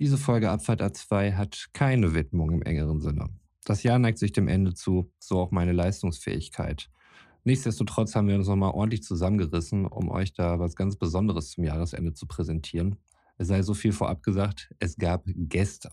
[0.00, 3.30] Diese Folge Abfahrt A2 hat keine Widmung im engeren Sinne.
[3.64, 6.88] Das Jahr neigt sich dem Ende zu, so auch meine Leistungsfähigkeit.
[7.42, 12.12] Nichtsdestotrotz haben wir uns nochmal ordentlich zusammengerissen, um euch da was ganz Besonderes zum Jahresende
[12.12, 12.94] zu präsentieren.
[13.38, 15.90] Es sei so viel vorab gesagt, es gab Gäste.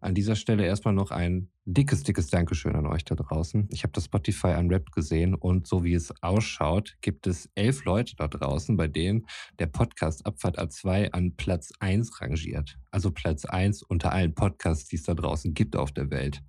[0.00, 3.68] An dieser Stelle erstmal noch ein dickes, dickes Dankeschön an euch da draußen.
[3.72, 8.14] Ich habe das Spotify Unwrapped gesehen und so wie es ausschaut, gibt es elf Leute
[8.16, 9.26] da draußen, bei denen
[9.58, 12.78] der Podcast Abfahrt A2 an Platz 1 rangiert.
[12.90, 16.42] Also Platz 1 unter allen Podcasts, die es da draußen gibt auf der Welt.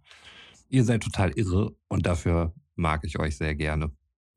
[0.69, 3.91] Ihr seid total irre und dafür mag ich euch sehr gerne.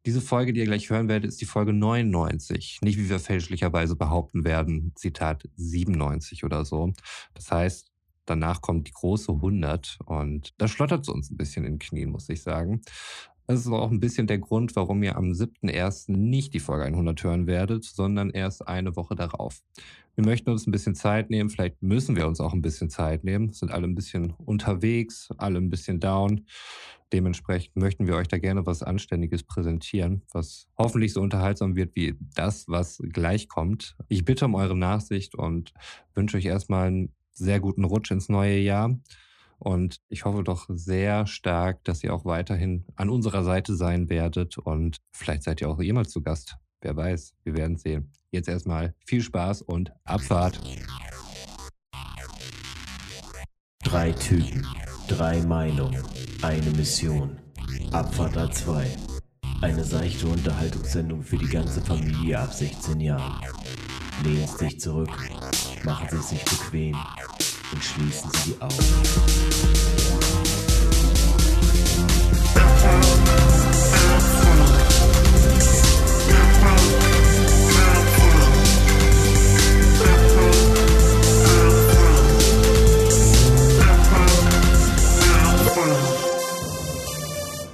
[0.06, 2.78] Diese Folge, die ihr gleich hören werdet, ist die Folge 99.
[2.82, 6.94] Nicht wie wir fälschlicherweise behaupten werden, Zitat 97 oder so.
[7.34, 7.89] Das heißt,
[8.30, 12.12] Danach kommt die große 100 und da schlottert es uns ein bisschen in den Knien,
[12.12, 12.80] muss ich sagen.
[13.48, 16.12] Das ist auch ein bisschen der Grund, warum ihr am 7.1.
[16.12, 19.64] nicht die Folge 100 hören werdet, sondern erst eine Woche darauf.
[20.14, 23.24] Wir möchten uns ein bisschen Zeit nehmen, vielleicht müssen wir uns auch ein bisschen Zeit
[23.24, 26.46] nehmen, sind alle ein bisschen unterwegs, alle ein bisschen down.
[27.12, 32.14] Dementsprechend möchten wir euch da gerne was Anständiges präsentieren, was hoffentlich so unterhaltsam wird wie
[32.36, 33.96] das, was gleich kommt.
[34.06, 35.74] Ich bitte um eure Nachsicht und
[36.14, 38.96] wünsche euch erstmal einen sehr guten Rutsch ins neue Jahr.
[39.58, 44.56] Und ich hoffe doch sehr stark, dass ihr auch weiterhin an unserer Seite sein werdet.
[44.56, 46.56] Und vielleicht seid ihr auch jemals zu Gast.
[46.80, 48.10] Wer weiß, wir werden sehen.
[48.30, 50.60] Jetzt erstmal viel Spaß und Abfahrt.
[53.82, 54.66] Drei Typen,
[55.08, 56.02] drei Meinungen,
[56.40, 57.38] eine Mission.
[57.92, 58.86] Abfahrt A2.
[59.60, 63.44] Eine seichte Unterhaltungssendung für die ganze Familie ab 16 Jahren.
[64.24, 65.10] Lehnen Sie sich zurück,
[65.84, 66.96] machen Sie sich bequem
[67.72, 68.74] und schließen Sie die Augen.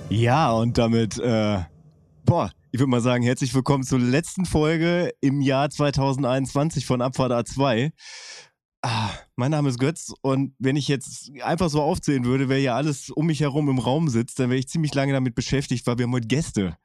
[0.09, 1.61] Ja, und damit, äh,
[2.25, 7.33] boah, ich würde mal sagen, herzlich willkommen zur letzten Folge im Jahr 2021 von Abfahrt
[7.33, 7.93] A2.
[8.89, 12.77] Ah, mein Name ist Götz und wenn ich jetzt einfach so aufzählen würde, wer ja
[12.77, 15.99] alles um mich herum im Raum sitzt, dann wäre ich ziemlich lange damit beschäftigt, weil
[15.99, 16.77] wir haben heute Gäste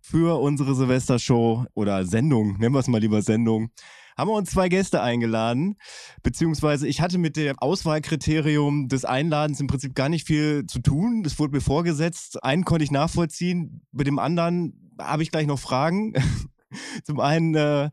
[0.00, 3.72] für unsere Silvestershow oder Sendung, nennen wir es mal lieber Sendung,
[4.16, 5.74] haben wir uns zwei Gäste eingeladen,
[6.22, 11.24] beziehungsweise ich hatte mit dem Auswahlkriterium des Einladens im Prinzip gar nicht viel zu tun.
[11.24, 12.40] Das wurde mir vorgesetzt.
[12.44, 16.14] Einen konnte ich nachvollziehen, mit dem anderen habe ich gleich noch Fragen.
[17.04, 17.90] Zum einen äh,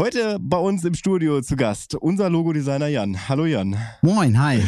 [0.00, 3.28] Heute bei uns im Studio zu Gast unser Logodesigner Jan.
[3.28, 3.76] Hallo Jan.
[4.00, 4.62] Moin, hi.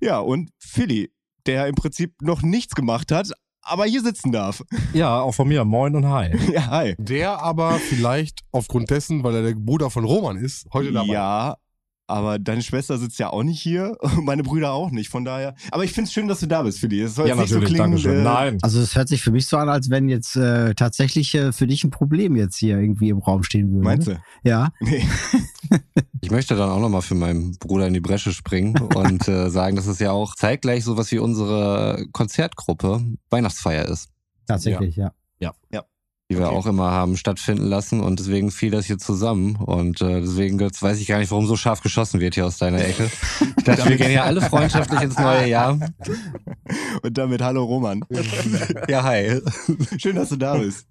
[0.00, 1.10] Ja, und Philly,
[1.44, 3.32] der im Prinzip noch nichts gemacht hat,
[3.62, 4.62] aber hier sitzen darf.
[4.92, 5.64] Ja, auch von mir.
[5.64, 6.30] Moin und hi.
[6.52, 6.94] Ja, hi.
[6.98, 11.14] Der aber vielleicht aufgrund dessen, weil er der Bruder von Roman ist, heute dabei.
[11.14, 11.56] Ja,
[12.06, 15.08] aber deine Schwester sitzt ja auch nicht hier, meine Brüder auch nicht.
[15.08, 15.54] Von daher.
[15.70, 17.00] Aber ich finde es schön, dass du da bist, Fili.
[17.00, 18.20] Es soll ja, jetzt natürlich, nicht so klingen.
[18.20, 18.58] Äh, Nein.
[18.62, 21.66] Also es hört sich für mich so an, als wenn jetzt äh, tatsächlich äh, für
[21.66, 23.84] dich ein Problem jetzt hier irgendwie im Raum stehen würde.
[23.84, 24.20] Meinst ne?
[24.42, 24.48] du?
[24.48, 24.70] Ja.
[24.80, 25.06] Nee.
[26.22, 29.76] Ich möchte dann auch nochmal für meinen Bruder in die Bresche springen und äh, sagen,
[29.76, 33.00] dass es ja auch zeitgleich sowas wie unsere Konzertgruppe
[33.30, 34.08] Weihnachtsfeier ist,
[34.46, 35.12] Tatsächlich, ja.
[36.30, 36.56] Die wir Okay.
[36.56, 40.82] auch immer haben stattfinden lassen und deswegen fiel das hier zusammen und äh, deswegen Götz,
[40.82, 43.10] weiß ich gar nicht, warum so scharf geschossen wird hier aus deiner Ecke.
[43.56, 45.78] Ich dachte, wir gehen ja alle freundschaftlich ins neue Jahr.
[47.02, 48.04] Und damit hallo Roman.
[48.88, 49.40] Ja, hi.
[49.98, 50.86] Schön, dass du da bist.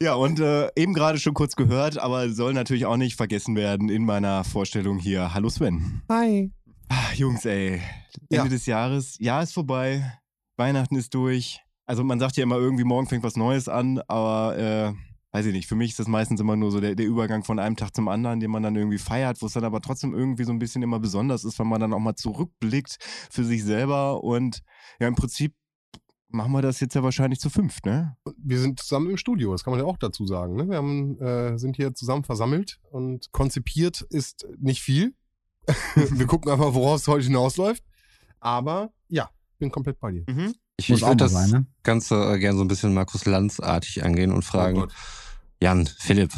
[0.00, 3.88] Ja, und äh, eben gerade schon kurz gehört, aber soll natürlich auch nicht vergessen werden
[3.88, 5.32] in meiner Vorstellung hier.
[5.34, 6.02] Hallo Sven.
[6.08, 6.52] Hi.
[6.88, 7.80] Ah, Jungs, ey.
[8.30, 8.44] Ende Ja.
[8.48, 9.16] des Jahres.
[9.18, 10.18] Jahr ist vorbei.
[10.58, 11.60] Weihnachten ist durch.
[11.92, 14.94] Also man sagt ja immer irgendwie, morgen fängt was Neues an, aber äh,
[15.32, 15.68] weiß ich nicht.
[15.68, 18.08] Für mich ist das meistens immer nur so der, der Übergang von einem Tag zum
[18.08, 20.82] anderen, den man dann irgendwie feiert, wo es dann aber trotzdem irgendwie so ein bisschen
[20.82, 22.96] immer besonders ist, wenn man dann auch mal zurückblickt
[23.30, 24.24] für sich selber.
[24.24, 24.62] Und
[25.00, 25.52] ja, im Prinzip
[26.30, 28.16] machen wir das jetzt ja wahrscheinlich zu fünft, ne?
[28.38, 30.56] Wir sind zusammen im Studio, das kann man ja auch dazu sagen.
[30.56, 30.70] Ne?
[30.70, 35.14] Wir haben, äh, sind hier zusammen versammelt und konzipiert ist nicht viel.
[35.94, 37.84] Wir gucken einfach, worauf es heute hinausläuft.
[38.40, 39.28] Aber ja,
[39.58, 40.24] bin komplett bei dir.
[40.82, 41.66] Ich, Muss ich würde das sein, ne?
[41.84, 44.86] Ganze äh, gerne so ein bisschen Markus Lanz-artig angehen und fragen, Oh.
[45.60, 46.32] Jan, Philipp,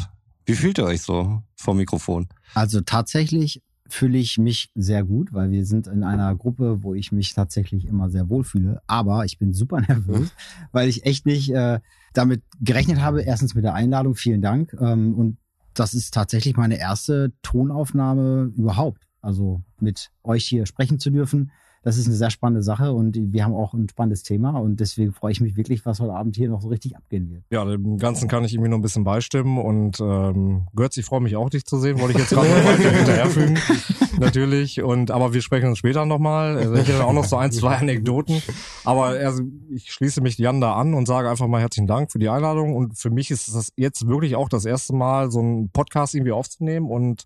[0.45, 2.27] wie fühlt ihr euch so vor Mikrofon?
[2.53, 7.11] Also tatsächlich fühle ich mich sehr gut, weil wir sind in einer Gruppe, wo ich
[7.11, 8.81] mich tatsächlich immer sehr wohl fühle.
[8.85, 10.29] Aber ich bin super nervös,
[10.71, 11.79] weil ich echt nicht äh,
[12.13, 13.23] damit gerechnet habe.
[13.23, 14.75] Erstens mit der Einladung, vielen Dank.
[14.79, 15.37] Ähm, und
[15.73, 19.01] das ist tatsächlich meine erste Tonaufnahme überhaupt.
[19.21, 21.51] Also mit euch hier sprechen zu dürfen.
[21.85, 25.13] Das ist eine sehr spannende Sache und wir haben auch ein spannendes Thema und deswegen
[25.13, 27.43] freue ich mich wirklich, was heute Abend hier noch so richtig abgehen wird.
[27.51, 31.21] Ja, dem Ganzen kann ich irgendwie noch ein bisschen beistimmen und ähm, Götz, ich freue
[31.21, 33.59] mich auch, dich zu sehen, wollte ich jetzt gerade weiter hinterherfügen,
[34.19, 34.81] natürlich.
[34.81, 36.57] Und aber wir sprechen uns später nochmal.
[36.57, 38.41] Also ich hätte auch noch so ein, zwei Anekdoten.
[38.83, 42.17] Aber also, ich schließe mich Jan da an und sage einfach mal herzlichen Dank für
[42.17, 42.75] die Einladung.
[42.75, 46.31] Und für mich ist das jetzt wirklich auch das erste Mal, so einen Podcast irgendwie
[46.31, 47.25] aufzunehmen und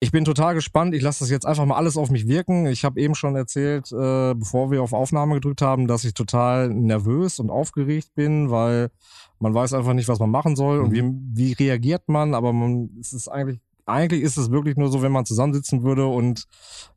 [0.00, 0.94] ich bin total gespannt.
[0.94, 2.66] Ich lasse das jetzt einfach mal alles auf mich wirken.
[2.66, 6.68] Ich habe eben schon erzählt, äh, bevor wir auf Aufnahme gedrückt haben, dass ich total
[6.68, 8.90] nervös und aufgeregt bin, weil
[9.38, 11.02] man weiß einfach nicht, was man machen soll und wie,
[11.32, 12.34] wie reagiert man.
[12.34, 16.06] Aber man, es ist eigentlich, eigentlich ist es wirklich nur so, wenn man zusammensitzen würde
[16.06, 16.44] und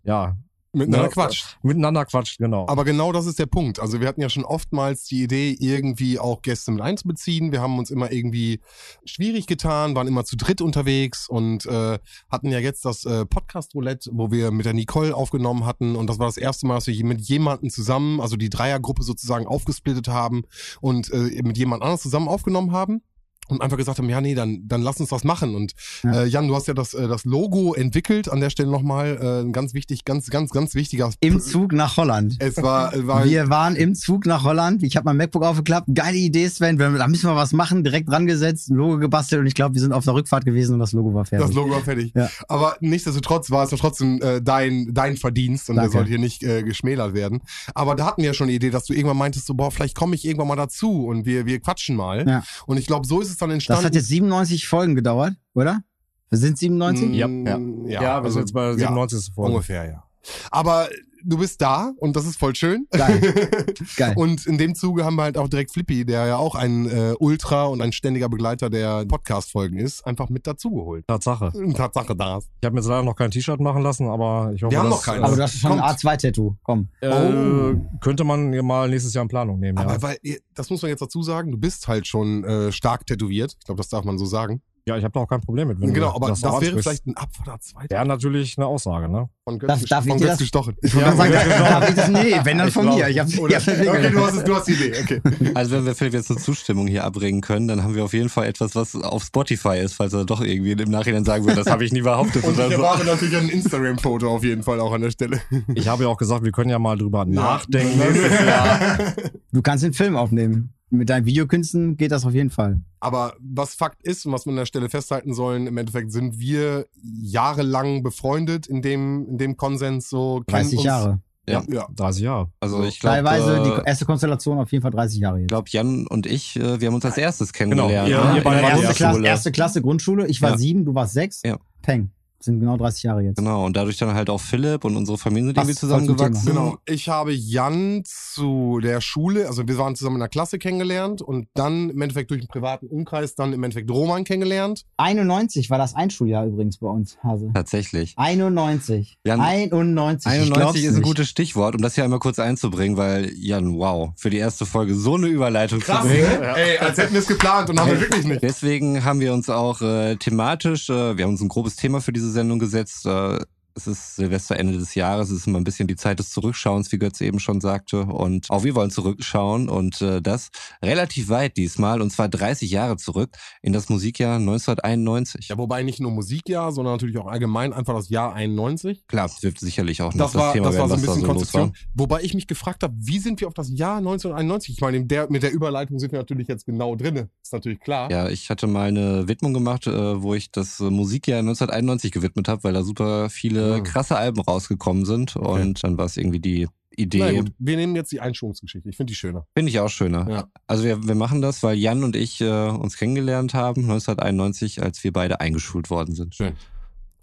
[0.03, 0.35] ja,
[0.73, 1.57] Miteinander ne, quatscht.
[1.63, 2.67] Miteinander quatscht, genau.
[2.67, 3.79] Aber genau das ist der Punkt.
[3.79, 7.51] Also wir hatten ja schon oftmals die Idee, irgendwie auch Gäste mit einzubeziehen.
[7.51, 8.59] Wir haben uns immer irgendwie
[9.05, 11.99] schwierig getan, waren immer zu dritt unterwegs und äh,
[12.29, 15.95] hatten ja jetzt das äh, Podcast-Roulette, wo wir mit der Nicole aufgenommen hatten.
[15.95, 19.47] Und das war das erste Mal, dass wir mit jemandem zusammen, also die Dreiergruppe sozusagen
[19.47, 20.43] aufgesplittet haben
[20.81, 23.01] und äh, mit jemand anderes zusammen aufgenommen haben
[23.49, 25.55] und einfach gesagt haben, ja, nee, dann, dann lass uns das machen.
[25.55, 25.73] Und
[26.03, 26.23] Ja.
[26.23, 28.29] äh, Jan, du hast ja das, äh, das Logo entwickelt.
[28.29, 31.11] An der Stelle nochmal äh, ein ganz wichtig, ganz, ganz, ganz wichtiger.
[31.19, 32.35] Im Zug nach Holland.
[32.39, 34.83] Es war, war Wir waren im Zug nach Holland.
[34.83, 35.87] Ich habe mein MacBook aufgeklappt.
[35.93, 36.79] Geile Idee, Sven.
[36.79, 37.83] Wir- Da müssen wir was machen.
[37.83, 40.73] Direkt dran gesetzt, ein Logo gebastelt und ich glaube, wir sind auf der Rückfahrt gewesen
[40.73, 41.47] und das Logo war fertig.
[41.47, 42.11] das Logo war fertig.
[42.15, 42.29] Ja.
[42.47, 45.97] Aber nichtsdestotrotz war es ja trotzdem äh, dein, dein Verdienst und der Danke.
[45.97, 47.41] sollte hier nicht äh, geschmälert werden.
[47.75, 49.95] Aber da hatten wir ja schon die Idee, dass du irgendwann meintest, so, boah, vielleicht
[49.95, 52.25] komme ich irgendwann mal dazu und wir, wir quatschen mal.
[52.27, 52.43] Ja.
[52.65, 53.83] Und ich glaube, so ist es dann entstanden.
[53.83, 55.81] das hat jetzt 97 Folgen gedauert, oder?
[56.29, 57.09] Wir sind 97?
[57.09, 57.57] Mm, Ja, ja,
[57.87, 59.33] ja, wir also, sind jetzt bei der ja, 97.
[59.33, 59.51] Folge.
[59.51, 60.03] Ungefähr, ja.
[60.51, 60.89] Aber
[61.27, 62.87] du bist da und das ist voll schön.
[62.91, 63.73] Geil.
[63.97, 64.13] Geil.
[64.15, 67.13] Und in dem Zuge haben wir halt auch direkt Flippy, der ja auch ein äh,
[67.19, 71.05] Ultra und ein ständiger Begleiter der Podcast-Folgen ist, einfach mit dazugeholt.
[71.07, 71.51] Tatsache.
[71.73, 72.39] Tatsache da.
[72.39, 74.89] Ich habe mir jetzt leider noch kein T-Shirt machen lassen, aber ich hoffe, Wir haben
[74.89, 75.23] das, noch keins.
[75.23, 75.91] Aber du hast schon ein Kommt.
[75.99, 76.55] A2-Tattoo.
[76.63, 76.89] Komm.
[77.01, 77.75] Äh, Oh.
[78.01, 79.83] Könnte man ja mal nächstes Jahr in Planung nehmen, ja.
[79.85, 83.05] Aber weil, ihr- das muss man jetzt dazu sagen, du bist halt schon äh, stark
[83.05, 83.55] tätowiert.
[83.59, 84.61] Ich glaube, das darf man so sagen.
[84.87, 85.81] Ja, ich habe da auch kein Problem mit.
[85.81, 89.27] Wenn genau, aber das, so wäre vielleicht ein Abfahrer zweiter Ja, natürlich eine Aussage, ne?
[89.43, 90.75] von Götz, Darf- ich von dir Götz das- gestochen.
[90.81, 92.07] Ich gerade sagen, darf ich das?
[92.09, 93.09] Nee, wenn dann Ich von glaub- mir.
[93.09, 94.93] Ich hab's, ich hab's okay, du hast, es, du hast die Idee.
[95.01, 95.21] Okay.
[95.55, 98.29] Also wenn wir Philipp jetzt eine Zustimmung hier abbringen können, dann haben wir auf jeden
[98.29, 101.67] Fall etwas, was auf Spotify ist, falls er doch irgendwie im Nachhinein sagen würde, das
[101.69, 102.73] habe ich nie behauptet Und ich oder so.
[102.75, 105.41] erwarte natürlich ein Instagram-Foto auf jeden Fall auch an der Stelle.
[105.75, 108.01] Ich habe ja auch gesagt, wir können ja mal drüber nachdenken.
[109.51, 110.73] Du kannst den Film aufnehmen.
[110.89, 112.79] Mit deinen Videokünsten geht das auf jeden Fall.
[113.01, 116.39] Aber was Fakt ist und was wir an der Stelle festhalten sollen, im Endeffekt sind
[116.39, 120.43] wir jahrelang befreundet in dem, in dem Konsens so.
[120.47, 121.21] kennen 30 uns- Jahre.
[121.49, 121.63] Ja.
[121.69, 121.87] Ja.
[121.95, 122.51] 30 Jahre.
[122.59, 125.49] Also ich glaube, Teilweise die äh, erste Konstellation auf jeden Fall 30 Jahre ich jetzt.
[125.49, 128.09] glaube Jan und ich, äh, wir haben uns als erstes kennengelernt.
[128.09, 128.31] Ihr- ne?
[128.31, 130.27] ihr In beide der wart die erste, Klasse, erste Klasse Grundschule.
[130.27, 130.57] Ich war Ja.
[130.57, 131.41] sieben, du warst sechs.
[131.45, 131.57] Ja.
[131.81, 132.11] Peng.
[132.47, 133.37] Sind genau 30 Jahre jetzt.
[133.37, 136.45] Genau, und dadurch dann halt auch Philipp und unsere Familien sind irgendwie zusammengewachsen.
[136.45, 136.77] Genau.
[136.85, 141.49] Ich habe Jan zu der Schule, also wir waren zusammen in der Klasse kennengelernt und
[141.55, 144.85] dann im Endeffekt durch einen privaten Umkreis dann im Endeffekt Roman kennengelernt.
[144.95, 147.51] 91 war das Einschuljahr übrigens bei uns, Hase.
[147.53, 148.13] Tatsächlich.
[148.15, 149.17] 91.
[149.25, 150.31] Jan, 91.
[150.31, 151.03] ich glaub's 91 ist ein nicht.
[151.03, 154.95] gutes Stichwort, um das hier einmal kurz einzubringen, weil Jan, wow, für die erste Folge
[154.95, 156.39] so eine Überleitung zu bringen.
[156.39, 156.55] ne?
[156.55, 158.41] Ey, als hätten wir es geplant und haben wir wirklich nicht.
[158.41, 162.13] Deswegen haben wir uns auch äh, thematisch, äh, wir haben uns ein grobes Thema für
[162.13, 163.05] diese Sendung gesetzt.
[163.05, 163.39] Äh,
[163.77, 166.91] es ist Silvester Ende des Jahres, es ist immer ein bisschen die Zeit des Zurückschauens,
[166.91, 168.01] wie Götz eben schon sagte.
[168.01, 170.49] Und auch wir wollen zurückschauen und äh, das
[170.83, 173.29] relativ weit diesmal, und zwar 30 Jahre zurück
[173.61, 175.49] in das Musikjahr 1991.
[175.49, 179.05] Ja, wobei nicht nur Musikjahr, sondern natürlich auch allgemein einfach das Jahr 91.
[179.07, 181.73] Klar, es wird sicherlich auch noch Das war, das war so ein bisschen los Konzeption.
[181.93, 184.75] Wobei ich mich gefragt habe, wie sind wir auf das Jahr 1991?
[184.75, 187.29] Ich meine, in der, mit der Überleitung sind wir natürlich jetzt genau drinne.
[187.43, 188.09] Ist natürlich klar.
[188.11, 192.63] Ja, ich hatte mal eine Widmung gemacht, äh, wo ich das Musikjahr 1991 gewidmet habe,
[192.63, 193.79] weil da super viele Ah.
[193.81, 195.35] krasse Alben rausgekommen sind.
[195.35, 197.37] Und dann war es irgendwie die Na Idee.
[197.37, 198.89] gut, wir nehmen jetzt die Einschulungsgeschichte.
[198.89, 199.45] Ich finde die schöner.
[199.55, 200.29] Finde ich auch schöner.
[200.29, 200.47] Ja.
[200.65, 205.03] Also wir, wir machen das, weil Jan und ich äh, uns kennengelernt haben 1991, als
[205.03, 206.35] wir beide eingeschult worden sind.
[206.35, 206.53] Schön.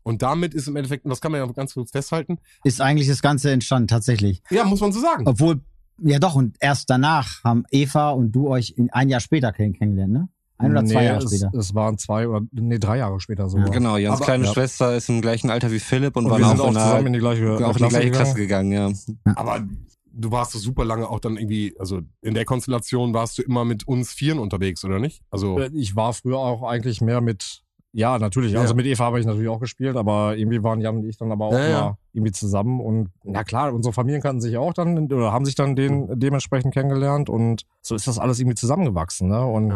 [0.02, 3.08] Und damit ist im Endeffekt, und das kann man ja ganz kurz festhalten, Ist eigentlich
[3.08, 4.42] das Ganze entstanden, tatsächlich.
[4.50, 5.26] ja, muss man so sagen.
[5.26, 5.60] Obwohl,
[6.02, 9.72] ja doch, und erst danach haben Eva und du euch in, ein Jahr später kenn
[9.72, 10.28] kennengelernt, ne?
[10.58, 11.58] Ein oder zwei Nee, Jahre es, später.
[11.58, 13.70] Es waren zwei oder nee, drei Jahre später sogar.
[13.70, 14.52] Genau, Jans Aber- kleine ja.
[14.52, 16.74] Schwester ist im gleichen Alter wie Philipp und, Und war wir sind auch, auch in
[16.74, 18.70] zusammen einer, in die gleiche, auch in die Klasse gleiche Klasse gegangen.
[18.70, 18.94] gegangen,
[19.26, 19.32] ja.
[19.34, 19.64] Aber
[20.12, 23.64] du warst doch super lange auch dann irgendwie, also in der Konstellation warst du immer
[23.64, 25.22] mit uns Vieren unterwegs, oder nicht?
[25.30, 28.52] Also, Äh, Ich war früher auch eigentlich mehr mit, ja, natürlich.
[28.52, 28.60] Ja.
[28.60, 31.32] Also mit Eva habe ich natürlich auch gespielt, aber irgendwie waren Jan und ich dann
[31.32, 31.98] aber auch Ja, ja.
[32.12, 32.80] irgendwie zusammen.
[32.80, 36.72] Und na klar, unsere Familien kannten sich auch dann oder haben sich dann den dementsprechend
[36.72, 39.28] kennengelernt und so ist das alles irgendwie zusammengewachsen.
[39.28, 39.44] Ne?
[39.44, 39.72] Und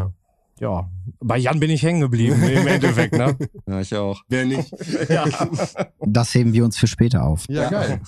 [0.61, 0.71] Ja.
[0.71, 3.15] ja, bei Jan bin ich hängen geblieben im Endeffekt.
[3.15, 3.37] Ne?
[3.67, 4.23] ja, ich auch.
[4.29, 4.73] wer nicht?
[5.09, 5.27] ja.
[6.01, 7.45] Das heben wir uns für später auf.
[7.49, 8.01] Ja, geil.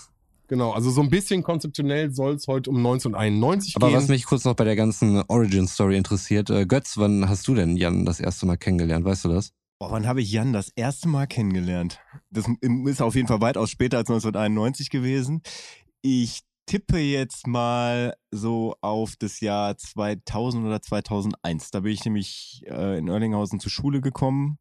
[0.49, 3.97] Genau, also so ein bisschen konzeptionell soll es heute um 1991 Aber gehen.
[3.97, 7.77] was mich kurz noch bei der ganzen Origin-Story interessiert, äh, Götz, wann hast du denn
[7.77, 9.05] Jan das erste Mal kennengelernt?
[9.05, 9.53] Weißt du das?
[9.79, 12.01] Boah, wann habe ich Jan das erste Mal kennengelernt?
[12.31, 12.47] Das
[12.85, 15.41] ist auf jeden Fall weitaus später als 1991 gewesen.
[16.03, 21.71] Ich tippe jetzt mal so auf das Jahr 2000 oder 2001.
[21.71, 24.59] Da bin ich nämlich äh, in Erlinghausen zur Schule gekommen.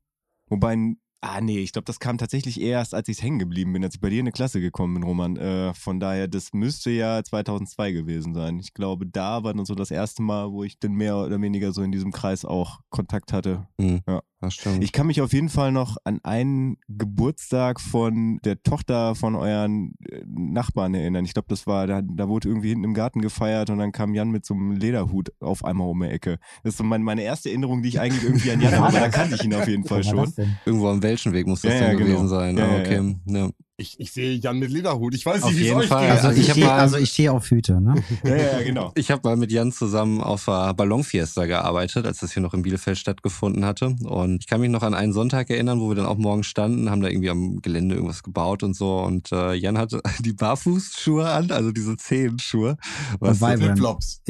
[0.47, 3.95] Wobei, ah nee, ich glaube, das kam tatsächlich erst, als ich hängen geblieben bin, als
[3.95, 5.37] ich bei dir in eine Klasse gekommen bin, Roman.
[5.37, 8.59] Äh, von daher, das müsste ja 2002 gewesen sein.
[8.59, 11.71] Ich glaube, da war dann so das erste Mal, wo ich dann mehr oder weniger
[11.71, 13.67] so in diesem Kreis auch Kontakt hatte.
[13.79, 14.01] Hm.
[14.07, 14.21] Ja.
[14.41, 14.81] Das stimmt.
[14.83, 19.95] Ich kann mich auf jeden Fall noch an einen Geburtstag von der Tochter von euren
[20.09, 21.25] äh, Nachbarn erinnern.
[21.25, 24.13] Ich glaube, das war, da, da wurde irgendwie hinten im Garten gefeiert und dann kam
[24.13, 26.39] Jan mit so einem Lederhut auf einmal um die Ecke.
[26.63, 28.99] Das ist so mein, meine erste Erinnerung, die ich eigentlich irgendwie an Jan habe, aber
[28.99, 30.33] da kannte ich ihn auf jeden Fall schon.
[30.65, 32.05] Irgendwo am Welschenweg muss das Ja, dann ja, genau.
[32.05, 32.57] gewesen sein.
[32.57, 33.15] Ja, ah, ja, okay.
[33.25, 33.49] Ja.
[33.79, 35.15] Ich, ich sehe Jan mit Lederhut.
[35.15, 36.01] Ich weiß Auf nicht, wie es jeden euch Fall.
[36.01, 36.11] geht.
[36.11, 37.95] Also, Also ich stehe also ich stehe auf Hüte, ne?
[38.23, 38.91] Ja, ja, ja, genau.
[38.95, 42.61] Ich habe mal mit Jan zusammen auf der Ballonfiesta gearbeitet, als das hier noch in
[42.61, 43.95] Bielefeld stattgefunden hatte.
[44.03, 46.89] Und ich kann mich noch an einen Sonntag erinnern, wo wir dann auch morgens standen,
[46.89, 48.99] haben da irgendwie am Gelände irgendwas gebaut und so.
[48.99, 52.77] Und äh, Jan hatte die Barfußschuhe an, also diese Zehenschuhe.
[53.19, 53.63] Was, Vibrant.
[53.63, 54.21] Flipflops.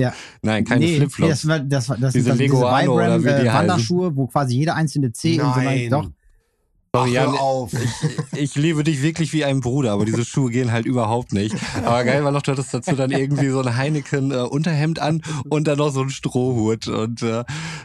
[0.41, 1.29] nein, keine nee, Flipflops.
[1.29, 3.53] Das war, das war, das Diese sind das, Lego Ano oder wie die äh.
[3.53, 5.65] Wanderschuhe, wo quasi jede einzelne Zeh und so Nein.
[5.65, 5.89] weiter.
[5.89, 6.09] Doch.
[6.95, 7.71] Sorry, Ach, Jan, hör auf.
[8.35, 11.55] ich liebe dich wirklich wie ein Bruder, aber diese Schuhe gehen halt überhaupt nicht.
[11.85, 15.77] Aber geil war noch, du hattest dazu dann irgendwie so ein Heineken-Unterhemd an und dann
[15.77, 16.87] noch so ein Strohhut.
[16.87, 17.43] Und äh,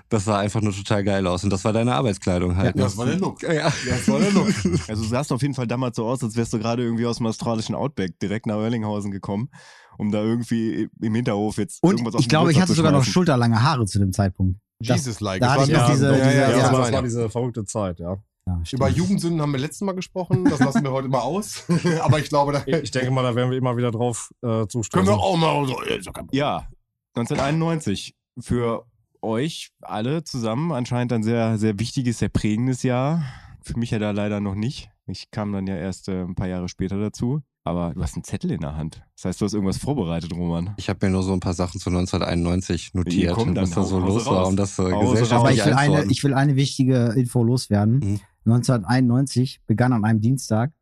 [0.08, 1.44] das sah einfach nur total geil aus.
[1.44, 2.76] Und das war deine Arbeitskleidung halt.
[2.76, 3.42] Ja, das war der Look.
[3.42, 3.70] Ja.
[3.86, 4.48] Das war der Look.
[4.88, 7.18] Also du sahst auf jeden Fall damals so aus, als wärst du gerade irgendwie aus
[7.18, 9.50] dem australischen Outback direkt nach Erlinghausen gekommen,
[9.98, 13.04] um da irgendwie im Hinterhof jetzt Und irgendwas auf ich glaube, ich hatte sogar noch
[13.04, 14.58] schulterlange Haare zu dem Zeitpunkt.
[14.80, 15.40] Das- Jesus-like.
[15.42, 16.78] da Das hatte war ich noch ja, diese- ja, diese- ja, Ja, das das, war
[16.80, 17.02] war, ja.
[17.02, 18.16] diese verrückte Zeit, ja.
[18.46, 18.60] Ja.
[18.72, 20.44] Über Jugendsünden haben wir letztes Mal gesprochen.
[20.44, 21.64] Das lassen wir heute mal aus.
[22.02, 24.68] Aber ich glaube, da Ich denke mal, da werden wir immer wieder drauf äh, können
[24.68, 25.06] zustoßen.
[25.06, 25.74] wir auch mal so.
[25.74, 26.28] Problem.
[26.32, 26.68] Ja,
[27.14, 28.14] 1991.
[28.38, 28.84] Für
[29.22, 33.22] euch alle zusammen anscheinend ein sehr, sehr wichtiges, sehr prägendes Jahr.
[33.62, 34.90] Für mich ja da leider noch nicht.
[35.06, 37.42] Ich kam dann ja erst äh, ein paar Jahre später dazu.
[37.66, 39.02] Aber du hast einen Zettel in der Hand.
[39.16, 40.74] Das heißt, du hast irgendwas vorbereitet, Roman.
[40.76, 43.84] Ich habe mir nur so ein paar Sachen zu 1991 notiert, komm, dann was da
[43.84, 44.48] so los war, raus.
[44.48, 48.00] um das äh, sie Aber gesellschaftlich ich will, eine, ich will eine wichtige Info loswerden.
[48.00, 48.20] Mhm.
[48.46, 50.72] 1991 begann an einem Dienstag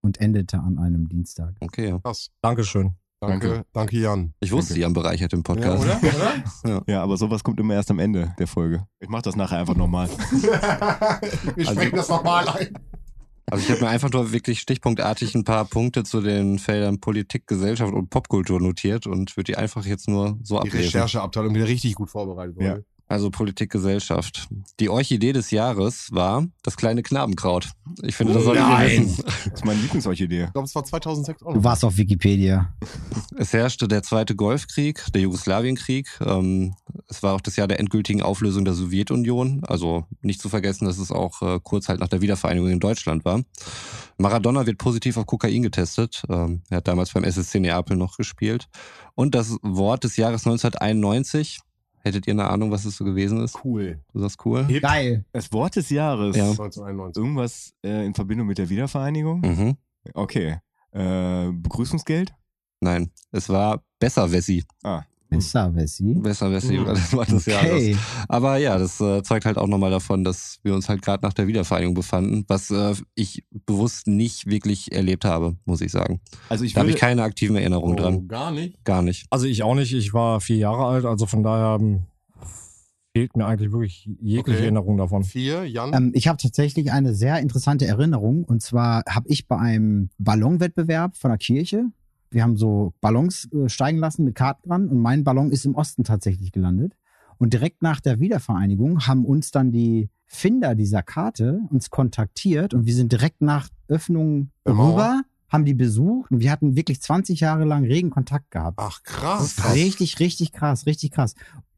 [0.00, 1.54] und endete an einem Dienstag.
[1.60, 1.98] Okay, ja.
[1.98, 2.30] Krass.
[2.42, 2.96] Dankeschön.
[3.20, 3.66] Danke, Danke.
[3.74, 4.32] danke Jan.
[4.40, 5.82] Ich wusste, Jan bereichert den Ja, Podcast.
[5.84, 6.00] oder?
[6.64, 6.82] oder?
[6.88, 8.86] Ja, aber sowas kommt immer erst am Ende der Folge.
[8.98, 10.08] Ich mach das nachher einfach nochmal.
[11.54, 12.78] wir sprechen das nochmal ein.
[13.50, 17.46] Also ich habe mir einfach nur wirklich stichpunktartig ein paar Punkte zu den Feldern Politik,
[17.46, 20.86] Gesellschaft und Popkultur notiert und würde die einfach jetzt nur so Die ablesen.
[20.86, 22.56] Rechercheabteilung wieder richtig gut vorbereitet.
[22.60, 22.78] Ja.
[23.10, 24.46] Also Politik, Gesellschaft.
[24.78, 27.72] Die Orchidee des Jahres war das kleine Knabenkraut.
[28.04, 29.24] Ich finde, das solltet ihr wissen.
[29.26, 30.44] Das ist meine Lieblingsorchidee.
[30.44, 32.72] Ich glaube, es war 2006 auch Du warst auf Wikipedia.
[33.36, 36.08] Es herrschte der zweite Golfkrieg, der Jugoslawienkrieg.
[36.24, 36.76] Ähm,
[37.08, 39.64] es war auch das Jahr der endgültigen Auflösung der Sowjetunion.
[39.66, 43.24] Also nicht zu vergessen, dass es auch äh, kurz halt nach der Wiedervereinigung in Deutschland
[43.24, 43.42] war.
[44.18, 46.22] Maradona wird positiv auf Kokain getestet.
[46.28, 48.68] Ähm, er hat damals beim SSC Neapel noch gespielt.
[49.16, 51.58] Und das Wort des Jahres 1991.
[52.02, 53.64] Hättet ihr eine Ahnung, was es so gewesen ist?
[53.64, 54.00] Cool.
[54.12, 54.66] Du sagst cool?
[54.80, 55.24] Geil.
[55.32, 56.34] Das Wort des Jahres.
[56.36, 56.50] Ja.
[56.50, 57.22] 1991.
[57.22, 59.40] Irgendwas äh, in Verbindung mit der Wiedervereinigung?
[59.40, 59.76] Mhm.
[60.14, 60.58] Okay.
[60.92, 62.34] Äh, Begrüßungsgeld?
[62.80, 64.64] Nein, es war besser Wessi.
[65.30, 66.14] Besser, Wessi.
[66.14, 66.86] Besser Wessi Mhm.
[66.86, 67.72] war das Wort des Jahres.
[67.72, 67.96] Okay.
[68.28, 71.32] Aber ja, das äh, zeugt halt auch nochmal davon, dass wir uns halt gerade nach
[71.32, 76.20] der Wiedervereinigung befanden, was äh, ich bewusst nicht wirklich erlebt habe, muss ich sagen.
[76.48, 78.28] Also ich Da habe ich keine aktiven Erinnerungen Oh, dran.
[78.28, 78.84] gar nicht.
[78.84, 79.26] Gar nicht.
[79.30, 79.92] Also ich auch nicht.
[79.94, 82.02] Ich war vier Jahre alt, also von daher ähm,
[83.12, 84.62] fehlt mir eigentlich wirklich jegliche Okay.
[84.64, 85.24] Erinnerung davon.
[85.24, 85.92] Vier, Jan.
[85.94, 88.44] Ähm, ich habe tatsächlich eine sehr interessante Erinnerung.
[88.44, 91.86] Und zwar habe ich bei einem Ballonwettbewerb von der Kirche,
[92.30, 95.74] wir haben so Ballons äh, steigen lassen mit Karten dran und mein Ballon ist im
[95.74, 96.96] Osten tatsächlich gelandet.
[97.38, 102.86] Und direkt nach der Wiedervereinigung haben uns dann die Finder dieser Karte uns kontaktiert und
[102.86, 104.92] wir sind direkt nach Öffnung Mauer.
[104.92, 108.78] rüber, haben die besucht und wir hatten wirklich 20 Jahre lang regen Kontakt gehabt.
[108.80, 109.74] Ach, krass.
[109.74, 111.34] Richtig, richtig krass, richtig krass.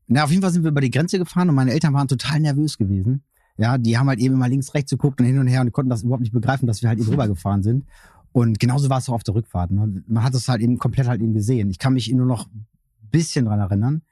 [0.07, 2.41] Na, auf jeden Fall sind wir über die Grenze gefahren und meine Eltern waren total
[2.41, 3.23] nervös gewesen.
[3.57, 5.91] Ja, die haben halt eben immer links, rechts geguckt und hin und her und konnten
[5.91, 7.87] das überhaupt nicht begreifen, dass wir halt eben rübergefahren sind.
[8.33, 9.71] Und genauso war es auch auf der Rückfahrt.
[9.71, 10.03] Ne?
[10.07, 11.71] Man hat es halt eben komplett halt eben gesehen.
[11.71, 12.67] Ich kann mich nur noch ein
[13.11, 14.03] bisschen dran erinnern.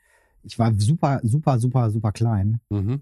[0.43, 2.61] Ich war super, super, super, super klein.
[2.71, 3.01] Mhm.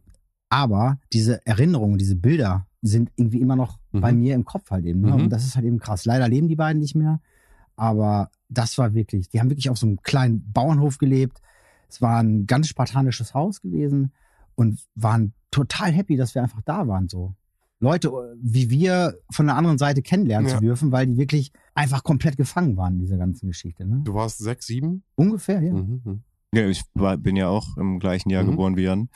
[0.48, 4.00] Aber diese Erinnerungen, diese Bilder sind irgendwie immer noch Mhm.
[4.00, 5.00] bei mir im Kopf halt eben.
[5.00, 5.08] Ne?
[5.08, 5.14] Mhm.
[5.24, 6.04] Und das ist halt eben krass.
[6.04, 7.20] Leider leben die beiden nicht mehr.
[7.76, 11.40] Aber das war wirklich, die haben wirklich auf so einem kleinen Bauernhof gelebt.
[11.88, 14.12] Es war ein ganz spartanisches Haus gewesen
[14.54, 17.34] und waren total happy, dass wir einfach da waren so.
[17.80, 20.56] Leute äh, wie wir von der anderen Seite kennenlernen Ja.
[20.56, 23.86] zu dürfen, weil die wirklich einfach komplett gefangen waren in dieser ganzen Geschichte.
[23.86, 24.00] Ne?
[24.04, 25.04] Du warst sechs, sieben?
[25.14, 25.72] Ungefähr, ja.
[25.72, 26.00] Mhm.
[26.04, 26.22] mhm.
[26.54, 28.50] Ja, ich war, bin ja auch im gleichen Jahr Mhm.
[28.52, 29.08] geboren wie Jan.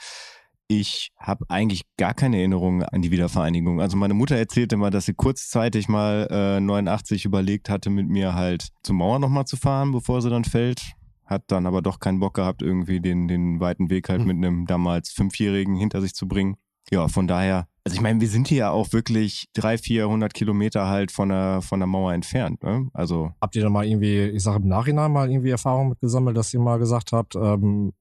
[0.69, 3.81] Ich habe eigentlich gar keine Erinnerung an die Wiedervereinigung.
[3.81, 8.35] Also meine Mutter erzählte mal, dass sie kurzzeitig mal äh, 89 überlegt hatte, mit mir
[8.35, 10.93] halt zur Mauer nochmal zu fahren, bevor sie dann fällt.
[11.27, 14.27] Hat dann aber doch keinen Bock gehabt, irgendwie den, den weiten Weg halt Mhm.
[14.27, 16.57] mit einem damals Fünfjährigen hinter sich zu bringen.
[16.91, 20.89] Ja, von daher, also ich meine, wir sind hier ja auch wirklich 300, 400 Kilometer
[20.89, 22.63] halt von der, von der Mauer entfernt.
[22.63, 22.89] Ne?
[22.93, 26.37] Also Habt ihr da mal irgendwie, ich sage im Nachhinein mal irgendwie Erfahrung mit gesammelt,
[26.37, 27.93] dass ihr mal gesagt habt, ähm,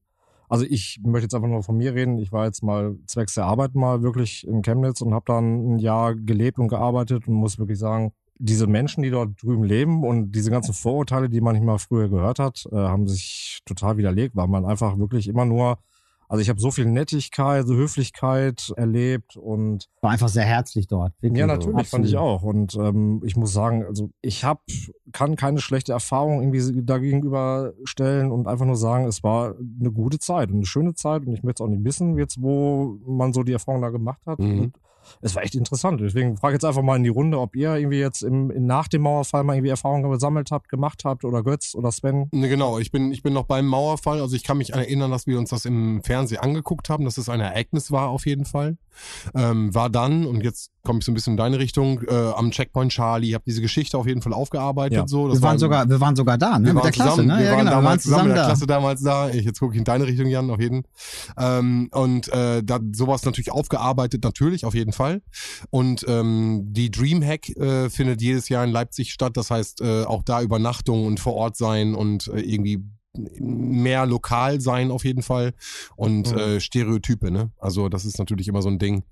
[0.48, 2.18] also ich möchte jetzt einfach nur von mir reden.
[2.18, 5.78] Ich war jetzt mal zwecks der Arbeit mal wirklich in Chemnitz und habe dann ein
[5.78, 10.32] Jahr gelebt und gearbeitet und muss wirklich sagen, diese Menschen, die dort drüben leben und
[10.32, 14.36] diese ganzen Vorurteile, die man nicht mal früher gehört hat, äh, haben sich total widerlegt,
[14.36, 15.78] weil man einfach wirklich immer nur,
[16.32, 21.12] also ich habe so viel Nettigkeit, so Höflichkeit erlebt und War einfach sehr herzlich dort.
[21.20, 21.38] Wirklich.
[21.38, 22.40] ja, natürlich, fand ich Absolut.
[22.40, 22.42] auch.
[22.42, 24.62] Und ähm, ich muss sagen, also ich hab,
[25.12, 30.18] kann keine schlechte Erfahrung irgendwie dagegenüber stellen und einfach nur sagen, es war eine gute
[30.18, 33.34] Zeit und eine schöne Zeit und ich möchte es auch nicht wissen, jetzt wo man
[33.34, 34.38] so die Erfahrung da gemacht hat.
[34.38, 34.58] Mhm.
[34.58, 34.72] Und
[35.20, 36.00] es war echt interessant.
[36.00, 38.88] Deswegen frage jetzt einfach mal in die Runde, ob ihr irgendwie jetzt im, in, nach
[38.88, 42.28] dem Mauerfall mal irgendwie Erfahrungen gesammelt habt, gemacht habt oder Götz oder Sven.
[42.32, 44.20] Ne, genau, ich bin, ich bin noch beim Mauerfall.
[44.20, 47.28] Also ich kann mich erinnern, dass wir uns das im Fernsehen angeguckt haben, dass es
[47.28, 48.76] ein Ereignis war auf jeden Fall.
[49.34, 52.50] Ähm, war dann, und jetzt komme ich so ein bisschen in deine Richtung, äh, am
[52.50, 54.98] Checkpoint Charlie, habe diese Geschichte auf jeden Fall aufgearbeitet.
[54.98, 55.06] Ja.
[55.06, 56.66] So, das Wir waren war sogar, wir waren sogar da, ne?
[56.66, 57.38] wir Mit waren der Klasse, zusammen, ne?
[57.38, 57.70] Wir ja, waren genau.
[57.78, 58.46] Wir waren zusammen zusammen der da.
[58.46, 59.30] Klasse damals da.
[59.30, 60.82] Ich, jetzt gucke ich in deine Richtung, Jan, auf jeden.
[61.38, 65.22] Ähm, und äh, da sowas natürlich aufgearbeitet, natürlich, auf jeden Fall.
[65.70, 69.36] Und ähm, die Dreamhack äh, findet jedes Jahr in Leipzig statt.
[69.36, 72.84] Das heißt, äh, auch da Übernachtung und vor Ort sein und äh, irgendwie
[73.38, 75.52] mehr lokal sein auf jeden Fall
[75.96, 76.38] und Mhm.
[76.38, 77.50] äh, Stereotype, ne?
[77.58, 79.02] Also das ist natürlich immer so ein Ding.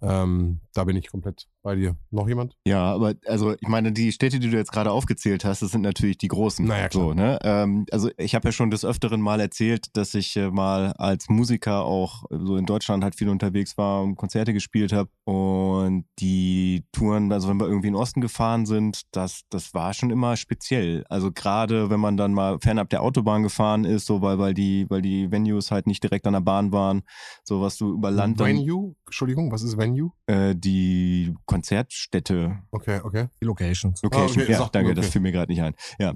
[0.00, 1.96] Ähm, da bin ich komplett bei dir.
[2.10, 2.56] Noch jemand?
[2.64, 5.82] Ja, aber also ich meine, die Städte, die du jetzt gerade aufgezählt hast, das sind
[5.82, 6.64] natürlich die großen.
[6.64, 7.04] Naja, klar.
[7.04, 7.38] So, ne?
[7.42, 11.28] ähm, also ich habe ja schon des Öfteren mal erzählt, dass ich äh, mal als
[11.28, 15.10] Musiker auch so in Deutschland halt viel unterwegs war und Konzerte gespielt habe.
[15.24, 19.94] Und die Touren, also wenn wir irgendwie in den Osten gefahren sind, das, das war
[19.94, 21.04] schon immer speziell.
[21.08, 24.86] Also gerade wenn man dann mal fernab der Autobahn gefahren ist, so weil, weil die,
[24.88, 27.02] weil die Venues halt nicht direkt an der Bahn waren,
[27.42, 28.94] so was du über Land Venue?
[29.06, 29.87] Entschuldigung, was ist Venue?
[30.26, 33.28] Äh, die Konzertstätte Okay, okay.
[33.40, 34.02] Die Locations.
[34.02, 34.40] Location.
[34.40, 35.00] Ah, okay, ja, danke, okay.
[35.00, 35.74] das fiel mir gerade nicht ein.
[35.98, 36.14] Ja.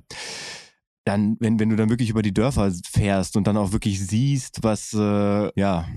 [1.04, 4.62] Dann, wenn, wenn du dann wirklich über die Dörfer fährst und dann auch wirklich siehst,
[4.62, 5.88] was, äh, ja,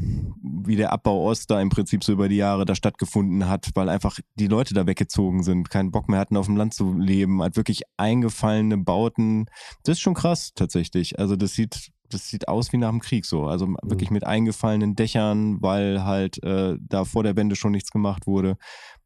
[0.41, 3.89] wie der Abbau Ost da im Prinzip so über die Jahre da stattgefunden hat, weil
[3.89, 7.43] einfach die Leute da weggezogen sind, keinen Bock mehr hatten, auf dem Land zu leben,
[7.43, 9.45] hat wirklich eingefallene Bauten.
[9.83, 11.19] Das ist schon krass, tatsächlich.
[11.19, 13.45] Also, das sieht, das sieht aus wie nach dem Krieg so.
[13.45, 18.27] Also wirklich mit eingefallenen Dächern, weil halt äh, da vor der Wende schon nichts gemacht
[18.27, 18.57] wurde.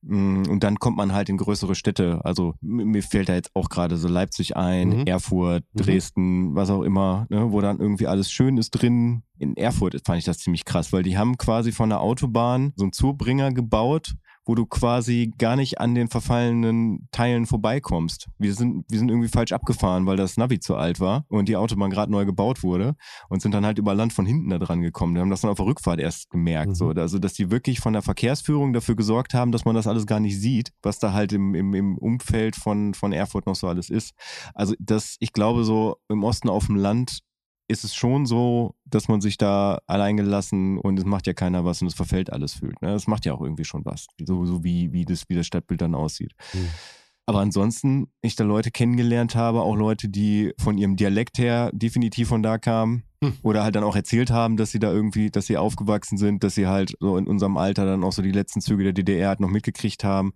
[0.02, 2.22] Mm, Und dann kommt man halt in größere Städte.
[2.24, 5.08] Also mir fällt da jetzt auch gerade so Leipzig ein, Mhm.
[5.08, 5.80] Erfurt, Mhm.
[5.82, 9.24] Dresden, was auch immer, ne, wo dann irgendwie alles schön ist drin.
[9.38, 12.84] In Erfurt fand ich das ziemlich krass, weil die haben quasi von der Autobahn so
[12.86, 14.14] einen Zubringer gebaut,
[14.46, 18.28] wo du quasi gar nicht an den verfallenen Teilen vorbeikommst.
[18.38, 21.56] Wir sind, wir sind irgendwie falsch abgefahren, weil das Navi zu alt war und die
[21.56, 22.96] Autobahn gerade neu gebaut wurde
[23.30, 25.14] und sind dann halt über Land von hinten da dran gekommen.
[25.14, 26.76] Wir haben das dann auf der Rückfahrt erst gemerkt, Mhm.
[26.76, 30.06] so, also dass die wirklich von der Verkehrsführung dafür gesorgt haben, dass man das alles
[30.06, 33.68] gar nicht sieht, was da halt im, im, im Umfeld von, von Erfurt noch so
[33.68, 34.14] alles ist.
[34.54, 37.20] Also das, ich glaube so im Osten auf dem Land
[37.70, 41.82] ist es schon so, dass man sich da alleingelassen und es macht ja keiner was
[41.82, 42.82] und es verfällt alles fühlt.
[42.82, 42.90] Ne?
[42.92, 45.82] Das macht ja auch irgendwie schon was, so, so wie, wie, das, wie das Stadtbild
[45.82, 46.34] dann aussieht.
[46.54, 46.70] Mhm.
[47.28, 52.30] Aber ansonsten, ich da Leute kennengelernt habe, auch Leute, die von ihrem Dialekt her definitiv
[52.30, 53.34] von da kamen Hm.
[53.44, 56.56] oder halt dann auch erzählt haben, dass sie da irgendwie, dass sie aufgewachsen sind, dass
[56.56, 59.42] sie halt so in unserem Alter dann auch so die letzten Züge der DDR halt
[59.42, 60.32] noch mitgekriegt haben.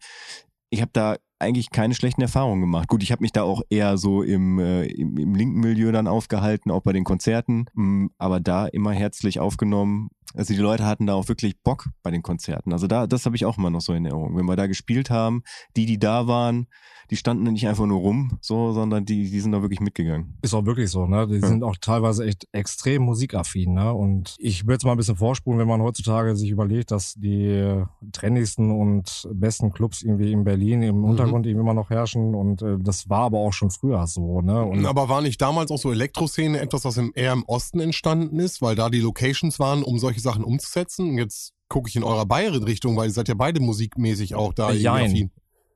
[0.70, 2.88] Ich habe da eigentlich keine schlechten Erfahrungen gemacht.
[2.88, 6.08] Gut, ich habe mich da auch eher so im, äh, im, im linken Milieu dann
[6.08, 10.10] aufgehalten, auch bei den Konzerten, mm, aber da immer herzlich aufgenommen.
[10.36, 12.74] Also die Leute hatten da auch wirklich Bock bei den Konzerten.
[12.74, 14.36] Also da, das habe ich auch immer noch so in Erinnerung.
[14.38, 15.44] Wenn wir da gespielt haben,
[15.76, 16.68] die, die da waren,
[17.10, 20.38] die standen nicht einfach nur rum, so, sondern die, die sind da wirklich mitgegangen.
[20.42, 21.28] Ist auch wirklich so, ne?
[21.28, 21.48] Die Ja.
[21.48, 23.94] sind auch teilweise echt extrem musikaffin, ne?
[23.94, 27.84] Und ich will jetzt mal ein bisschen vorspulen, wenn man heutzutage sich überlegt, dass die
[28.14, 32.78] trendigsten und besten Clubs irgendwie in Berlin im Untergrund irgendwie immer noch herrschen und äh,
[32.80, 34.64] das war aber auch schon früher so, ne?
[34.64, 38.40] Und Aber war nicht damals auch so Elektroszene etwas, was im, eher im Osten entstanden
[38.40, 41.10] ist, weil da die Locations waren, um solche Sachen umzusetzen?
[41.10, 44.72] Und jetzt gucke ich in eurer Bayern-Richtung, weil ihr seid ja beide musikmäßig auch da.
[44.72, 45.32] Jein.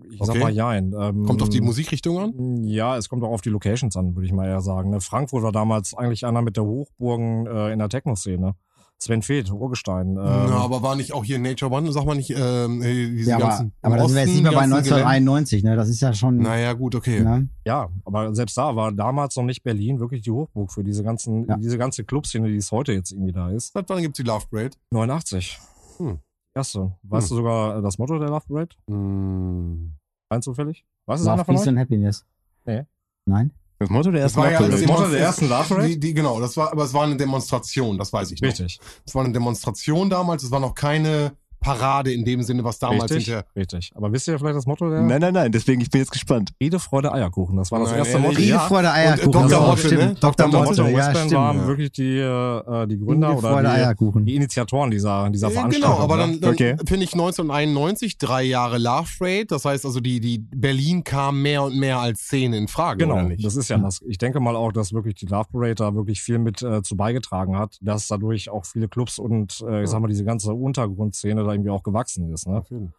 [0.10, 0.40] ich sag okay.
[0.40, 0.94] mal jein.
[0.98, 2.64] Ähm, Kommt auf die Musikrichtung an?
[2.64, 4.92] Ja, es kommt auch auf die Locations an, würde ich mal eher sagen.
[4.92, 5.02] Ne?
[5.02, 8.56] Frankfurt war damals eigentlich einer mit der Hochburgen äh, in der Techno-Szene.
[9.00, 10.08] Sven Feth, Urgestein.
[10.10, 13.30] Ähm, Na, aber war nicht auch hier Nature One, sag mal nicht, ähm, äh, diese
[13.30, 13.74] Ja, aber, ganzen.
[13.84, 15.76] aber da sind wir jetzt nicht mehr bei ganzen 1991, ne?
[15.76, 16.38] Das ist ja schon.
[16.38, 17.22] Naja, gut, okay.
[17.22, 17.48] Ne?
[17.66, 21.46] ja, aber selbst da war damals noch nicht Berlin wirklich die Hochburg für diese ganzen,
[21.48, 21.58] Ja.
[21.58, 23.72] diese ganze Clubszene, die es heute jetzt irgendwie da ist.
[23.74, 24.76] Seit wann gibt's die Love Parade?
[24.92, 25.60] 89.
[25.98, 26.18] Hm.
[26.56, 26.92] Erste.
[27.04, 28.76] Weißt du sogar äh, das Motto der Love Parade?
[28.90, 29.94] Hm.
[30.32, 30.86] Rein zufällig?
[31.06, 31.68] Weiß es Love, einer von Peace euch?
[31.70, 32.26] and Happiness.
[32.66, 32.84] Nee.
[33.28, 33.52] Nein?
[33.80, 34.86] Das Motto der Das ersten war ja das.
[34.86, 35.88] Motto der ersten Love Parade?
[35.88, 38.50] Die, die, genau, das war, aber es war eine Demonstration, das weiß ich noch.
[38.50, 38.80] Richtig.
[39.06, 41.34] Es war eine Demonstration damals, es war noch keine
[41.68, 43.26] Parade in dem Sinne, was damals Richtig.
[43.26, 43.46] hinterher.
[43.56, 43.92] Richtig.
[43.96, 45.02] Aber wisst ihr vielleicht das Motto der?
[45.02, 46.52] Nein, nein, nein, deswegen, ich bin jetzt gespannt.
[46.58, 47.58] Friede, Freude, Eierkuchen.
[47.58, 48.20] Das war das Nein, erste?
[48.20, 48.34] Motto.
[48.36, 48.60] Friede, Ja.
[48.60, 49.32] Freude, Eierkuchen.
[49.32, 49.50] Dr.
[49.52, 50.02] Ja, Motte, stimmt.
[50.02, 50.16] ne?
[50.20, 50.32] Dr.
[50.48, 50.48] Dr.
[50.48, 51.32] Motte, Motte und ja, stimmt.
[51.34, 51.68] waren ja.
[51.68, 54.26] wirklich die, äh, die Gründer Friede, oder Freude, die, Eierkuchen.
[54.26, 55.92] die Initiatoren dieser, dieser Äh, Veranstaltung.
[55.92, 56.22] Genau, aber ne?
[56.34, 56.76] dann, dann Okay.
[56.88, 59.46] finde ich 1991 drei Jahre Love Parade.
[59.48, 63.16] Das heißt also, die, die Berlin kam mehr und mehr als Szene in Frage, Genau,
[63.16, 63.44] oder nicht?
[63.46, 64.02] das ist ja das.
[64.08, 66.96] Ich denke mal auch, dass wirklich die Love Parade da wirklich viel mit äh, zu
[66.96, 71.44] beigetragen hat, dass dadurch auch viele Clubs und äh, ich sag mal diese ganze Untergrundszene
[71.44, 72.48] da irgendwie auch gewachsen ist.
[72.48, 72.58] Ne?
[72.58, 72.94] Auf jeden.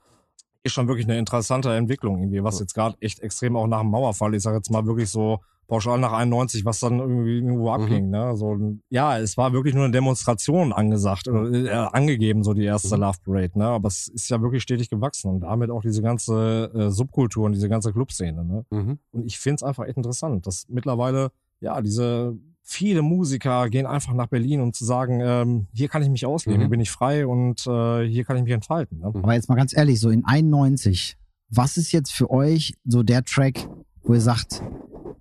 [0.64, 3.90] Ist schon wirklich eine interessante Entwicklung irgendwie, was jetzt gerade echt extrem auch nach dem
[3.90, 8.08] Mauerfall, ich sag jetzt mal wirklich so pauschal nach 91, was dann irgendwie irgendwo abging.
[8.10, 8.34] Ne?
[8.36, 8.56] So,
[8.88, 13.02] ja, es war wirklich nur eine Demonstration angesagt oder äh, angegeben, so die erste Mhm.
[13.02, 13.58] Love Parade.
[13.58, 13.66] Ne?
[13.66, 17.52] Aber es ist ja wirklich stetig gewachsen und damit auch diese ganze äh, Subkultur und
[17.52, 18.44] diese ganze Clubszene.
[18.44, 18.64] Ne?
[18.70, 18.98] Mhm.
[19.12, 22.36] Und ich find's einfach echt interessant, dass mittlerweile, ja, diese
[22.70, 26.58] viele Musiker gehen einfach nach Berlin, um zu sagen, ähm, hier kann ich mich ausleben,
[26.58, 26.62] Mhm.
[26.64, 28.98] hier bin ich frei und äh, hier kann ich mich entfalten.
[28.98, 29.06] Ne?
[29.06, 31.16] Aber jetzt mal ganz ehrlich, so in 91,
[31.48, 33.66] was ist jetzt für euch so der Track,
[34.02, 34.62] wo ihr sagt,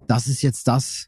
[0.08, 1.08] das ist jetzt das,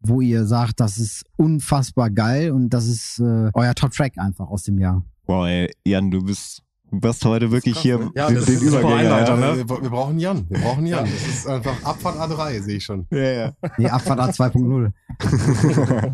[0.00, 4.64] wo ihr sagt, das ist unfassbar geil und das ist äh, euer Top-Track einfach aus
[4.64, 5.04] dem Jahr?
[5.26, 8.10] Wow, ey, Jan, du bist, du warst heute wirklich krass, hier ne?
[8.14, 9.36] Ja, den, das den ja.
[9.36, 9.46] ne?
[9.46, 10.46] Äh, Wir, brauchen Jan.
[10.48, 11.04] Wir brauchen Jan.
[11.04, 13.06] Das ist einfach Abfahrt A3, sehe ich schon.
[13.10, 13.52] Ja, ja.
[13.78, 14.92] Nee, Abfahrt A 2.0.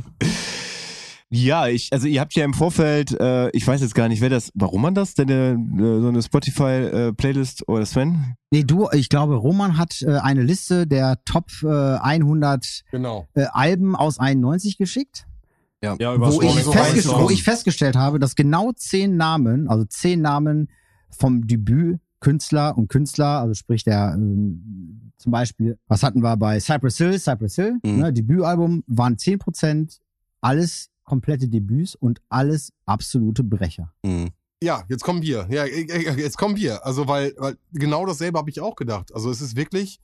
[1.35, 4.28] Ja, ich, also ihr habt ja im Vorfeld, äh, ich weiß jetzt gar nicht, wer
[4.28, 5.56] das, warum man das, denn äh,
[6.02, 8.37] so eine Spotify-Playlist oder Sven?
[8.50, 13.26] Nee, du, ich glaube, Roman hat äh, eine Liste der Top äh, 100 Genau.
[13.32, 15.24] äh, Alben aus 91 geschickt,
[15.83, 20.68] Ja, über wo ich, wo ich festgestellt habe, dass genau zehn Namen, also zehn Namen
[21.11, 26.61] vom Debüt Künstler und Künstler, also sprich der ähm, zum Beispiel, was hatten wir bei
[26.61, 27.97] Cypress Hill, Cypress Hill, Mhm.
[27.99, 29.99] ne, Debütalbum waren 10%,
[30.40, 33.92] alles komplette Debüts und alles absolute Brecher.
[34.05, 34.31] Mhm.
[34.62, 35.49] Ja, jetzt kommen wir.
[35.51, 36.87] Ja, äh, äh, jetzt kommen wir.
[36.87, 39.12] Also, weil, weil genau dasselbe habe ich auch gedacht.
[39.12, 39.99] Also, es ist wirklich,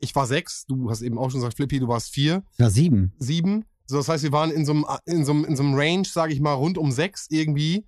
[0.00, 3.12] ich war sechs, du hast eben auch schon gesagt, Flippy, du warst vier, Ja, sieben.
[3.18, 3.66] sieben.
[3.92, 6.06] So, das heißt, wir waren in so einem, in so einem, in so einem Range,
[6.06, 7.84] sage ich mal, rund um sechs irgendwie.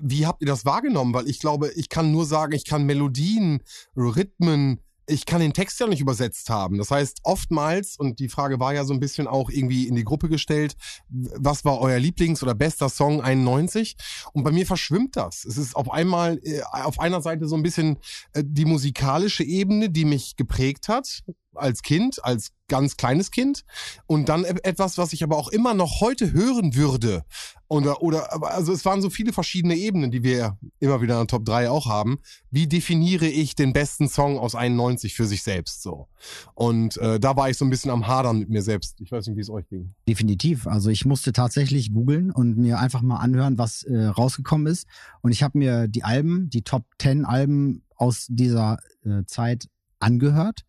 [0.00, 1.14] Wie habt ihr das wahrgenommen?
[1.14, 3.62] Weil ich glaube, ich kann nur sagen, ich kann Melodien,
[3.96, 6.76] Rhythmen, ich kann den Text ja nicht übersetzt haben.
[6.76, 10.04] Das heißt, oftmals, und die Frage war ja so ein bisschen auch irgendwie in die
[10.04, 10.74] Gruppe gestellt,
[11.08, 13.96] was war euer Lieblings- oder bester Song 91?
[14.34, 15.46] Und bei mir verschwimmt das.
[15.46, 17.98] Es ist auf einmal, äh, auf einer Seite so ein bisschen
[18.34, 21.22] äh, die musikalische Ebene, die mich geprägt hat,
[21.54, 23.64] als Kind, als ganz kleines Kind.
[24.06, 27.24] Und dann e- etwas, was ich aber auch immer noch heute hören würde.
[27.68, 31.26] Oder, oder, also es waren so viele verschiedene Ebenen, die wir immer wieder in der
[31.26, 32.18] Top 3 auch haben.
[32.50, 36.08] Wie definiere ich den besten Song aus 91 für sich selbst so?
[36.54, 39.00] Und äh, da war ich so ein bisschen am Hadern mit mir selbst.
[39.00, 39.94] Ich weiß nicht, wie es euch ging.
[40.06, 40.66] Definitiv.
[40.66, 44.86] Also ich musste tatsächlich googeln und mir einfach mal anhören, was äh, rausgekommen ist.
[45.22, 50.64] Und ich habe mir die Alben, die Top 10 Alben aus dieser äh, Zeit angehört.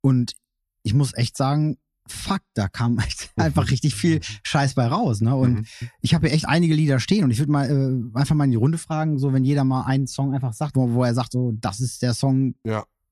[0.00, 0.32] Und
[0.82, 5.20] ich muss echt sagen, fuck, da kam echt einfach richtig viel Scheiß bei raus.
[5.20, 5.34] Ne?
[5.36, 5.66] Und Mhm.
[6.00, 8.50] ich habe hier echt einige Lieder stehen und ich würde mal äh, einfach mal in
[8.50, 11.32] die Runde fragen, so wenn jeder mal einen Song einfach sagt, wo, wo er sagt,
[11.32, 12.54] so, das ist der Song.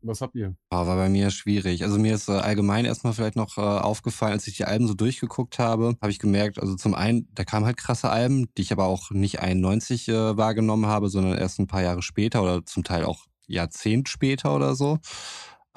[0.00, 0.54] Was habt ihr?
[0.70, 1.82] Ah, war bei mir schwierig.
[1.82, 4.94] Also mir ist äh, allgemein erstmal vielleicht noch äh, aufgefallen, als ich die Alben so
[4.94, 8.70] durchgeguckt habe, habe ich gemerkt, also zum einen, da kamen halt krasse Alben, die ich
[8.70, 12.84] aber auch nicht 91 äh, wahrgenommen habe, sondern erst ein paar Jahre später oder zum
[12.84, 14.98] Teil auch Jahrzehnt später oder so.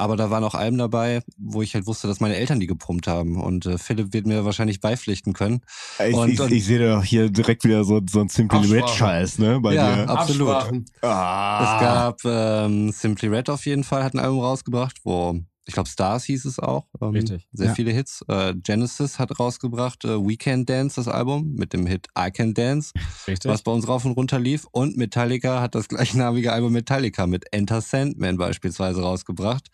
[0.01, 3.05] Aber da waren auch Alben dabei, wo ich halt wusste, dass meine Eltern die gepumpt
[3.05, 3.39] haben.
[3.39, 5.61] Und äh, Philipp wird mir wahrscheinlich beipflichten können.
[6.03, 8.83] Ich, Und- ich, und- ich sehe doch hier direkt wieder so, so ein Simply Red
[8.83, 8.97] Absprachen.
[8.97, 9.59] Scheiß, ne?
[9.61, 10.09] Bei Ja, dir.
[10.09, 10.55] absolut.
[11.03, 11.61] Ah.
[11.63, 15.87] Es gab ähm, Simply Red auf jeden Fall, hat ein Album rausgebracht, wo ich glaube
[15.89, 16.87] Stars hieß es auch.
[17.01, 17.47] Ähm, Richtig.
[17.53, 17.73] Sehr Ja.
[17.75, 18.23] viele Hits.
[18.27, 22.53] Äh, Genesis hat rausgebracht äh, We Can Dance, das Album, mit dem Hit I Can
[22.53, 22.91] Dance,
[23.27, 23.51] Richtig.
[23.51, 24.65] was bei uns rauf und runter lief.
[24.71, 29.67] Und Metallica hat das gleichnamige Album Metallica mit Enter Sandman beispielsweise rausgebracht.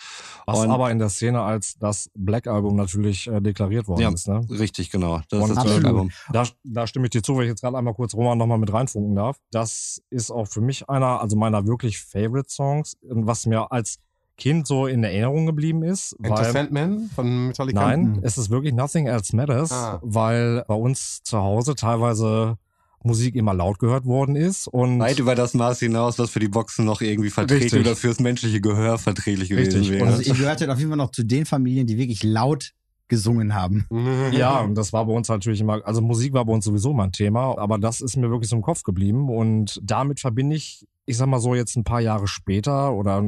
[0.45, 4.09] Was Und- aber in der Szene als das Black Album natürlich äh, deklariert worden Ja.
[4.13, 4.27] ist.
[4.27, 4.45] Ne?
[4.49, 5.21] Richtig, genau.
[5.29, 5.63] Das Und ist das.
[5.65, 6.11] Black Album.
[6.33, 8.71] Da, da stimme ich dir zu, weil ich jetzt gerade einmal kurz Roman nochmal mit
[8.73, 9.37] reinfunken darf.
[9.51, 13.99] Das ist auch für mich einer, also meiner wirklich Favorite Songs, was mir als
[14.37, 16.13] Kind so in Erinnerung geblieben ist.
[16.21, 17.79] Enter Weil, Sandman von Metallica?
[17.85, 18.19] nein, Mhm.
[18.21, 19.99] es ist wirklich Nothing Else Matters, Ah.
[20.03, 22.57] weil bei uns zu Hause teilweise
[23.03, 24.67] Musik immer laut gehört worden ist.
[24.67, 28.19] Und Weit über das Maß hinaus, was für die Boxen noch irgendwie verträglich oder fürs
[28.19, 29.91] menschliche Gehör verträglich gewesen Richtig.
[29.91, 30.05] wäre.
[30.07, 32.73] Also ihr gehörtet auf jeden Fall noch zu den Familien, die wirklich laut
[33.07, 33.87] gesungen haben.
[34.33, 37.05] Ja, und das war bei uns natürlich immer, also Musik war bei uns sowieso mal
[37.05, 40.85] ein Thema, aber das ist mir wirklich so im Kopf geblieben und damit verbinde ich,
[41.05, 43.23] ich sag mal so jetzt ein paar Jahre später oder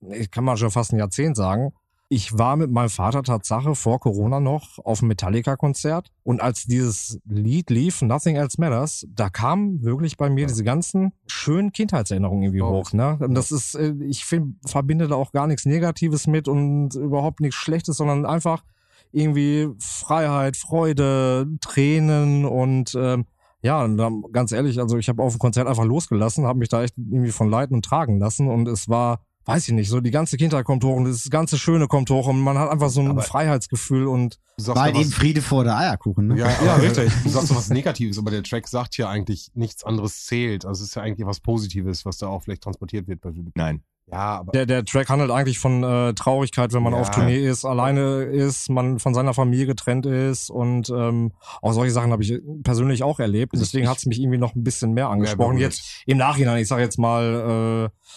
[0.00, 1.72] ich kann mal schon fast ein Jahrzehnt sagen,
[2.10, 7.20] ich war mit meinem Vater Tatsache vor Corona noch auf einem Metallica-Konzert und als dieses
[7.26, 12.62] Lied lief, Nothing Else Matters, da kamen wirklich bei mir diese ganzen schönen Kindheitserinnerungen irgendwie
[12.62, 12.70] Oh.
[12.70, 12.92] hoch.
[12.94, 13.18] Ne?
[13.20, 17.40] Und das ist, äh, ich find, verbinde da auch gar nichts Negatives mit und überhaupt
[17.40, 18.64] nichts Schlechtes, sondern einfach
[19.12, 23.26] irgendwie Freiheit, Freude, Tränen und ähm,
[23.60, 23.86] ja,
[24.32, 27.32] ganz ehrlich, also ich habe auf dem Konzert einfach losgelassen, habe mich da echt irgendwie
[27.32, 30.64] von leiten und tragen lassen und es war, weiß ich nicht, so die ganze Kindheit
[30.64, 33.22] kommt hoch und das ganze Schöne kommt hoch und man hat einfach so ein Aber-
[33.22, 36.36] Freiheitsgefühl und ja halt eben Friede vor der Eierkuchen, ne?
[36.38, 37.12] ja, Ja, richtig.
[37.24, 40.64] Du sagst so was Negatives, aber der Track sagt ja eigentlich nichts anderes zählt.
[40.66, 43.20] Also es ist ja eigentlich was Positives, was da auch vielleicht transportiert wird.
[43.20, 43.52] bei Philipp.
[43.56, 43.82] Nein.
[44.10, 47.00] Ja, aber der, der Track handelt eigentlich von äh, Traurigkeit, wenn man Ja.
[47.00, 51.92] auf Tournee ist, alleine ist, man von seiner Familie getrennt ist und ähm, auch solche
[51.92, 53.52] Sachen habe ich persönlich auch erlebt.
[53.52, 55.56] Und Also deswegen hat es mich irgendwie noch ein bisschen mehr angesprochen.
[55.56, 55.74] berührt.
[55.74, 58.08] Jetzt im Nachhinein, ich sage jetzt mal, äh,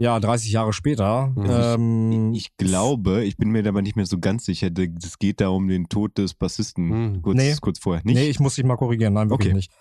[0.00, 1.28] ja, 30 Jahre später.
[1.36, 1.46] Mhm.
[1.48, 4.70] Ähm, Ich glaube, ich bin mir aber nicht mehr so ganz sicher,
[5.04, 6.90] es geht da um den Tod des Bassisten.
[6.90, 7.22] Hm.
[7.22, 7.54] Kurz, Nee.
[7.60, 8.02] kurz vorher.
[8.04, 8.14] Nicht?
[8.16, 9.12] Nee, ich muss dich mal korrigieren.
[9.12, 9.56] Nein, wirklich Okay.
[9.56, 9.72] nicht.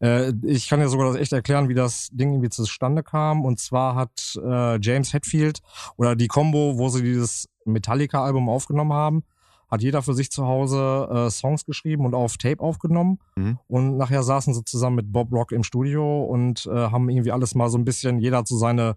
[0.00, 0.06] Ja.
[0.06, 3.44] Äh, ich kann ja sogar das echt erklären, wie das Ding irgendwie zustande kam.
[3.44, 5.60] Und zwar hat äh, James Hetfield
[5.96, 9.22] oder die Combo, wo sie dieses Metallica-Album aufgenommen haben,
[9.70, 13.18] hat jeder für sich zu Hause äh, Songs geschrieben und auf Tape aufgenommen.
[13.36, 13.58] Mhm.
[13.68, 17.54] Und nachher saßen sie zusammen mit Bob Rock im Studio und äh, haben irgendwie alles
[17.54, 18.96] mal so ein bisschen, jeder hat so seine,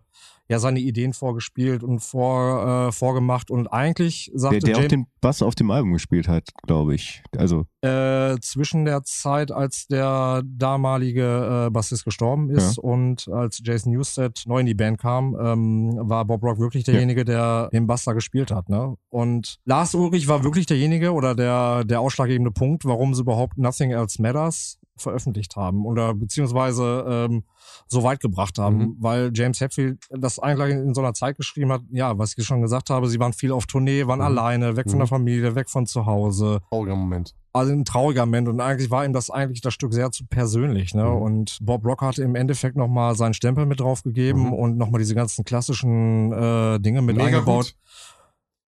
[0.52, 3.50] ja, seine Ideen vorgespielt und vor, äh, vorgemacht.
[3.50, 6.94] Und eigentlich sagte der, der auch James, den Bass auf dem Album gespielt hat, glaube
[6.94, 7.24] ich.
[7.38, 13.94] Also, äh, zwischen der Zeit, als der damalige äh, Bassist gestorben ist und als Jason
[13.94, 18.04] Newsted neu in die Band kam, ähm, war Bob Rock wirklich derjenige, der den Bass
[18.04, 18.68] da gespielt hat.
[18.68, 18.98] Ne?
[19.08, 23.92] Und Lars Ulrich war wirklich derjenige oder der, der ausschlaggebende Punkt, warum sie überhaupt Nothing
[23.92, 27.44] Else Matters veröffentlicht haben oder beziehungsweise ähm,
[27.88, 28.96] so weit gebracht haben, Mhm.
[29.00, 32.62] weil James Hetfield das eigentlich in so einer Zeit geschrieben hat, ja, was ich schon
[32.62, 34.26] gesagt habe, sie waren viel auf Tournee, waren Mhm.
[34.26, 35.00] alleine, weg von Mhm.
[35.02, 37.36] der Familie, weg von zu Hause, trauriger Moment.
[37.54, 40.94] also ein trauriger Moment und eigentlich war ihm das eigentlich das Stück sehr zu persönlich,
[40.94, 41.04] ne?
[41.04, 41.22] Mhm.
[41.22, 44.54] Und Bob Rock hatte im Endeffekt nochmal seinen Stempel mit draufgegeben Mhm.
[44.54, 47.66] und nochmal diese ganzen klassischen äh, Dinge mit Mega eingebaut.
[47.66, 47.76] gut.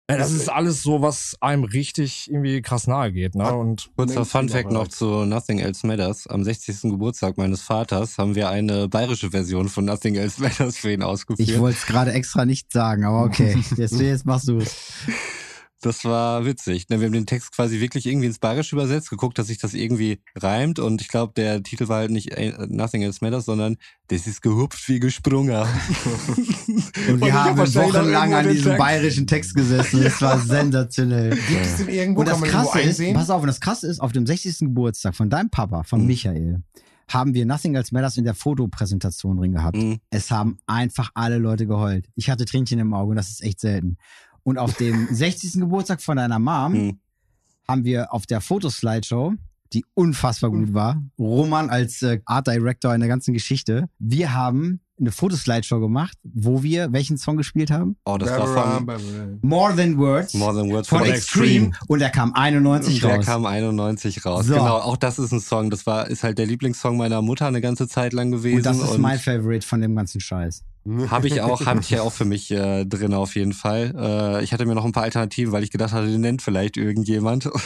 [0.10, 3.54] Ja, das ist alles so, was einem richtig irgendwie krass nahe geht, ne?
[3.54, 4.92] Und Kurzer Fun Fact noch erreicht.
[4.92, 6.28] zu Nothing Else Matters.
[6.28, 6.82] Am 60.
[6.92, 11.48] Geburtstag meines Vaters haben wir eine bayerische Version von Nothing Else Matters für ihn ausgeführt.
[11.48, 13.58] Ich wollte es gerade extra nicht sagen, aber okay.
[13.78, 14.76] Jetzt, jetzt machst du es.
[15.84, 16.88] Das war witzig.
[16.90, 17.00] ne?
[17.00, 20.20] Wir haben den Text quasi wirklich irgendwie ins Bayerische übersetzt, geguckt, dass sich das irgendwie
[20.36, 23.76] reimt und ich glaube, der Titel war halt nicht äh, Nothing Else Matters, sondern
[24.08, 25.52] Das ist gehupft wie gesprungen.
[27.10, 28.78] Und wir haben wochenlang an diesem Text.
[28.80, 30.02] bayerischen Text gesessen.
[30.04, 31.32] Das war sensationell.
[31.32, 34.12] Gibt es denn irgendwo, Und das Krasse ist, pass auf, und das Krasse ist, auf
[34.12, 34.60] dem 60.
[34.60, 36.08] Geburtstag von deinem Papa, von Mhm.
[36.08, 36.64] Michael,
[37.10, 39.78] haben wir Nothing Else Matters in der Fotopräsentation drin gehabt.
[39.78, 40.00] Mhm.
[40.10, 42.08] Es haben einfach alle Leute geheult.
[42.16, 43.98] Ich hatte Tränchen im Auge und das ist echt selten.
[44.44, 45.54] Und auf dem 60.
[45.62, 47.00] Geburtstag von deiner Mom Mhm.
[47.68, 49.34] haben wir auf der Fotoslideshow,
[49.74, 54.82] die unfassbar gut war, Roman als äh, Art Director in der ganzen Geschichte, wir haben
[55.00, 57.96] eine Fotoslideshow gemacht, wo wir welchen Song gespielt haben?
[58.06, 61.72] Oh, das war von More Than Words More Than Words von von Extreme.
[61.88, 63.26] Und der kam 91 Der raus.
[63.26, 64.46] kam 91 raus.
[64.46, 64.54] So.
[64.54, 65.72] Genau, auch das ist ein Song.
[65.72, 68.58] Das war ist halt der Lieblingssong meiner Mutter eine ganze Zeit lang gewesen.
[68.58, 70.64] und das ist mein Favorite von dem ganzen Scheiß.
[71.08, 73.94] Habe ich auch, habe ich ja auch für mich äh, drin auf jeden Fall.
[73.98, 76.78] Äh, ich hatte mir noch ein paar Alternativen, weil ich gedacht hatte, den nennt vielleicht
[76.78, 77.50] irgendjemand.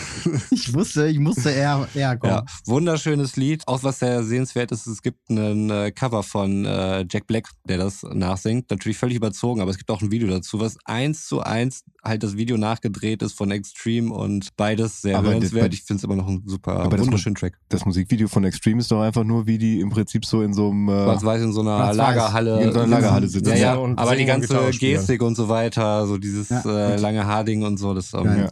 [0.50, 2.34] Ich wusste, ich musste eher, eher kommen.
[2.34, 3.64] ja, wunderschönes Lied.
[3.68, 7.78] Auch was sehr sehenswert ist, es gibt ein äh, Cover von äh, Jack Black, der
[7.78, 8.70] das nachsingt.
[8.70, 12.24] Natürlich völlig überzogen, aber es gibt auch ein Video dazu, was eins zu eins halt
[12.24, 15.74] das Video nachgedreht ist von Extreme und beides sehr Aber hörenswert.
[15.74, 17.58] Ich finde es immer noch ein super, wunderschönen Track.
[17.70, 20.70] Das Musikvideo von Extreme ist doch einfach nur, wie die im Prinzip so in so
[20.70, 20.88] einem.
[20.90, 21.94] Äh, Schwarz-Weiß in so einer.
[21.94, 22.64] Lagerhalle.
[22.64, 23.50] In so einer Lagerhalle sitzen.
[23.50, 24.70] Ja, ja, Und aber die ganze.
[24.72, 28.48] Gestik und so weiter, so dieses Ja, äh, lange Haarding und so, das ähm,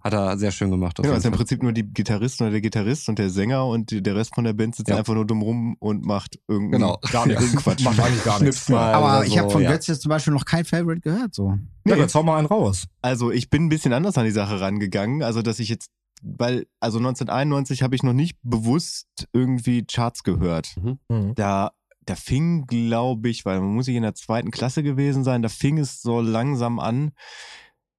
[0.00, 0.96] hat er sehr schön gemacht.
[0.96, 1.32] Genau, jeden es ist im.
[1.32, 4.44] Prinzip nur die Gitarristen oder der Gitarrist und der Sänger und die, der Rest von
[4.44, 4.96] der Band sitzt Ja.
[4.96, 6.98] einfach nur dumm rum und macht irgendeinen Genau.
[7.12, 7.42] Gar nichts.
[7.42, 7.84] irgendeinen Quatsch.
[7.84, 8.68] Macht eigentlich gar nichts.
[8.68, 9.72] Mal Aber ich habe von ja.
[9.72, 11.34] Götz jetzt zum Beispiel noch kein Favorite gehört.
[11.34, 11.58] So.
[11.86, 12.84] Ja, jetzt hau mal einen raus.
[13.02, 15.22] Also ich bin ein bisschen anders an die Sache rangegangen.
[15.22, 15.90] Also dass ich jetzt,
[16.22, 20.74] weil, also 1991 habe ich noch nicht bewusst irgendwie Charts gehört.
[21.08, 21.34] Mhm.
[21.34, 21.72] Da,
[22.08, 25.48] da fing, glaube ich, weil man muss ich in der zweiten Klasse gewesen sein, da
[25.48, 27.12] fing es so langsam an,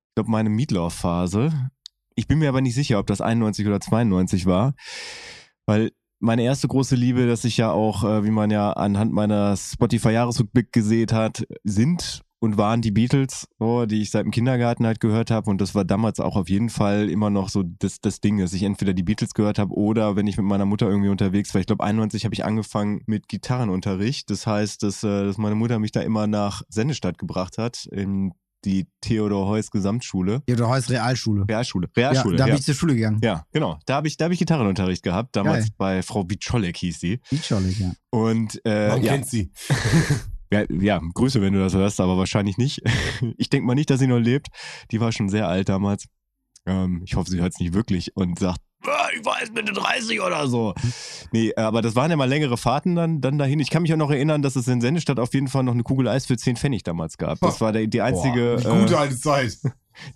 [0.09, 1.69] ich glaube meine Meatloaf-Phase.
[2.15, 4.73] Ich bin mir aber nicht sicher, ob das 91 oder 92 war,
[5.65, 9.55] weil meine erste große Liebe, dass ich ja auch, äh, wie man ja anhand meiner
[9.55, 14.99] Spotify-Jahresrückblick gesehen hat, sind und waren die Beatles, oh, die ich seit dem Kindergarten halt
[14.99, 15.49] gehört habe.
[15.49, 18.53] Und das war damals auch auf jeden Fall immer noch so das, das Ding, dass
[18.53, 21.61] ich entweder die Beatles gehört habe oder wenn ich mit meiner Mutter irgendwie unterwegs war.
[21.61, 24.29] Ich glaube, 91 habe ich angefangen mit Gitarrenunterricht.
[24.29, 28.31] Das heißt, dass, äh, dass meine Mutter mich da immer nach Sennestadt gebracht hat, in
[28.65, 30.43] die Theodor Heuss Gesamtschule.
[30.49, 31.45] Ja, du heißt Realschule.
[31.47, 31.87] Realschule.
[31.95, 32.37] Ja, Realschule.
[32.37, 32.59] da bin ja.
[32.59, 33.19] ich zur Schule gegangen.
[33.23, 33.79] Ja, genau.
[33.85, 35.75] Da habe ich, da hab ich Gitarrenunterricht gehabt, damals Geil.
[35.77, 37.19] bei Frau Witscholek hieß die.
[37.29, 37.93] Beacholic, ja.
[38.09, 39.51] Und äh, Man ja, kennt sie.
[40.51, 42.81] ja, ja, Grüße, wenn du das hörst, aber wahrscheinlich nicht.
[43.37, 44.47] Ich denke mal nicht, dass sie noch lebt.
[44.91, 46.05] Die war schon sehr alt damals.
[46.65, 49.73] Ähm, ich hoffe, sie hört es nicht wirklich und sagt, "Ah, ich war jetzt Mitte
[49.73, 50.73] 30 oder so.
[51.31, 53.59] Nee, äh, aber das waren ja mal längere Fahrten dann, dann dahin.
[53.59, 55.83] Ich kann mich auch noch erinnern, dass es in Sennestadt auf jeden Fall noch eine
[55.83, 57.39] Kugel Eis für 10 Pfennig damals gab.
[57.39, 59.57] Das war der, die einzige, Die gute äh, alte Zeit.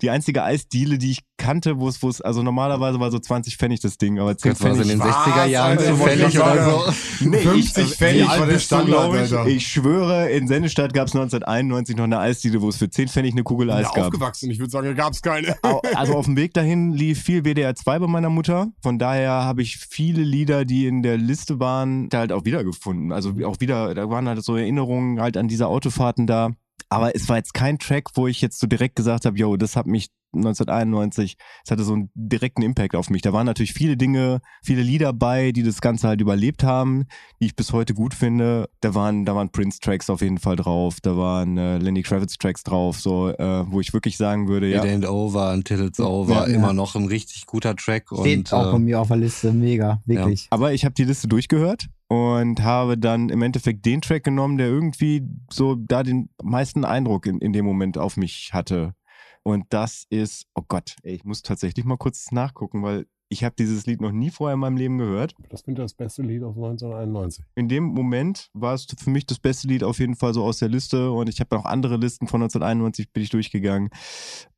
[0.02, 3.56] Die einzige Eisdiele, die ich kannte, wo es, wo es, also normalerweise war so 20
[3.56, 5.04] Pfennig das Ding, aber 10 Das war so in Pfennig.
[5.04, 6.92] den Was, 60er Jahren zufällig wollte ich oder so.
[7.28, 9.56] Nee, 50 ich, Pfennig war der Standard, glaub ich?
[9.56, 13.32] Ich schwöre, in Sennestadt gab es 1991 noch eine Eisdiele, wo es für 10 Pfennig
[13.32, 14.04] eine Kugel Eis gab.
[14.06, 14.50] aufgewachsen.
[14.50, 15.56] Ich würde sagen, da gab es keine.
[15.94, 18.68] Also auf dem Weg dahin lief viel WDR 2 bei meiner Mutter.
[18.82, 23.12] Von daher habe ich viele Lieder, die in der Liste waren, da halt auch wiedergefunden.
[23.12, 26.50] Also auch wieder, da waren halt so Erinnerungen halt an diese Autofahrten da.
[26.94, 29.74] Aber es war jetzt kein Track, wo ich jetzt so direkt gesagt habe, yo, das
[29.74, 33.20] hat mich 1991, es hatte so einen direkten Impact auf mich.
[33.20, 37.06] Da waren natürlich viele Dinge, viele Lieder bei, die das Ganze halt überlebt haben,
[37.40, 38.68] die ich bis heute gut finde.
[38.80, 43.00] Da waren, da waren Prince-Tracks auf jeden Fall drauf, da waren äh, Lenny Kravitz-Tracks drauf,
[43.00, 46.32] so, äh, wo ich wirklich sagen würde, ja, It ain't over until it's over.
[46.32, 46.54] Ja, ja.
[46.54, 48.04] Immer noch ein richtig guter Track.
[48.20, 49.52] Steht und, auch bei äh, mir auf der Liste.
[49.52, 50.46] Mega, wirklich.
[50.50, 54.68] Aber ich habe die Liste durchgehört und habe dann im Endeffekt den Track genommen, der
[54.68, 58.94] irgendwie so da den meisten Eindruck in, in dem Moment auf mich hatte.
[59.42, 63.54] Und das ist, oh Gott, ey, ich muss tatsächlich mal kurz nachgucken, weil ich habe
[63.58, 65.34] dieses Lied noch nie vorher in meinem Leben gehört.
[65.48, 67.44] Das finde ich das beste Lied aus 1991.
[67.54, 70.58] In dem Moment war es für mich das beste Lied auf jeden Fall so aus
[70.58, 73.90] der Liste und ich habe noch andere Listen von 1991 bin ich durchgegangen.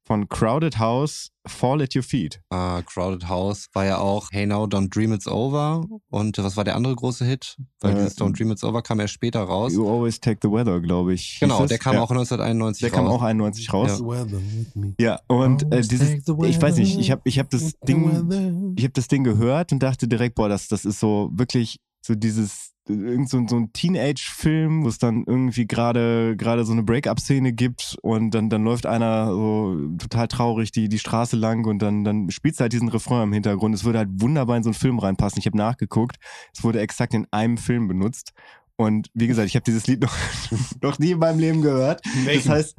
[0.07, 2.41] Von Crowded House, Fall at Your Feet.
[2.51, 5.85] äh, Crowded House war ja auch Hey Now, Don't Dream It's Over.
[6.11, 7.57] Und was war der andere große Hit?
[7.81, 9.73] Weil Äh, dieses Don't Dream It's Over kam erst später raus.
[9.75, 11.39] You Always Take the Weather, glaube ich.
[11.41, 12.03] Genau, der kam ja.
[12.03, 12.97] auch 1991 Der raus.
[12.97, 13.99] kam auch 91 raus.
[13.99, 14.07] Ja.
[14.07, 14.95] Weather with me.
[15.01, 18.53] Ja, und äh, dieses, ich weiß nicht, ich habe ich hab das Ding, weather.
[18.77, 22.15] ich habe das Ding gehört und dachte direkt, boah, das, das ist so wirklich so
[22.15, 27.53] dieses, irgend so, so ein Teenage-Film, wo es dann irgendwie gerade gerade so eine Break-up-Szene
[27.53, 32.05] gibt und dann, dann läuft einer so total traurig die, die Straße lang und dann,
[32.05, 33.75] dann spielt halt diesen Refrain im Hintergrund.
[33.75, 35.39] Es würde halt wunderbar in so einen Film reinpassen.
[35.39, 36.17] Ich habe nachgeguckt,
[36.55, 38.33] es wurde exakt in einem Film benutzt.
[38.79, 40.15] Und wie gesagt, ich habe dieses Lied noch,
[40.83, 42.03] noch nie in meinem Leben gehört.
[42.27, 42.77] Das heißt,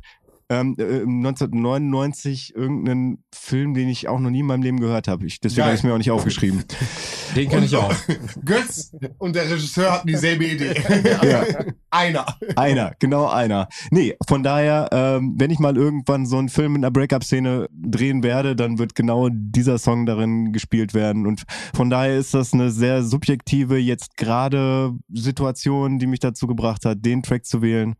[0.49, 5.25] ähm, äh, 1999 irgendeinen Film, den ich auch noch nie in meinem Leben gehört habe.
[5.25, 6.63] Ich, deswegen habe ich mir auch nicht aufgeschrieben.
[7.35, 7.93] Den kenne ich auch.
[8.45, 10.75] Götz und der Regisseur hatten dieselbe Idee.
[11.27, 11.43] Ja.
[11.89, 12.25] Einer.
[12.55, 13.67] Einer, genau einer.
[13.91, 18.23] Nee, von daher, ähm, wenn ich mal irgendwann so einen Film in einer Breakup-Szene drehen
[18.23, 21.25] werde, dann wird genau dieser Song darin gespielt werden.
[21.25, 26.85] Und von daher ist das eine sehr subjektive, jetzt gerade Situation, die mich dazu gebracht
[26.85, 27.95] hat, den Track zu wählen.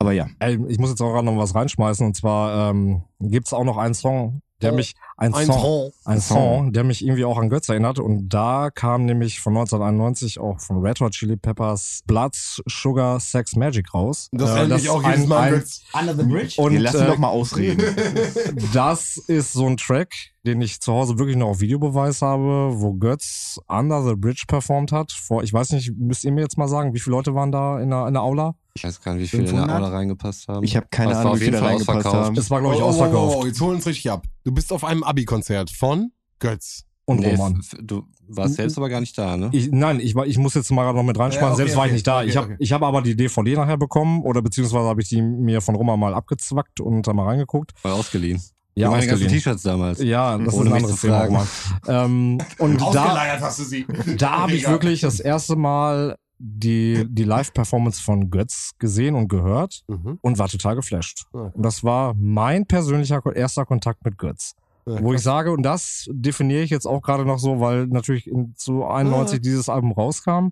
[0.00, 3.52] Aber ja, Ey, ich muss jetzt auch gerade noch was reinschmeißen und zwar ähm, gibt's
[3.52, 5.90] auch noch einen Song, der Oh, mich ein, Ein Song, Song.
[6.06, 6.72] ein Song.
[6.72, 10.78] Der mich irgendwie auch an Götz erinnert und da kam nämlich von 1991 auch von
[10.80, 14.28] Red Hot Chili Peppers Blood Sugar Sex Magic raus.
[14.32, 15.82] Das Äh, erinnert mich auch jedes Mal ein- Götz.
[15.98, 16.54] Under the Bridge?
[16.62, 17.84] Und wir lassen äh, doch mal ausreden.
[18.72, 20.12] das ist so ein Track,
[20.46, 24.92] den ich zu Hause wirklich noch auf Videobeweis habe, wo Götz Under the Bridge performt
[24.92, 25.12] hat.
[25.12, 27.78] Vor, ich weiß nicht, müsst ihr mir jetzt mal sagen, wie viele Leute waren da
[27.80, 28.54] in der, in der Aula?
[28.80, 29.68] Ich weiß gar nicht, wie viele in 500?
[29.68, 30.64] der Aula reingepasst haben.
[30.64, 32.26] Ich habe keine Ahnung, auf wie jeden viele Fall reingepasst ausverkauft.
[32.26, 32.34] haben.
[32.34, 33.36] Das war, glaube ich, Oh, oh, ausverkauft.
[33.36, 34.24] Oh, oh, jetzt holen wir uns richtig ab.
[34.44, 36.84] Du bist auf einem Abi-Konzert von Götz.
[37.04, 37.60] Und Nee, Roman.
[37.82, 39.48] Du warst selbst aber gar nicht da, ne?
[39.52, 41.42] Ich, nein, ich, war- ich muss jetzt mal gerade noch mit reinschmeißen.
[41.48, 42.18] Ja, okay, Selbst war ich nicht da.
[42.20, 42.56] okay, ich habe okay.
[42.60, 45.96] ich hab aber die DVD nachher bekommen oder beziehungsweise habe ich die mir von Roma
[45.96, 47.72] mal abgezwackt und da mal reingeguckt.
[47.82, 48.40] War ausgeliehen.
[48.76, 49.26] Ja, meine ganzen.
[49.26, 50.00] T-Shirts damals.
[50.00, 51.24] Ja, das Ohne ist ein anderes Thema.
[51.24, 51.48] Roman.
[51.88, 53.86] Ähm, und da, Ausgeleiert hast du sie.
[54.16, 59.82] da habe ich wirklich das erste Mal die, die Live-Performance von Götz gesehen und gehört
[59.88, 60.18] Mhm.
[60.22, 61.26] und war total geflasht.
[61.34, 61.52] Ja.
[61.54, 64.54] Und das war mein persönlicher erster Kontakt mit Götz.
[64.86, 68.26] Ja, Wo ich sage, und das definiere ich jetzt auch gerade noch so, weil natürlich
[68.26, 69.42] in, zu 91 Ah.
[69.42, 70.48] dieses Album rauskam.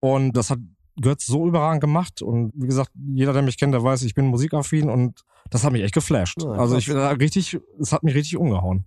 [0.00, 0.58] Und das hat
[1.00, 2.20] Götz so überragend gemacht.
[2.20, 5.72] Und wie gesagt, jeder, der mich kennt, der weiß, ich bin musikaffin und das hat
[5.72, 6.42] mich echt geflasht.
[6.42, 6.86] Ja, also krass.
[6.86, 8.84] ich da richtig, es hat mich richtig umgehauen.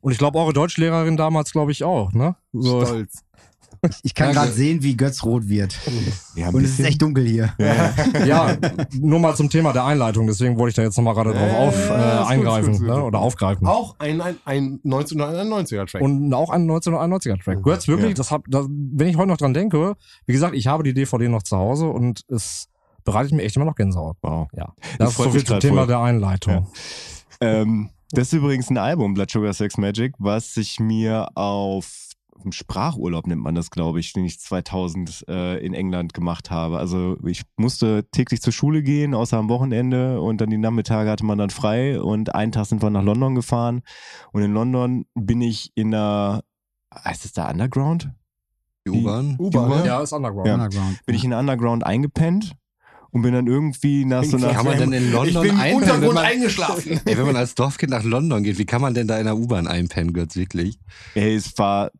[0.00, 2.36] Und ich glaube, eure Deutschlehrerin damals, glaube ich, auch, ne?
[2.52, 3.24] So, Stolz.
[4.02, 5.78] Ich kann gerade ge- sehen, wie Götz rot wird.
[6.34, 7.52] Ja, Und es ist echt dunkel hier.
[7.58, 7.92] Ja.
[8.24, 8.56] Ja,
[8.98, 11.74] nur mal zum Thema der Einleitung, deswegen wollte ich da jetzt nochmal gerade drauf auf,
[11.86, 13.00] äh, gut, eingreifen ist gut, ist ne?
[13.00, 13.04] gut.
[13.08, 13.66] oder aufgreifen.
[13.66, 16.02] Auch ein, ein, ein 1991er Track.
[16.02, 17.62] Und auch ein 1991er Track.
[17.62, 18.14] Götz, wirklich, Ja.
[18.14, 19.94] das hab, das, wenn ich heute noch dran denke,
[20.26, 22.68] wie gesagt, ich habe die DVD noch zu Hause und es
[23.04, 24.16] bereitet mir echt immer noch Gänsehaut.
[24.22, 24.48] Wow.
[24.56, 24.72] Ja.
[24.98, 25.86] Das Das, ist so viel zum Thema voll.
[25.86, 26.52] der Einleitung.
[26.54, 26.66] Ja.
[27.40, 32.05] Ähm, das ist übrigens ein Album, Blood Sugar Sex Magic, was ich mir auf
[32.44, 36.78] im Sprachurlaub nennt man das, glaube ich, den ich 2000 äh, in England gemacht habe.
[36.78, 41.24] Also ich musste täglich zur Schule gehen, außer am Wochenende und dann die Nachmittage hatte
[41.24, 43.82] man dann frei und einen Tag sind wir nach London gefahren
[44.32, 46.42] und in London bin ich in der,
[46.94, 48.10] heißt es da Underground?
[48.86, 49.36] Die U-Bahn.
[49.38, 50.00] U-Bahn, Ja.
[50.00, 50.46] ist Underground.
[50.46, 50.54] Ja.
[50.54, 51.04] Underground.
[51.06, 52.52] Bin ich in der Underground eingepennt
[53.16, 54.50] und bin dann irgendwie nach so einer...
[54.50, 57.00] Wie kann man denn in London ich bin einpennen, Untergrund man, eingeschlafen.
[57.06, 59.38] ey, wenn man als Dorfkind nach London geht, wie kann man denn da in der
[59.38, 60.78] U-Bahn einpennen, Götz, wirklich?
[61.14, 61.92] Ey, es war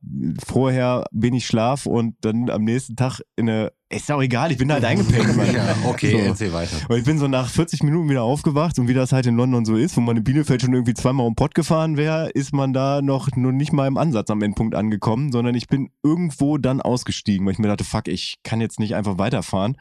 [0.47, 3.73] vorher wenig Schlaf und dann am nächsten Tag in eine.
[3.89, 5.37] Ist auch egal, ich bin halt eingepennt.
[5.55, 6.19] Ja, okay, So.
[6.19, 6.77] erzähl weiter.
[6.89, 9.65] Und ich bin so nach 40 Minuten wieder aufgewacht und wie das halt in London
[9.65, 12.73] so ist, wo man in Bielefeld schon irgendwie zweimal um Pott gefahren wäre, ist man
[12.73, 16.83] da noch nur nicht mal im Ansatz am Endpunkt angekommen, sondern ich bin irgendwo dann
[16.83, 19.77] ausgestiegen, weil ich mir dachte, fuck, ich kann jetzt nicht einfach weiterfahren.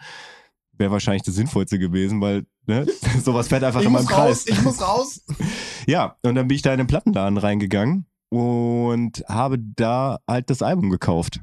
[0.77, 2.85] Wäre wahrscheinlich das Sinnvollste gewesen, weil ne,
[3.23, 4.27] sowas fährt einfach Ich in meinem muss Kreis.
[4.27, 5.21] raus, ich muss raus.
[5.87, 10.63] Ja, und dann bin ich da in den Plattenladen reingegangen und habe da halt das
[10.63, 11.41] Album gekauft.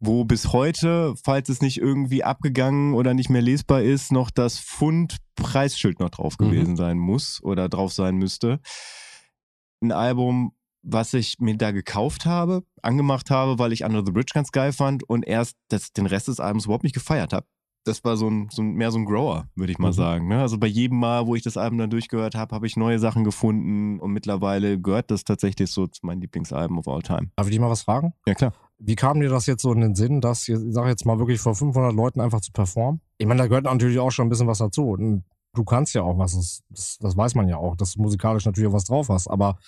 [0.00, 4.58] Wo bis heute, falls es nicht irgendwie abgegangen oder nicht mehr lesbar ist, noch das
[4.58, 6.44] Pfund-Preisschild noch drauf Mhm.
[6.50, 8.60] gewesen sein muss oder drauf sein müsste.
[9.80, 14.32] Ein Album, was ich mir da gekauft habe, angemacht habe, weil ich Under the Bridge
[14.34, 17.46] ganz geil fand und erst das, den Rest des Albums überhaupt nicht gefeiert habe.
[17.84, 19.92] Das war so ein, so ein mehr so ein Grower, würde ich mal Mhm.
[19.92, 20.28] sagen.
[20.28, 20.40] Ne?
[20.40, 23.24] Also bei jedem Mal, wo ich das Album dann durchgehört habe, habe ich neue Sachen
[23.24, 27.30] gefunden und mittlerweile gehört das tatsächlich so zu meinen Lieblingsalben of all time.
[27.36, 28.14] Darf ich dich mal was fragen?
[28.26, 28.52] Ja, klar.
[28.78, 31.40] Wie kam dir das jetzt so in den Sinn, das, ich sage jetzt mal wirklich
[31.40, 33.00] vor 500 Leuten einfach zu performen?
[33.18, 34.88] Ich meine, da gehört natürlich auch schon ein bisschen was dazu.
[34.90, 35.22] Und
[35.54, 38.44] du kannst ja auch was, das, das, das weiß man ja auch, dass du musikalisch
[38.44, 39.28] natürlich auch was drauf hast.
[39.28, 39.58] Aber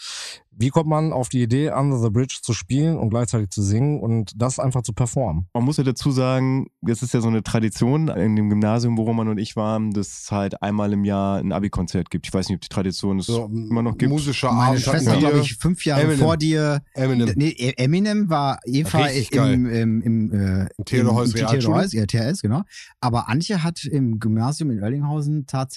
[0.59, 4.01] wie kommt man auf die Idee, Under the Bridge zu spielen und gleichzeitig zu singen
[4.01, 5.47] und das einfach zu performen?
[5.53, 9.03] Man muss ja dazu sagen, das ist ja so eine Tradition in dem Gymnasium, wo
[9.03, 12.26] Roman und ich waren, dass es halt einmal im Jahr ein Abi-Konzert gibt.
[12.26, 14.11] Ich weiß nicht, ob die Tradition es So, immer noch gibt.
[14.11, 15.18] Musischer Meine Abend Schwester, wir.
[15.18, 16.18] glaube ich, fünf Jahre Eminem.
[16.18, 16.80] vor dir.
[16.95, 17.32] Eminem.
[17.37, 20.68] Nee, Eminem war Eva im, im, im, äh.
[20.87, 22.62] Theodor Heuss, ja, THS, genau.
[23.01, 25.76] Aber Antje hat im Gymnasium in Oerlinghausen tatsächlich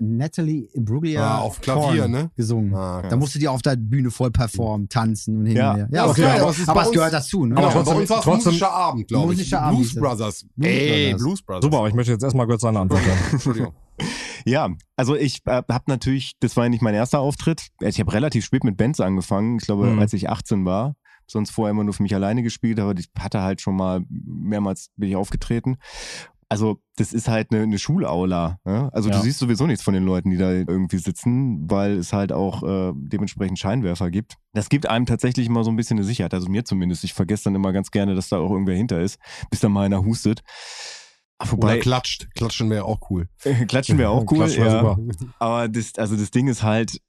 [0.00, 2.30] Natalie Imbruglia Ah, auf Klavier, Korn ne?
[2.36, 2.74] gesungen.
[2.74, 5.70] Ah, Da musste die auf der Bühne voll performen, tanzen und hin Ja.
[5.72, 5.88] und her.
[5.92, 7.44] Ja, aber, okay, es gehört, aber es aber es gehört dazu.
[7.46, 7.54] Ne?
[7.54, 9.38] Genau, Aber trotzdem- bei uns war es trotzdem- musischer Abend, glaube ich.
[9.38, 9.94] Musischer Abend Blues.
[9.94, 10.46] Brothers.
[10.56, 11.22] Blues Ey, Brothers.
[11.22, 11.64] Blues Brothers.
[11.64, 13.00] Super, aber ich möchte jetzt erstmal kurz seine Antwort.
[13.32, 13.72] Entschuldigung.
[14.46, 17.66] Ja, also ich äh, habe natürlich, das war ja nicht mein erster Auftritt.
[17.80, 19.58] Also Ich habe relativ spät mit Bands angefangen.
[19.60, 19.98] Ich glaube, Mhm.
[19.98, 20.94] als ich 18 war.
[21.26, 24.88] Sonst vorher immer nur für mich alleine gespielt, aber ich hatte halt schon mal mehrmals
[24.96, 25.76] bin ich aufgetreten.
[26.50, 28.58] Also das ist halt eine, eine Schulaula.
[28.64, 28.90] Ne?
[28.92, 29.16] Also Ja.
[29.16, 32.64] du siehst sowieso nichts von den Leuten, die da irgendwie sitzen, weil es halt auch
[32.64, 34.34] äh, dementsprechend Scheinwerfer gibt.
[34.52, 36.34] Das gibt einem tatsächlich immer so ein bisschen eine Sicherheit.
[36.34, 37.04] Also mir zumindest.
[37.04, 39.18] Ich vergesse dann immer ganz gerne, dass da auch irgendwer hinter ist,
[39.50, 40.42] bis dann mal einer hustet.
[41.40, 42.26] Oder Wobei, klatscht.
[42.34, 43.28] Klatschen wäre auch cool.
[43.68, 44.48] klatschen wäre auch cool.
[44.50, 44.70] Ja.
[44.80, 44.98] super.
[45.38, 47.00] Aber das, also das Ding ist halt.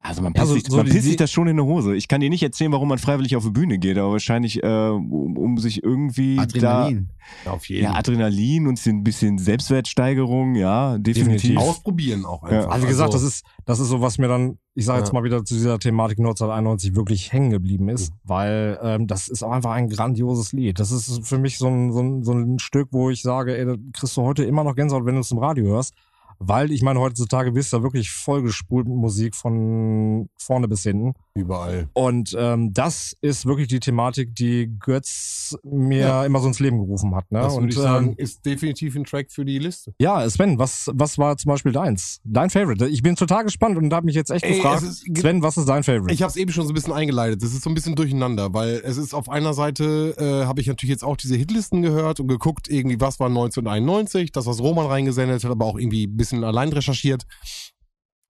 [0.00, 1.96] Also man Ja, pisst, so- sich, so man pisst sich das schon in die Hose.
[1.96, 4.66] Ich kann dir nicht erzählen, warum man freiwillig auf die Bühne geht, aber wahrscheinlich, äh,
[4.90, 7.10] um, um sich irgendwie Adrenalin.
[7.44, 7.74] Ja, auf da.
[7.74, 11.42] jeden Ja, Adrenalin und ein bisschen Selbstwertsteigerung, ja, definitiv.
[11.42, 11.58] Definitiv.
[11.58, 12.70] Ausprobieren auch einfach.
[12.70, 15.14] Also wie gesagt, das ist, das ist so, was mir dann, ich sage jetzt Ja.
[15.14, 19.50] mal wieder zu dieser Thematik 1991 wirklich hängen geblieben ist, weil ähm, das ist auch
[19.52, 20.78] einfach ein grandioses Lied.
[20.78, 23.64] Das ist für mich so ein, so ein, so ein Stück, wo ich sage, ey,
[23.66, 25.92] da kriegst du heute immer noch Gänsehaut, wenn du es im Radio hörst.
[26.38, 31.14] Weil ich meine, heutzutage bist du ja wirklich vollgespult mit Musik von vorne bis hinten.
[31.38, 31.88] Überall.
[31.94, 36.24] Und ähm, das ist wirklich die Thematik, die Götz mir Ja.
[36.24, 37.30] immer so ins Leben gerufen hat.
[37.30, 37.40] Ne?
[37.40, 39.92] Das würde Und ich sagen, ähm, ist definitiv ein Track für die Liste.
[40.00, 42.20] ja, Sven, was, was war zum Beispiel deins?
[42.24, 42.86] Dein Favorite?
[42.88, 45.68] Ich bin total gespannt und habe mich jetzt echt Ey, gefragt, ist- Sven, was ist
[45.68, 46.12] dein Favorite?
[46.12, 47.42] Ich habe es eben schon so ein bisschen eingeleitet.
[47.42, 50.66] Das ist so ein bisschen durcheinander, weil es ist auf einer Seite, äh, habe ich
[50.66, 54.86] natürlich jetzt auch diese Hitlisten gehört und geguckt, irgendwie, was war 1991, das, was Roman
[54.86, 57.24] reingesendet hat, aber auch irgendwie ein bisschen allein recherchiert.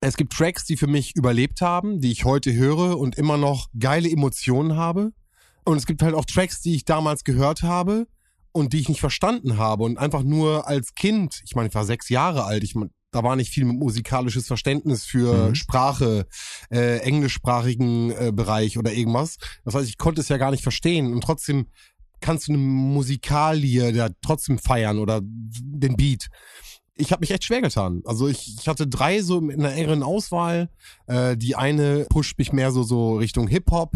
[0.01, 3.67] Es gibt Tracks, die für mich überlebt haben, die ich heute höre und immer noch
[3.79, 5.13] geile Emotionen habe.
[5.65, 8.07] Und es gibt halt auch Tracks, die ich damals gehört habe
[8.53, 11.85] und die ich nicht verstanden habe und einfach nur als Kind, ich meine, ich war
[11.85, 15.55] sechs Jahre alt, ich mein, da war nicht viel musikalisches Verständnis für Mhm.
[15.55, 16.27] Sprache,
[16.71, 19.37] äh, englischsprachigen äh, Bereich oder irgendwas.
[19.65, 21.67] Das heißt, ich konnte es ja gar nicht verstehen und trotzdem
[22.21, 26.29] kannst du eine Musikalie da trotzdem feiern oder den Beat.
[26.99, 28.03] Ich habe mich echt schwer getan.
[28.05, 30.69] Also ich, ich hatte drei so in einer engeren Auswahl.
[31.07, 33.93] Äh, die eine pusht mich mehr so so Richtung Hip Hop.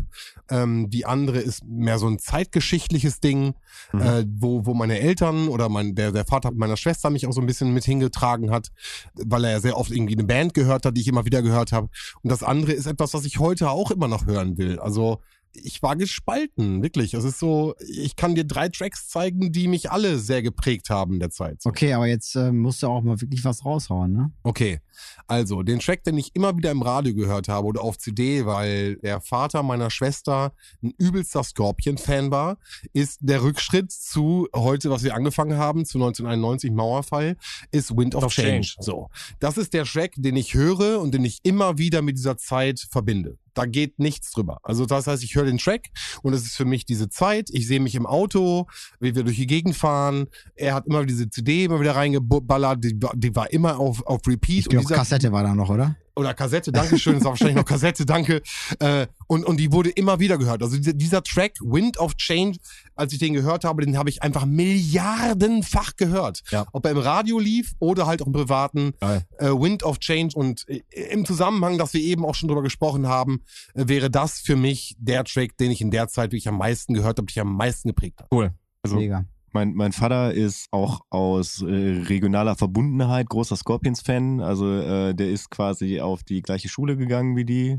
[0.51, 3.55] Ähm, die andere ist mehr so ein zeitgeschichtliches Ding,
[3.93, 4.01] Mhm.
[4.01, 7.41] äh, wo wo meine Eltern oder mein der der Vater meiner Schwester mich auch so
[7.41, 8.69] ein bisschen mit hingetragen hat,
[9.15, 11.73] weil er ja sehr oft irgendwie eine Band gehört hat, die ich immer wieder gehört
[11.73, 11.89] habe.
[12.23, 14.79] Und das andere ist etwas, was ich heute auch immer noch hören will.
[14.79, 15.21] Also
[15.55, 17.15] ich war gespalten, wirklich.
[17.15, 21.15] Es ist so, ich kann dir drei Tracks zeigen, die mich alle sehr geprägt haben
[21.15, 21.63] in der Zeit.
[21.63, 21.71] So.
[21.71, 24.33] Okay, aber jetzt äh, musst du auch mal wirklich was raushauen, ne?
[24.43, 24.81] Okay,
[25.27, 28.97] also den Track, den ich immer wieder im Radio gehört habe oder auf CD, weil
[28.97, 32.59] der Vater meiner Schwester ein übelster Scorpion-Fan war,
[32.93, 37.37] ist der Rückschritt zu heute, was wir angefangen haben, zu 1991 Mauerfall,
[37.71, 38.69] ist Wind of Of Change.
[38.69, 38.75] Change.
[38.81, 42.37] So, das ist der Track, den ich höre und den ich immer wieder mit dieser
[42.37, 43.39] Zeit verbinde.
[43.55, 44.59] Da geht nichts drüber.
[44.63, 45.91] Also das heißt, ich höre den Track
[46.23, 47.51] und es ist für mich diese Zeit.
[47.53, 48.67] Ich sehe mich im Auto,
[49.01, 50.27] wie wir durch die Gegend fahren.
[50.55, 52.83] Er hat immer diese CD immer wieder reingeballert.
[52.85, 54.59] Die, war- die war immer auf, auf Repeat.
[54.59, 55.97] Ich glaube, Kassette war da noch, oder?
[56.15, 58.43] Oder Kassette, Dankeschön, ist auch wahrscheinlich noch Kassette, danke.
[58.79, 60.63] Äh, und, und die wurde immer wieder gehört.
[60.63, 62.59] Also dieser, dieser Track, Wind of Change,
[62.95, 66.43] als ich den gehört habe, den habe ich einfach milliardenfach gehört.
[66.51, 66.67] Ja.
[66.73, 68.93] Ob er im Radio lief oder halt auch im Privaten.
[69.01, 70.37] Äh, Wind of Change.
[70.37, 73.43] Und äh, im Zusammenhang, dass wir eben auch schon drüber gesprochen haben,
[73.75, 76.95] äh, wäre das für mich der Track, den ich in der Zeit wirklich am meisten
[76.95, 78.29] gehört habe, dich am meisten geprägt hat.
[78.31, 78.53] Cool.
[78.83, 79.25] Also- Mega.
[79.53, 84.41] Mein, mein Vater ist auch aus äh, regionaler Verbundenheit großer Scorpions-Fan.
[84.41, 87.79] Also äh, der ist quasi auf die gleiche Schule gegangen wie die.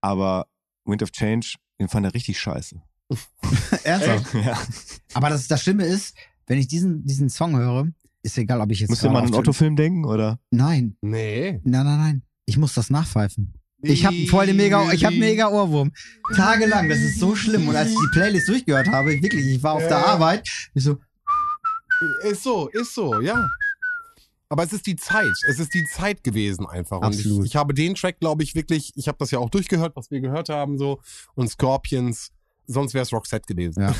[0.00, 0.46] Aber
[0.84, 2.80] Wind of Change, den fand er richtig scheiße.
[3.84, 4.34] Ernsthaft?
[4.34, 4.58] Ja.
[5.14, 6.16] Aber das, das Schlimme ist,
[6.46, 7.88] wenn ich diesen, diesen Song höre,
[8.22, 8.90] ist egal, ob ich jetzt.
[8.90, 10.38] Musst du mal an einen den- Otto-Film denken, oder?
[10.50, 11.60] Nein, Nee.
[11.64, 12.22] nein, nein, nein.
[12.46, 13.54] Ich muss das nachpfeifen.
[13.84, 15.92] Ich habe voll den mega, ich habe mega Ohrwurm.
[16.34, 17.68] Tagelang, das ist so schlimm.
[17.68, 20.04] Und als ich die Playlist durchgehört habe, wirklich, ich war auf der.
[20.04, 20.98] Arbeit, ich so,
[22.22, 23.48] Ist so, ist so, ja.
[24.48, 25.34] Aber es ist die Zeit.
[25.48, 27.00] Es ist die Zeit gewesen einfach.
[27.00, 27.46] Und ich, Absolut.
[27.46, 30.20] ich habe den Track, glaube ich, wirklich, ich habe das ja auch durchgehört, was wir
[30.20, 31.00] gehört haben, so.
[31.34, 32.30] Und Scorpions,
[32.66, 33.82] sonst wäre es Roxette gewesen.
[33.82, 33.94] Ja.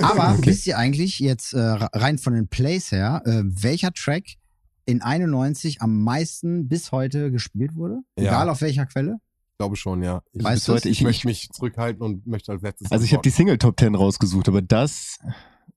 [0.02, 4.36] Aber wisst ihr eigentlich jetzt äh, rein von den Plays her, äh, welcher Track
[4.84, 8.00] in 91 am meisten bis heute gespielt wurde?
[8.18, 8.24] Ja.
[8.24, 9.16] Egal auf welcher Quelle?
[9.52, 10.22] Ich glaube schon, ja.
[10.32, 12.90] Ich, Weißt du heute, ich, ich, möchte mich zurückhalten und möchte als letztes.
[12.90, 13.30] Also ich habe die.
[13.30, 15.18] Single Top 10 rausgesucht, aber das,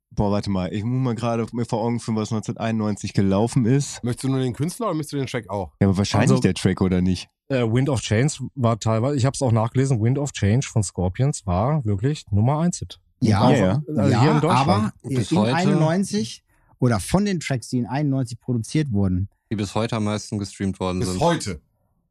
[0.09, 4.03] boah, warte mal, ich muss mal gerade mir vor Augen führen, was 1991 gelaufen ist.
[4.03, 5.73] Möchtest du nur den Künstler oder möchtest du den Track auch?
[5.79, 7.29] Ja, aber wahrscheinlich Also- der Track oder nicht?
[7.47, 10.81] Äh, Wind of Change war teilweise, ich habe es auch nachgelesen, Wind of Change von
[10.81, 12.99] Scorpions war wirklich Nummer 1 Hit.
[13.21, 13.83] Ja, Auch, Ja, ja.
[13.87, 14.69] Also ja hier in Deutschland.
[14.69, 16.43] aber Bis in heute- 91
[16.79, 20.79] oder von den Tracks, die in 91 produziert wurden, die bis heute am meisten gestreamt
[20.79, 21.19] worden Bis sind.
[21.21, 21.61] heute.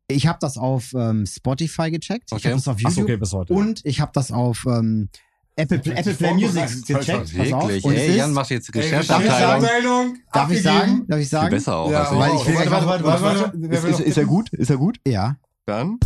[0.09, 2.49] ich habe das auf ähm, Spotify gecheckt, ich Okay.
[2.49, 3.53] habe das auf Achso, YouTube okay, bis heute.
[3.55, 5.09] und ich habe das auf ähm,
[5.57, 7.37] Apple, Pl- Apple Play Music gecheckt.
[7.37, 7.69] Pass auf.
[7.69, 10.17] Wirklich, ey, Jan macht jetzt Darf ich Rechercheabteilung.
[10.33, 11.05] Darf ich sagen?
[11.07, 11.51] Darf ich Viel sagen?
[11.51, 11.91] besser auch.
[11.93, 12.19] Ja, als ich.
[12.19, 14.49] Weil ich will warte, warte, warte, warte, Ist, ist, ist er gut?
[14.53, 14.99] Ist er gut?
[15.07, 15.37] Ja.
[15.67, 15.99] Dann?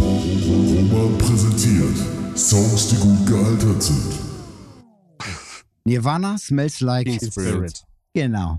[0.00, 1.96] Roman präsentiert
[2.36, 4.23] Songs, die gut gealtert sind.
[5.84, 7.84] Nirvana Smells Like Teen Spirit.
[8.14, 8.58] Genau.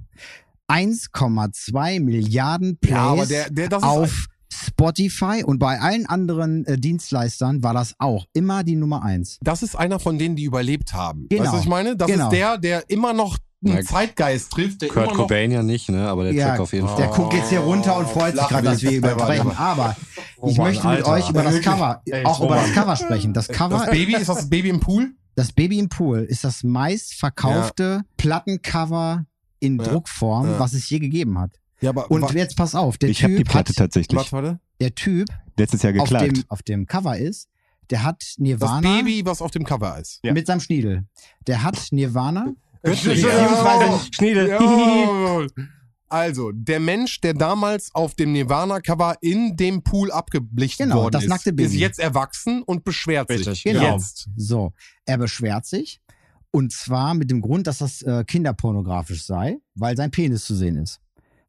[0.70, 7.62] 1,2 Milliarden Plays Ja, aber der, der, auf Spotify und bei allen anderen äh, Dienstleistern
[7.62, 9.38] war das auch immer die Nummer eins.
[9.42, 11.28] das ist einer von denen, die überlebt haben.
[11.30, 11.44] Genau.
[11.44, 11.96] Weißt du, was ich meine?
[11.96, 12.26] Das Genau.
[12.26, 15.90] ist der, der immer noch einen Zeitgeist trifft, der Kurt immer noch Cobain ja nicht,
[15.90, 16.08] ne?
[16.08, 16.96] Aber der Ja, Track auf jeden Oh.
[16.96, 17.16] Der Fall.
[17.18, 18.98] guckt jetzt hier runter und freut sich gerade, dass wir nicht.
[19.00, 19.52] übersprechen.
[19.58, 19.96] Aber
[20.38, 21.12] Oh ich Mann, möchte mit Alter.
[21.12, 21.62] euch über das?
[21.62, 22.66] Cover, Ey, auch über Roman.
[22.66, 23.34] das Cover sprechen.
[23.34, 25.16] Das Cover, Das Baby, ist das Baby im Pool?
[25.36, 29.26] Das Baby im Pool ist das meistverkaufte Plattencover
[29.60, 29.84] in Ja.
[29.84, 30.60] Druckform, Ja.
[30.60, 31.52] was es je gegeben hat.
[31.82, 34.32] Ja, aber Und jetzt pass auf, der Ich habe die Typ Platte hat, tatsächlich warte,
[34.32, 34.60] warte.
[34.80, 35.28] der Typ
[35.58, 36.38] letztes Jahr auf geklagt.
[36.38, 37.50] dem, auf dem Cover ist,
[37.90, 40.20] der hat Das Nirvana Baby, was auf dem Cover ist.
[40.24, 40.34] Ja.
[40.34, 41.06] mit seinem Schniedel.
[41.48, 43.24] Der hat Nirvana Göttlich.
[43.24, 45.48] beziehungsweise Schniedel.
[46.16, 51.24] Also, der Mensch, der damals auf dem Nirvana-Cover in dem Pool abgeblichtet Genau, worden das
[51.24, 51.68] ist, nackte Baby.
[51.68, 53.64] ist jetzt erwachsen und beschwert Richtig, sich.
[53.66, 53.94] genau.
[53.94, 54.30] Jetzt.
[54.38, 54.72] So,
[55.06, 56.00] er beschwert sich
[56.52, 60.78] und zwar mit dem Grund, dass das äh, kinderpornografisch sei, weil sein Penis zu sehen
[60.78, 61.02] ist.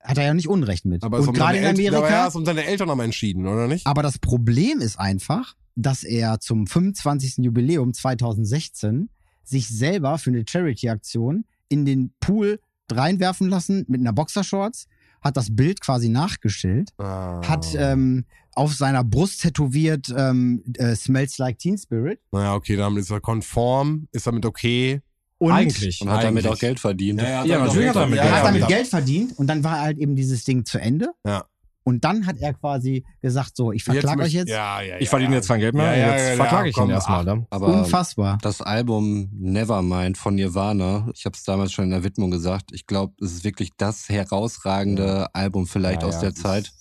[0.03, 1.03] Hat er ja nicht Unrecht mit.
[1.05, 2.27] Aber es und gerade in Eltern- aber er Amerika.
[2.29, 3.87] ist um seine Eltern haben entschieden, oder nicht?
[3.87, 7.39] Aber das Problem ist einfach, dass er zum 25.
[7.45, 9.09] Jubiläum 2016
[9.45, 12.61] sich selber für eine Charity-Aktion in den Pool
[12.93, 14.87] reinwerfen lassen mit einer Boxershorts,
[15.23, 17.41] hat das Bild quasi nachgestellt, Ah.
[17.47, 18.25] hat ähm,
[18.55, 23.21] auf seiner Brust tätowiert ähm, äh, Smells Like Teen Spirit Naja, okay, damit ist er
[23.21, 25.03] konform, ist damit okay.
[25.39, 26.01] und Eigentlich.
[26.01, 26.57] Und hat damit Eigentlich.
[26.57, 27.21] auch Geld verdient.
[27.21, 28.69] Ja, natürlich hat er damit er Geld hat damit verdient.
[28.69, 31.09] Geld verdient und dann war halt eben dieses Ding zu Ende.
[31.27, 31.45] Ja.
[31.87, 34.49] Und dann hat er quasi gesagt, so, ich verklag euch jetzt.
[34.49, 35.37] Ja, ja, ja, Ich verdiene ja.
[35.37, 37.25] jetzt kein Geld mehr, Ja, ja, jetzt ja, verklage ja, ich komm, ihn erstmal.
[37.25, 37.47] Ne?
[37.49, 38.39] Aber Unfassbar.
[38.43, 42.89] das Album Nevermind von Nirvana, ich habe es damals schon in der Widmung gesagt, ich
[42.89, 46.73] glaube, es ist wirklich das herausragende Album vielleicht Ja, aus ja, der Zeit.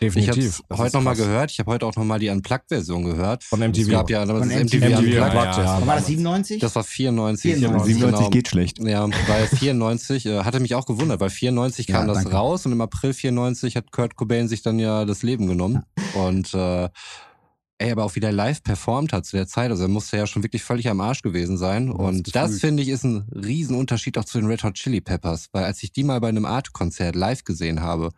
[0.00, 0.60] Definitiv.
[0.64, 1.50] Ich habe heute nochmal gehört.
[1.50, 3.44] Ich habe heute auch nochmal die Unplugged-Version gehört.
[3.44, 3.82] Von MTV.
[3.82, 5.22] Es gab ja damals MTV MTV, MTV Unplugged.
[5.22, 5.86] Unplugged, ja.
[5.86, 6.60] War das 97?
[6.60, 7.54] Das war 94.
[7.54, 8.30] 94, 97 genau.
[8.30, 8.78] geht schlecht.
[8.78, 12.36] Ja, weil 94 äh, hatte mich auch gewundert, weil 94 kam Ja, das danke.
[12.36, 15.82] raus und im April 94 hat Kurt Cobain sich dann ja das Leben genommen.
[16.14, 16.88] Und äh,
[17.78, 20.26] ey, aber auch wie der live performt hat zu der Zeit, also er musste ja
[20.26, 21.90] schon wirklich völlig am Arsch gewesen sein.
[21.90, 25.64] und das finde ich ist ein Riesenunterschied auch zu den Red Hot Chili Peppers, weil
[25.64, 28.10] als ich die mal bei einem Art-Konzert live gesehen habe,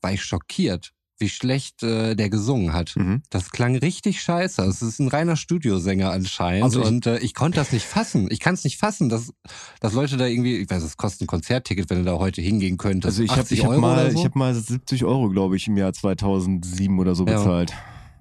[0.00, 2.94] war ich schockiert, wie schlecht äh, der gesungen hat.
[2.96, 3.22] Mhm.
[3.30, 4.62] Das klang richtig scheiße.
[4.62, 6.64] Es ist ein reiner Studiosänger anscheinend.
[6.64, 8.28] Also ich- und äh, ich konnte das nicht fassen.
[8.30, 9.32] Ich kann es nicht fassen, dass,
[9.80, 12.76] dass Leute da irgendwie, ich weiß, es kostet ein Konzertticket, wenn du da heute hingehen
[12.76, 13.06] könntest.
[13.06, 14.18] Also ich habe 80 ich hab mal, so.
[14.18, 17.66] ich hab mal 70 Euro, glaube ich, im Jahr 2007 oder so Ja.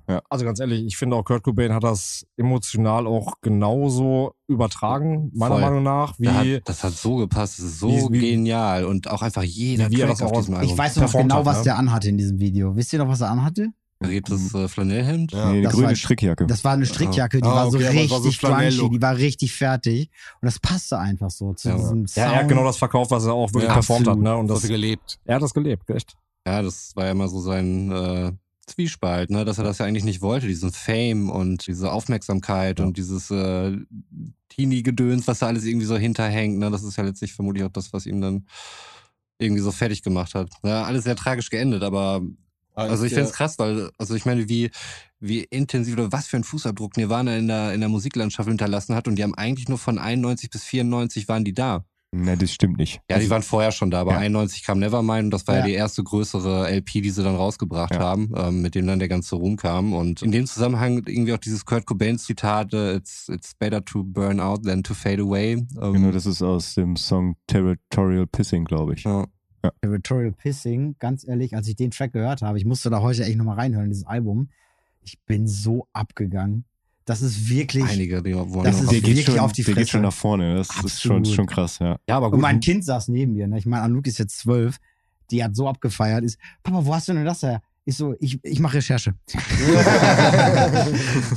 [0.07, 0.23] Bezahlt.
[0.29, 5.55] Also ganz ehrlich, ich finde auch Kurt Cobain hat das emotional auch genauso übertragen, meiner
[5.55, 5.61] Voll.
[5.61, 9.09] Meinung nach, wie Da hat, das hat so gepasst, das ist so Wie- genial und
[9.09, 10.71] auch einfach jeder wie er Track das auf auch diesem Album.
[10.71, 11.63] Ich weiß noch genau, hat, was ne?
[11.65, 12.75] der anhatte in diesem Video.
[12.75, 13.69] Wisst ihr noch, was er anhatte?
[13.99, 15.31] Beredtes äh, Flanellhemd.
[15.31, 15.45] Ja.
[15.47, 16.45] Nee, eine Das grüne war- Strickjacke.
[16.45, 18.91] Das war eine Strickjacke, die Ah, war so okay, es war so richtig Flanell-Look.
[18.91, 20.11] die war richtig fertig.
[20.39, 21.75] Und das passte einfach so zu Ja.
[21.77, 22.27] diesem ja, Sound.
[22.27, 24.25] er hat genau das verkauft, was er auch wirklich Ja, performt absolut.
[24.27, 24.33] hat.
[24.33, 24.37] Ne?
[24.39, 25.19] Und Das das, gelebt.
[25.25, 26.15] er hat das gelebt, echt.
[26.47, 28.31] Ja, das war ja immer so sein äh,
[28.67, 29.45] Zwiespalt, ne?
[29.45, 33.77] dass er das ja eigentlich nicht wollte, diesen Fame und diese Aufmerksamkeit und dieses äh,
[34.49, 36.59] Teenie-Gedöns, was da alles irgendwie so hinterhängt.
[36.59, 36.69] Ne?
[36.69, 38.45] Das ist ja letztlich vermutlich auch das, was ihn dann
[39.39, 40.51] irgendwie so fertig gemacht hat.
[40.63, 42.21] Ja, alles sehr tragisch geendet, aber
[42.73, 44.69] also ich finde es krass, weil, also ich meine, wie,
[45.19, 49.07] wie intensiv oder was für ein Fußabdruck Nirvana in der, in der Musiklandschaft hinterlassen hat
[49.07, 51.85] und die haben eigentlich nur von 91 bis 94 waren die da.
[52.13, 53.01] Ne, das stimmt nicht.
[53.09, 54.19] Ja, die waren vorher schon da, aber Ja.
[54.19, 55.65] 91 kam Nevermind und das war ja, Ja.
[55.67, 57.99] die erste größere LP, die sie dann rausgebracht Ja.
[57.99, 59.91] haben, ähm, mit dem dann der ganze Ruhm kam.
[59.93, 64.03] Und in dem Zusammenhang irgendwie auch dieses Kurt Cobain Zitat, äh, it's, it's better to
[64.05, 65.53] burn out than to fade away.
[65.81, 69.03] Ähm, Genau, das ist aus dem Song Territorial Pissing, glaube ich.
[69.03, 69.27] ja.
[69.81, 73.35] Territorial Pissing, ganz ehrlich, als ich den Track gehört habe, ich musste da heute echt
[73.37, 74.47] nochmal reinhören in dieses Album.
[75.01, 76.63] Ich bin so abgegangen.
[77.07, 77.85] Das ist wirklich.
[77.85, 79.91] Einige, die wo Das ist der geht wirklich schon, auf die Der geht Fresse.
[79.91, 80.55] schon nach vorne.
[80.55, 81.27] Das ist schon, Absolut.
[81.27, 81.95] schon krass, ja.
[82.07, 82.41] Ja, aber Und gut.
[82.41, 83.47] mein Kind saß neben mir.
[83.47, 83.57] Ne?
[83.57, 84.75] Ich meine, Anouk ist jetzt zwölf.
[85.31, 86.23] Die hat so abgefeiert.
[86.25, 87.61] Ist, Papa, wo hast du denn das her?
[87.85, 89.13] Ich so, ich, ich mache Recherche.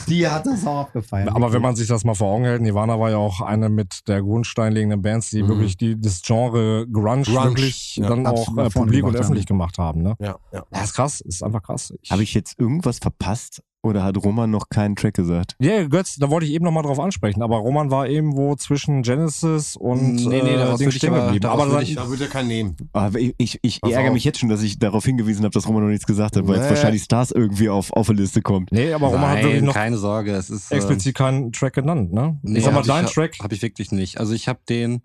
[0.09, 1.29] die hat das auch abgefeiert.
[1.29, 4.09] Aber wenn man sich das mal vor Augen hält, Nirvana war ja auch eine mit
[4.09, 5.49] der grundsteinlegenden Bands, die Mhm.
[5.49, 8.09] wirklich die, das Genre Grunge, Grunge, wirklich ja.
[8.09, 10.03] dann auch Absolut äh, publik und öffentlich gemacht haben.
[10.03, 10.16] Ne?
[10.21, 10.64] Ja, ja.
[10.73, 11.93] Ja, ist krass, ist einfach krass.
[12.11, 15.57] Habe ich jetzt irgendwas verpasst oder hat Roman noch keinen Track gesagt?
[15.59, 19.74] Ja, Götz, da wollte ich eben nochmal drauf ansprechen, aber Roman war irgendwo zwischen Genesis
[19.76, 21.47] und Nee, nee, äh, Ding würde ich stehen aber- geblieben.
[21.47, 22.76] Aber würde dann- ich- Da wird er keinen nehmen.
[22.93, 24.14] Aber ich, ich, ich Pass ärgere auf.
[24.14, 26.57] mich jetzt schon, dass ich darauf hingewiesen habe, dass Roman noch nichts gesagt hat, weil
[26.57, 26.70] jetzt Nee.
[26.70, 28.70] wahrscheinlich Stars irgendwie auf, auf eine Liste kommt.
[28.72, 30.70] nee, aber Roman hat wirklich Nein, noch keine Sorge, es ist...
[30.70, 32.39] äh, explizit keinen Track genannt, ne?
[32.43, 34.18] Nee, ich sag mal, hab dein ich, Track, Habe ich wirklich nicht.
[34.20, 35.03] Also ich habe den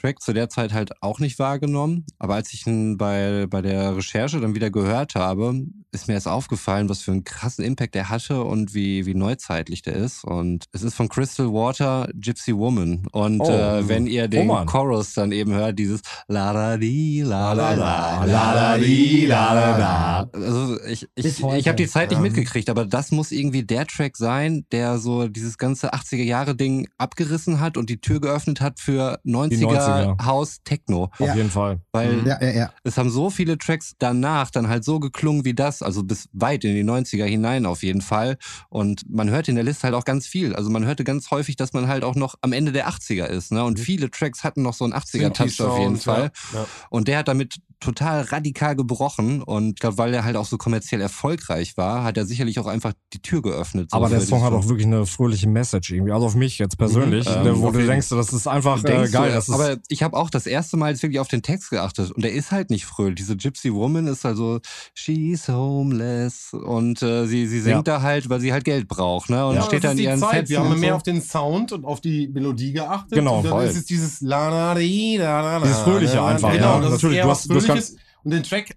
[0.00, 2.04] Track zu der Zeit halt auch nicht wahrgenommen.
[2.18, 6.28] Aber als ich ihn bei, bei der Recherche dann wieder gehört habe, ist mir erst
[6.28, 10.24] aufgefallen, was für einen krassen Impact der hatte und wie, wie neuzeitlich der ist.
[10.24, 13.06] Und es ist von Crystal Water Gypsy Woman.
[13.12, 14.66] Und Oh, äh, wenn ihr den Roman.
[14.66, 19.52] Chorus dann eben hört, dieses la da di la la la la da di, la
[19.54, 20.30] la la.
[20.32, 22.22] Also ich, ich, ich habe die Zeit nicht Ja.
[22.22, 26.88] mitgekriegt, aber das muss irgendwie der Track sein, der so dieses ganze 80er Jahre Ding
[26.98, 29.50] abgerissen hat und die Tür geöffnet hat für 90er,
[29.90, 30.24] 90er.
[30.26, 31.10] House Techno.
[31.18, 31.80] auf jeden Fall.
[31.92, 32.26] Weil Mhm.
[32.26, 32.70] ja, ja, ja.
[32.84, 36.64] es haben so viele Tracks danach dann halt so geklungen wie das, also bis weit
[36.64, 38.36] in die 90er hinein auf jeden Fall.
[38.68, 40.54] Und man hörte in der Liste halt auch ganz viel.
[40.54, 43.52] Also man hörte ganz häufig, dass man halt auch noch am Ende der 80er ist.
[43.52, 43.64] Ne?
[43.64, 46.30] Und viele Tracks hatten noch so einen 80er-Touch auf jeden Fall.
[46.52, 46.60] Ja.
[46.60, 46.66] Ja.
[46.90, 49.42] Und der hat damit total radikal gebrochen.
[49.42, 52.66] Und ich glaube, weil er halt auch so kommerziell erfolgreich war, hat er sicherlich auch
[52.66, 53.90] einfach die Tür geöffnet.
[53.90, 56.12] so Aber der Song hat auch wirklich eine fröhliche Message irgendwie.
[56.12, 57.46] Also auf mich jetzt persönlich, Mhm.
[57.46, 59.28] Ähm, wo auf du denkst, das ist einfach äh, geil.
[59.28, 61.70] du, das ist, aber ich habe auch das erste Mal jetzt wirklich auf den Text
[61.70, 63.16] geachtet und der ist halt nicht fröhlich.
[63.16, 64.60] Diese Gypsy Woman ist also
[64.94, 69.46] she's homeless und äh, sie sie singt da halt, weil sie halt Geld braucht, ne?
[69.46, 70.48] Und Ja, steht das da in ist die ihren Zeit.
[70.48, 70.96] Wir haben und mehr so.
[70.96, 73.12] auf den Sound und auf die Melodie geachtet.
[73.12, 73.64] Genau, und dann voll.
[73.64, 75.62] ist es dieses la la di, la la la.
[75.64, 76.80] Dieses Fröhliche einfach, Genau, ja.
[76.80, 77.96] das Natürlich, ist eher du was hast- du hast Fröhliches.
[78.24, 78.76] Und den Track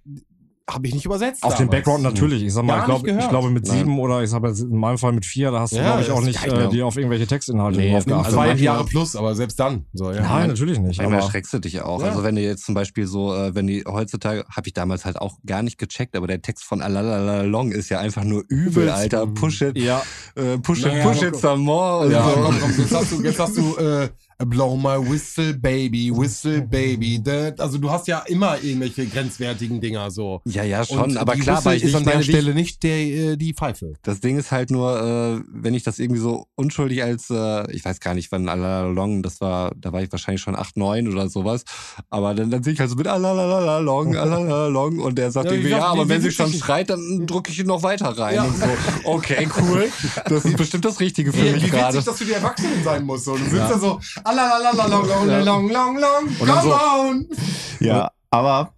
[0.74, 1.44] habe ich nicht übersetzt.
[1.44, 1.72] auf den damals.
[1.86, 2.44] Background natürlich.
[2.44, 3.78] Ich sag mal, Gar ich glaube, nicht ich glaube mit Nein.
[3.78, 6.02] sieben oder ich sag mal in meinem Fall mit vier, da hast du Ja, glaube
[6.04, 9.36] ich auch nicht äh, dir auf irgendwelche Textinhalte Nee, drauf also manchmal- Jahre plus, aber
[9.36, 9.86] selbst dann.
[9.94, 10.22] So, ja.
[10.22, 10.98] Nein, natürlich nicht.
[10.98, 12.02] Manchmal Aber erschreckst du dich auch.
[12.02, 12.10] Ja.
[12.10, 15.18] Also wenn du jetzt zum Beispiel so, äh, wenn die heutzutage, habe ich damals halt
[15.20, 18.90] auch gar nicht gecheckt, aber der Text von Alalalalong ist ja einfach nur übel.
[18.90, 19.28] Alter.
[19.28, 20.02] Push it, ja,
[20.36, 22.06] äh, push it, Naja, push it some more.
[22.06, 22.32] und Ja, so.
[22.42, 24.10] komm, komm, jetzt hast du, jetzt hast du äh,
[24.46, 27.22] Blow my whistle, baby, whistle, baby.
[27.58, 30.42] Also du hast ja immer irgendwelche grenzwertigen Dinger so.
[30.46, 32.98] Ja, ja, schon, Und aber klar, Whistle ich ist an der wie Stelle nicht der,
[33.00, 33.94] äh, die Pfeife.
[34.02, 37.84] Das Ding ist halt nur, äh, wenn ich das irgendwie so unschuldig als, äh, ich
[37.84, 41.28] weiß gar nicht, wann Alalalong, das war, da war ich wahrscheinlich schon 8, 9 oder
[41.28, 41.66] sowas.
[42.10, 45.68] Aber dann, dann sehe ich halt so mit Alalalong, Alalalong und der sagt Ja, irgendwie,
[45.70, 48.08] wie ja, aber wie- wenn wie sie schon schreit, dann drücke ich ihn noch weiter
[48.18, 48.36] rein.
[48.36, 48.44] Ja.
[48.44, 48.66] Und so,
[49.04, 49.90] okay, cool.
[50.30, 51.96] Das ist bestimmt das Richtige für Wie, mich wie gerade.
[51.98, 53.26] witzig, dass du die Erwachsenen sein musst.
[53.26, 53.36] So.
[53.36, 54.00] Du sitzt da so,
[55.44, 57.28] long, long, long, come on.
[57.80, 58.74] Ja, aber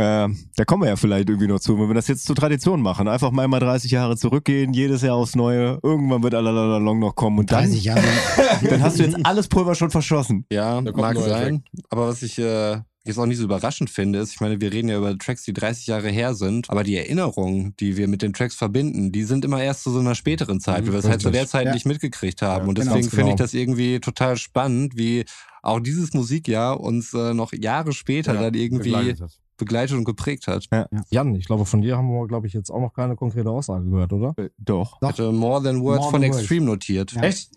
[0.00, 2.80] äh, da kommen wir ja vielleicht irgendwie noch zu, wenn wir das jetzt zur Tradition
[2.80, 3.06] machen.
[3.06, 5.78] Einfach mal mal 30 Jahre zurückgehen, jedes Jahr aufs Neue.
[5.82, 8.02] Irgendwann wird Alalalong noch kommen und dann, 30 Jahre.
[8.68, 10.46] dann hast du jetzt alles Pulver schon verschossen.
[10.50, 11.64] Ja, Da kommt mag sein.
[11.90, 14.88] Aber was ich äh, jetzt auch nicht so überraschend finde, ist, ich meine, wir reden
[14.88, 18.32] ja über Tracks, die 30 Jahre her sind, aber die Erinnerungen, die wir mit den
[18.32, 21.08] Tracks verbinden, die sind immer erst zu so einer späteren Zeit, Mhm, wie wir es
[21.08, 21.72] halt zu der Zeit Ja.
[21.72, 22.64] nicht mitgekriegt haben.
[22.64, 23.44] Ja, Und genau, deswegen finde ich genau.
[23.44, 25.24] das irgendwie total spannend, wie
[25.62, 29.14] auch dieses Musikjahr uns äh, noch Jahre später Ja, dann irgendwie
[29.60, 30.66] begleitet und geprägt hat.
[31.10, 33.84] Jan, ich glaube, von dir haben wir, glaube ich, jetzt auch noch keine konkrete Aussage
[33.88, 34.34] gehört, oder?
[34.36, 34.98] Äh, doch.
[35.00, 36.40] Ich hatte More Than Words More von Than Words.
[36.40, 37.12] Extreme notiert.
[37.12, 37.22] Ja.
[37.22, 37.50] Echt?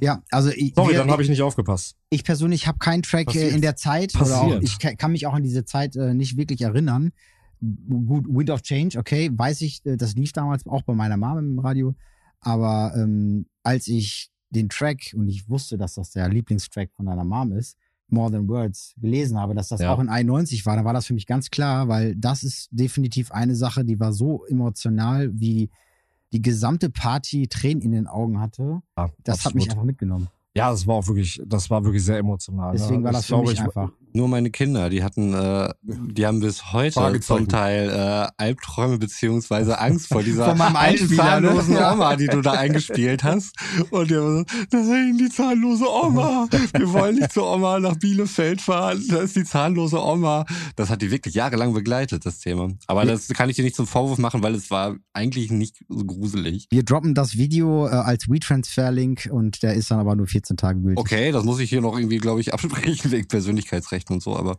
[0.00, 1.96] Ja, also ich, Sorry, wir, dann habe ich nicht aufgepasst.
[2.10, 3.52] ich persönlich habe keinen Track äh, Passiert.
[3.54, 4.62] in der Zeit oder auch, Passiert.
[4.62, 7.10] ich ka- kann mich auch an diese Zeit äh, nicht wirklich erinnern.
[7.60, 11.40] Gut, Wind of Change, okay, weiß ich, äh, das lief damals auch bei meiner Mama
[11.40, 11.94] im Radio,
[12.40, 17.24] aber ähm, als ich den Track und ich wusste, dass das der Lieblingstrack von deiner
[17.24, 17.76] Mom ist,
[18.08, 19.92] More Than Words, gelesen habe, dass das Ja.
[19.92, 23.32] auch in 91 war, dann war das für mich ganz klar, weil das ist definitiv
[23.32, 25.70] eine Sache, die war so emotional, wie
[26.32, 28.82] die gesamte Party Tränen in den Augen hatte.
[28.96, 29.54] Ja, Das hat absolut.
[29.54, 30.28] mich einfach mitgenommen.
[30.54, 32.72] Ja, das war auch wirklich, das war wirklich sehr emotional.
[32.72, 33.04] Deswegen ne?
[33.04, 33.90] war Ich das für glaube, mich ich, einfach.
[34.12, 39.78] Nur meine Kinder, die hatten, äh, die haben bis heute zum Teil äh, Albträume beziehungsweise
[39.78, 41.16] Angst vor dieser alten ne?
[41.16, 41.76] zahnlosen.
[41.76, 43.54] Oma, die du da eingespielt hast.
[43.90, 46.48] Und die haben so, das ist die zahnlose Oma.
[46.74, 49.02] Wir wollen nicht zur Oma nach Bielefeld fahren.
[49.08, 50.46] Das ist die zahnlose Oma.
[50.76, 52.68] Das hat die wirklich jahrelang begleitet, das Thema.
[52.86, 56.04] Aber das kann ich dir nicht zum Vorwurf machen, weil es war eigentlich nicht so
[56.04, 56.66] gruselig.
[56.70, 60.80] Wir droppen das Video äh, als WeTransfer-Link und der ist dann aber nur 14 Tage
[60.80, 60.98] gültig.
[60.98, 63.28] Okay, das muss ich hier noch irgendwie, glaube ich, absprechen wegen
[63.96, 64.56] Persönlichkeitsrechten und so, aber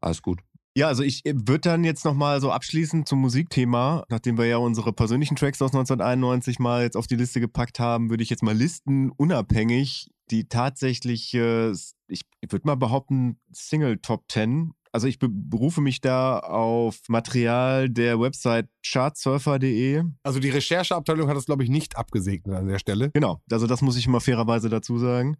[0.00, 0.40] alles gut.
[0.76, 4.92] Ja, also ich würde dann jetzt nochmal so abschließend zum Musikthema, nachdem wir ja unsere
[4.92, 8.56] persönlichen Tracks aus 1991 mal jetzt auf die Liste gepackt haben, würde ich jetzt mal
[8.56, 11.72] listen, unabhängig, die tatsächlich, äh,
[12.06, 14.72] ich, ich würde mal behaupten, Single Top 10.
[14.92, 20.02] Also ich be- berufe mich da auf Material der Website chartsurfer.de.
[20.22, 23.10] Also die Rechercheabteilung hat das, glaube ich, nicht abgesegnet an der Stelle.
[23.10, 25.36] Genau, also das muss ich mal fairerweise dazu sagen.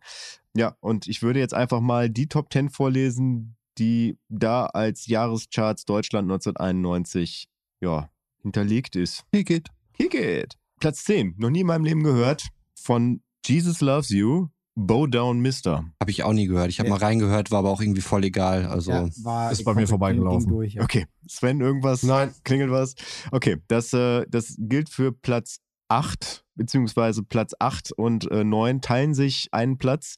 [0.57, 5.85] Ja, und ich würde jetzt einfach mal die Top 10 vorlesen, die da als Jahrescharts
[5.85, 7.49] Deutschland 1991
[7.81, 8.11] ja,
[8.43, 9.25] hinterlegt ist.
[9.33, 9.69] Hier geht.
[9.95, 10.57] Kick it!
[10.81, 15.85] Platz 10, noch nie in meinem Leben gehört, von Jesus Loves You, Bow Down Mister.
[16.01, 16.69] Habe ich auch nie gehört.
[16.71, 16.95] Ich habe Ja.
[16.95, 18.67] mal reingehört, war aber auch irgendwie voll egal.
[18.67, 20.49] Also Ja, war ist bei mir vorbeigelaufen.
[20.49, 20.83] Durch, ja.
[20.83, 22.03] Okay, Sven, irgendwas?
[22.03, 22.33] Nein.
[22.45, 22.95] Klingelt was?
[23.33, 25.59] Okay, das, äh, das gilt für Platz
[25.89, 30.17] 8, beziehungsweise Platz 8 und äh, 9 teilen sich einen Platz.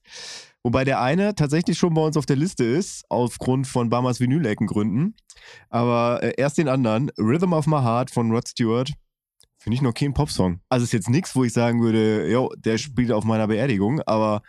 [0.62, 5.16] Wobei der eine tatsächlich schon bei uns auf der Liste ist, aufgrund von Bamas Vinyleckengründen.
[5.70, 8.92] Aber äh, erst den anderen, Rhythm of My Heart von Rod Stewart,
[9.62, 10.60] finde ich noch kein Popsong.
[10.68, 14.42] Also ist jetzt nichts, wo ich sagen würde, jo, der spielt auf meiner Beerdigung, aber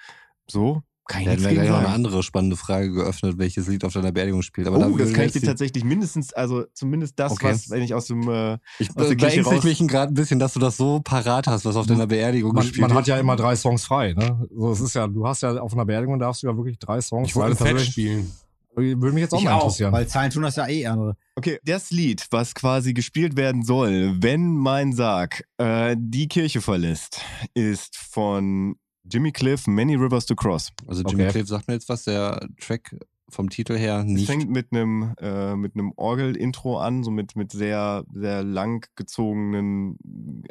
[0.48, 1.86] so kann ich gegen gleich noch eine sagen.
[1.96, 4.68] andere spannende Frage geöffnet, welches Lied auf deiner Beerdigung spielt.
[4.68, 7.52] Aber Oh, das kann ich dir tatsächlich mindestens, also zumindest das, Okay.
[7.52, 10.78] was, wenn ich aus dem äh, Ich raus- mich gerade ein bisschen, dass du das
[10.78, 13.84] so parat hast, was auf deiner Beerdigung Man, gespielt man hat ja immer drei Songs
[13.86, 14.48] frei, ne?
[14.56, 17.02] So, es ist ja, du hast ja auf einer Beerdigung darfst du ja wirklich drei
[17.02, 17.28] Songs.
[17.28, 18.32] Ich wollte ein weil Fett persönlich- spielen.
[18.76, 19.92] Würde mich jetzt auch Ich mal auch, interessieren.
[19.92, 21.16] weil Zahlen tun das ja eh andere.
[21.36, 27.22] Okay, das Lied, was quasi gespielt werden soll, wenn mein Sarg äh, die Kirche verlässt,
[27.54, 30.72] ist von Jimmy Cliff, Many Rivers to Cross.
[30.88, 31.32] Also Jimmy Okay.
[31.34, 32.96] Cliff sagt mir jetzt was, der Track
[33.30, 34.26] vom Titel her Es nicht.
[34.28, 39.98] fängt mit einem äh, mit einem Orgel-Intro an, so mit, mit sehr, sehr lang gezogenen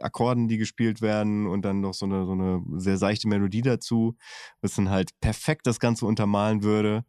[0.00, 4.16] Akkorden, die gespielt werden und dann noch so eine, so eine sehr seichte Melodie dazu,
[4.62, 7.04] was dann halt perfekt das Ganze untermalen würde.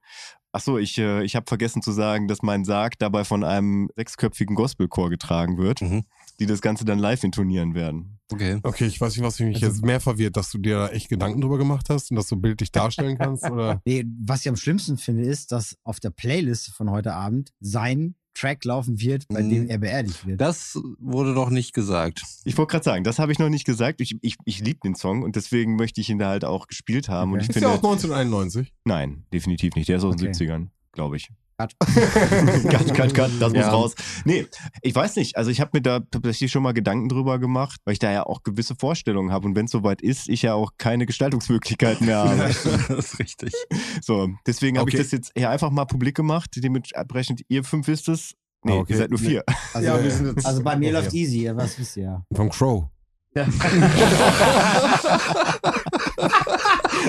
[0.54, 4.56] Achso, ich, äh, ich habe vergessen zu sagen, dass mein Sarg dabei von einem sechsköpfigen
[4.56, 6.04] Gospelchor getragen wird, Mhm.
[6.39, 8.20] die das Ganze dann live intonieren werden.
[8.32, 8.60] Okay.
[8.62, 11.41] Okay, ich weiß nicht, was mich jetzt mehr verwirrt, dass du dir da echt Gedanken
[11.41, 13.82] drüber gemacht hast und das so bildlich darstellen kannst oder?
[13.86, 18.16] Nee, was ich am schlimmsten finde, ist, dass auf der Playlist von heute Abend sein
[18.34, 19.50] Track laufen wird, bei Mhm.
[19.50, 20.42] dem er beerdigt wird.
[20.42, 22.22] Das wurde doch nicht gesagt.
[22.46, 24.02] Ich wollte gerade sagen, das habe ich noch nicht gesagt.
[24.02, 27.10] Ich, ich, ich liebe den Song und deswegen möchte ich ihn da halt auch gespielt
[27.10, 27.32] haben.
[27.32, 27.44] Und Okay.
[27.46, 28.74] ich Ist finde, ja auch 1991.
[28.86, 29.88] nein, definitiv nicht.
[29.90, 30.46] Der ist aus den Okay.
[30.46, 31.30] 70ern, glaube ich.
[31.64, 31.74] Cut.
[32.70, 33.70] cut, cut, cut, das muss Ja.
[33.70, 33.95] raus.
[34.26, 34.47] Nee,
[34.82, 35.38] ich weiß nicht.
[35.38, 38.24] Also ich habe mir da tatsächlich schon mal Gedanken drüber gemacht, weil ich da ja
[38.26, 39.47] auch gewisse Vorstellungen habe.
[39.47, 42.38] Und wenn es soweit ist, ich ja auch keine Gestaltungsmöglichkeiten mehr habe.
[42.38, 43.53] das ist richtig.
[44.01, 44.97] So, deswegen habe Okay.
[44.97, 46.49] ich das jetzt hier einfach mal publik gemacht.
[46.55, 48.34] Dementsprechend, ihr fünf wisst es.
[48.66, 48.93] Nee, Ah, okay.
[48.93, 49.43] ihr seid nur vier.
[49.74, 50.95] Also, Ja, wir sind jetzt- also bei mir Okay.
[51.03, 52.24] läuft easy, ja, was wisst ihr ja.
[52.34, 52.86] Von Crow.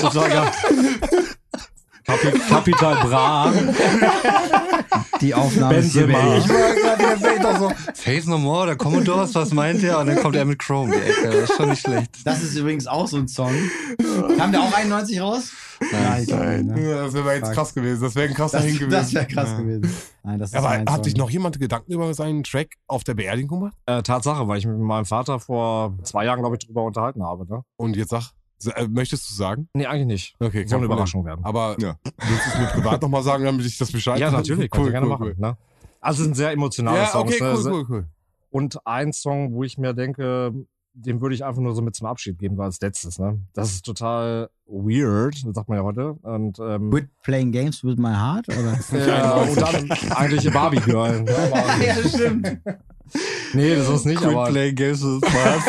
[0.01, 0.51] Sozusagen.
[2.07, 3.53] Kapi Kapital Bra.
[5.21, 6.41] Die Aufnahme ist hier Benzema.
[6.41, 7.77] beendet.
[7.95, 10.01] Face No More, der Commodores, was meint er?
[10.01, 11.31] Und dann kommt er mit Chrome, die Ecke.
[11.41, 12.11] Das ist schon nicht schlecht.
[12.25, 13.53] Das ist übrigens auch so ein Song.
[14.37, 15.51] Kam der auch 91 raus?
[15.93, 16.95] Nein, ich glaub nicht, ne?
[16.95, 17.55] Das wäre jetzt Fuck.
[17.55, 18.03] krass gewesen.
[18.03, 18.91] Das wäre ein krasser Das, Hin gewesen.
[18.91, 19.59] das wäre krass Ja.
[19.59, 19.97] gewesen.
[20.25, 21.05] Nein, das ist Aber hat Song.
[21.05, 23.77] sich noch jemand Gedanken über seinen Track auf der Beerdigung gemacht?
[23.87, 27.23] Äh, Tatsache, weil ich mich mit meinem Vater vor zwei Jahren, glaube ich, drüber unterhalten
[27.23, 27.47] habe.
[27.47, 27.63] Ne?
[27.77, 28.31] Und jetzt sag,
[28.89, 29.69] möchtest du sagen?
[29.75, 30.37] Nee, eigentlich nicht.
[30.41, 30.87] Okay, Soll eine.
[30.87, 31.45] Überraschung werden.
[31.45, 31.97] Aber Ja.
[32.05, 34.71] willst du es mir privat nochmal sagen, damit ich das Bescheid Ja, natürlich.
[34.71, 35.35] Kann ich gerne machen.
[35.37, 35.57] Ne?
[36.01, 37.33] Also es sind sehr emotionale Ja, Songs.
[37.35, 37.55] okay, ne?
[37.57, 38.05] cool, cool, cool.
[38.51, 40.53] Und ein Song, wo ich mir denke,
[40.97, 43.19] den würde ich einfach nur so mit zum Abschied geben, weil als letztes.
[43.19, 43.41] Ne?
[43.53, 46.13] Das ist total weird, das sagt man ja heute.
[46.23, 48.47] Und ähm, Quit playing games with my heart?
[48.49, 48.79] Oder?
[49.07, 51.23] ja, und dann eigentlich Barbie Girl.
[51.23, 51.35] Ne?
[51.85, 52.59] Ja, stimmt.
[53.53, 55.21] Nee, das ist nicht, aber Playing Games with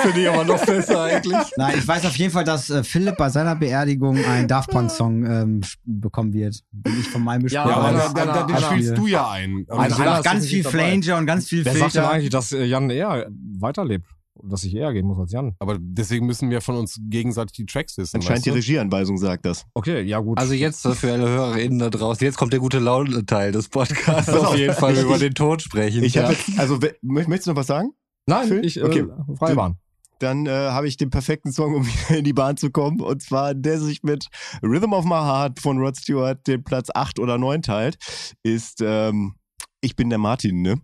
[0.02, 1.38] finde ich aber noch besser eigentlich.
[1.58, 5.26] Nein, ich weiß auf jeden Fall, dass äh, Philipp bei seiner Beerdigung einen Daft Punk-Song
[5.26, 6.64] ähm, bekommen wird.
[6.72, 9.66] Den ich von meinem Ja, Ja, aber da, da, da, den spielst du ja ein.
[9.70, 10.64] Also ist ganz viel.
[10.64, 12.10] Flanger und ganz viel wer sagt denn Filter.
[12.10, 13.28] eigentlich, dass äh, Jan eher
[13.60, 14.08] weiterlebt?
[14.48, 15.56] Dass ich eher gehen muss als Jan?
[15.60, 18.18] Aber deswegen müssen wir von uns gegenseitig die Tracks wissen.
[18.18, 18.56] Anscheinend weißt die du?
[18.56, 19.66] Regieanweisung sagt das.
[19.74, 20.38] Okay, ja gut.
[20.38, 24.30] Also jetzt für alle HörerInnen da draußen, jetzt kommt der gute Laune-Teil des Podcasts.
[24.32, 24.48] Auf.
[24.50, 26.04] auf jeden Fall Ich- über den Tod sprechen.
[26.04, 26.24] Ich ja.
[26.24, 27.92] habe jetzt, also möchtest du noch was sagen?
[28.28, 28.66] Nein, Phil?
[28.66, 29.06] ich, äh, Okay.
[29.38, 29.78] freie Bahn.
[30.20, 33.02] Dann äh, habe ich den perfekten Song, um wieder in die Bahn zu kommen.
[33.02, 34.28] Und zwar, der sich mit
[34.64, 37.98] Rhythm of My Heart von Rod Stewart den Platz 8 oder 9 teilt,
[38.44, 39.36] ist ähm,
[39.82, 40.76] Ich bin der Martin, ne?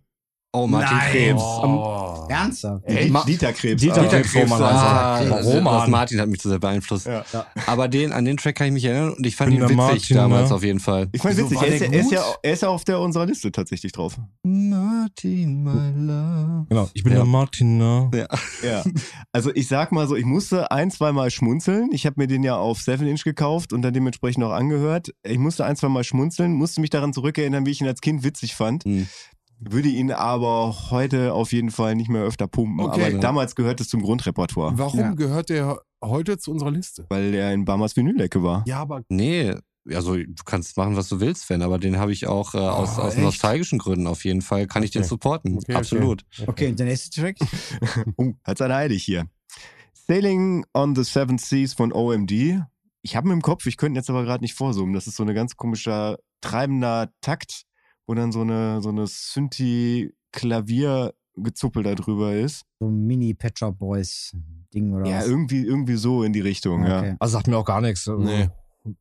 [0.54, 1.12] Oh, Martin Nein.
[1.12, 1.42] Krebs.
[1.42, 2.28] Oh.
[2.30, 2.84] Ernsthaft?
[3.10, 3.82] Ma- Dieter Krebs.
[3.82, 4.36] Dieter aber- Krebs.
[4.36, 5.50] Roman ah, also.
[5.50, 5.80] Roman.
[5.80, 7.08] Das Martin hat mich zu sehr beeinflusst.
[7.08, 7.24] Ja.
[7.68, 9.78] Aber den, an den Track kann ich mich erinnern und ich fand Bin ihn witzig
[9.78, 10.56] Martin, damals ne?
[10.56, 11.08] auf jeden Fall.
[11.12, 13.26] Ich fand Wieso witzig, er ist, er, ist ja, er ist ja auf der unserer
[13.26, 14.18] Liste tatsächlich drauf.
[14.44, 16.66] Martin, my love.
[16.70, 17.20] Genau, ich bin Ja.
[17.20, 18.10] der Martin, ne?
[18.14, 18.28] Ja.
[18.64, 18.84] Ja.
[19.32, 21.90] Also ich sag mal so, ich musste ein, zwei Mal schmunzeln.
[21.92, 25.14] Ich habe mir den ja auf 7 Inch gekauft und dann dementsprechend auch angehört.
[25.24, 28.24] Ich musste ein, zwei Mal schmunzeln, musste mich daran zurückerinnern, wie ich ihn als Kind
[28.24, 28.84] witzig fand.
[28.84, 29.08] Hm.
[29.64, 32.80] Würde ihn aber heute auf jeden Fall nicht mehr öfter pumpen.
[32.86, 33.06] Okay.
[33.14, 35.14] Aber damals gehört es zum Grundrepertoire, Warum Ja.
[35.14, 37.06] gehört der heute zu unserer Liste?
[37.10, 38.64] weil er in Barmers Vinylecke war.
[38.68, 39.54] Ja, aber Nee,
[39.94, 42.98] also du kannst machen, was du willst, Sven, aber den habe ich auch äh, aus,
[42.98, 43.22] Oh, aus echt?
[43.24, 45.10] nostalgischen Gründen auf jeden Fall, kann ich den Okay.
[45.10, 45.54] supporten.
[45.58, 45.76] Okay, okay.
[45.76, 46.24] Absolut.
[46.48, 47.38] Okay, und der nächste Track?
[48.18, 49.26] Oh, hat seine eilig hier.
[49.94, 52.32] Sailing on the Seven Seas von OMD.
[53.04, 54.94] Ich habe ihn im Kopf, ich könnte ihn jetzt aber gerade nicht vorsummen.
[54.94, 57.64] Das ist so ein ganz komischer, treibender Takt,
[58.08, 62.64] wo dann so eine, so eine Synthi-Klavier-Gezuppel da drüber ist.
[62.80, 64.36] So ein Mini-Pet Shop Boys
[64.74, 65.28] Ding oder Ja, was?
[65.28, 67.00] irgendwie, irgendwie so in die Richtung, ja.
[67.00, 67.16] Okay.
[67.20, 68.08] Also sagt mir auch gar nichts.
[68.08, 68.50] Also, Nee.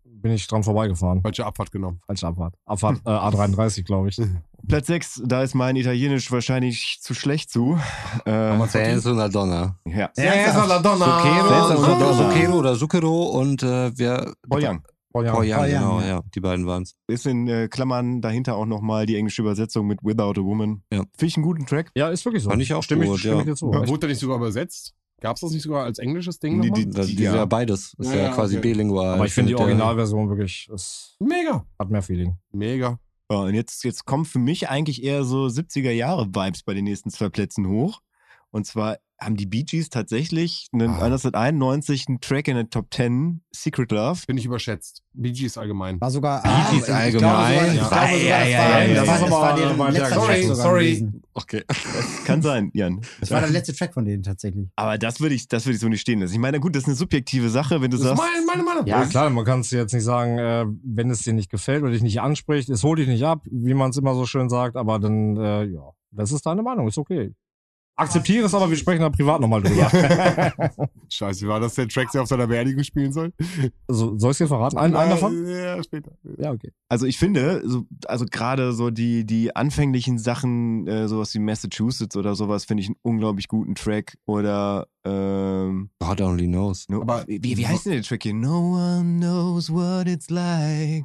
[0.04, 1.22] Bin ich dran vorbeigefahren.
[1.22, 2.02] falsche Abfahrt genommen.
[2.06, 2.54] Falsche Abfahrt.
[2.66, 4.20] Abfahrt äh, A33, glaube ich.
[4.68, 7.78] Platz 6, da ist mein Italienisch wahrscheinlich zu schlecht zu.
[8.26, 9.78] Äh, Senza una donna.
[9.86, 10.10] ja.
[10.16, 10.68] Ernsthaft?
[10.68, 11.22] la donna.
[11.22, 12.30] Zucchero, Senza una donna.
[12.30, 14.34] Zucchero oder Zucchero und äh, wer.
[14.46, 14.82] Boyang.
[15.12, 15.36] Oh, ja.
[15.36, 16.06] Oh ja, Boyang, genau, ja.
[16.06, 16.20] ja.
[16.34, 16.94] Die beiden waren es.
[17.08, 20.82] Ist in äh, Klammern dahinter auch nochmal die englische Übersetzung mit Without a Woman.
[20.92, 20.98] Ja.
[21.00, 21.90] Finde ich einen guten Track.
[21.96, 22.50] ja, ist wirklich so.
[22.50, 23.44] Fand ich auch stimme gut, ich, stimme ja.
[23.44, 23.62] Ja, Echt.
[23.88, 24.94] Wurde der nicht sogar übersetzt?
[25.20, 26.62] Gab es das nicht sogar als englisches Ding?
[26.62, 26.84] Die- nochmal?
[26.84, 27.34] die- Das ist ja.
[27.34, 27.94] ja beides.
[27.98, 28.68] Ist Ja, ja, quasi okay.
[28.68, 29.14] bilingual.
[29.14, 31.66] Aber ich finde die Originalversion wirklich, es Mega.
[31.78, 32.36] hat mehr Feeling.
[32.52, 32.98] Mega.
[33.30, 36.84] Ja, und jetzt, jetzt kommen für mich eigentlich eher so 70er Jahre Vibes bei den
[36.84, 38.00] nächsten zwei Plätzen hoch.
[38.50, 41.04] Und zwar haben die Bee Gees tatsächlich einen, Ah.
[41.04, 44.20] 1991 einen Track in der Top 10, Secret Love.
[44.26, 45.02] Bin ich überschätzt.
[45.12, 46.00] Bee Gees allgemein.
[46.00, 46.42] War sogar.
[46.42, 47.76] Bee Gees ich allgemein?
[47.76, 47.90] Ja.
[47.90, 51.08] Ja, ja, ja, ja, sorry, sorry.
[51.34, 51.62] Okay.
[51.68, 53.00] Das kann sein, Jan.
[53.20, 54.68] Das war der letzte Track von denen tatsächlich.
[54.76, 56.32] Aber das würde ich, das würde ich so nicht stehen lassen.
[56.32, 58.22] Ich meine, gut, das ist eine subjektive Sache, wenn du Das ist sagst.
[58.22, 58.86] meine, meine Meinung.
[58.86, 61.92] Ja, klar, man kann es jetzt nicht sagen, äh, wenn es dir nicht gefällt oder
[61.92, 64.76] dich nicht anspricht, es holt dich nicht ab, wie man es immer so schön sagt,
[64.76, 67.32] aber dann, äh, ja, das ist deine Meinung, ist okay.
[68.00, 69.90] Akzeptiere es aber, wir sprechen da privat nochmal drüber.
[71.10, 73.32] Scheiße, war das der Track, der auf seiner Beerdigung spielen soll?
[73.88, 74.78] also, soll ich dir verraten?
[74.78, 75.46] Ein, einen davon?
[75.46, 76.12] Ja, später.
[76.38, 76.72] Ja, okay.
[76.88, 82.16] Also ich finde, so, also gerade so die, die anfänglichen Sachen, äh, sowas wie Massachusetts
[82.16, 84.16] oder sowas, finde ich einen unglaublich guten Track.
[84.26, 86.88] Oder ähm, God only knows.
[86.88, 88.34] no, Aber- wie, wie heißt denn der Track hier?
[88.34, 91.04] No one knows what it's like.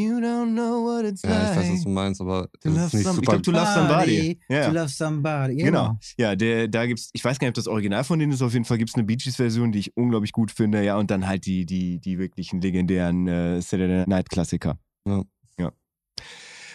[0.00, 2.86] You don't know what it's Ja, ich weiß, was du meinst, aber To das love
[2.86, 3.32] ist nicht some- ich super.
[3.32, 4.40] glaub, To Love Somebody.
[4.48, 4.66] Ja.
[4.66, 5.58] To love somebody.
[5.58, 5.98] Ja, Genau.
[6.16, 8.52] Ja, der, da gibt's, ich weiß gar nicht, ob das Original von denen ist, auf
[8.52, 11.44] jeden Fall gibt's eine Bee Gees-Version, die ich unglaublich gut finde, ja, und dann halt
[11.46, 14.78] die, die, die wirklichen legendären äh, Saturday Night Klassiker.
[15.06, 15.22] Ja.
[15.58, 15.72] ja.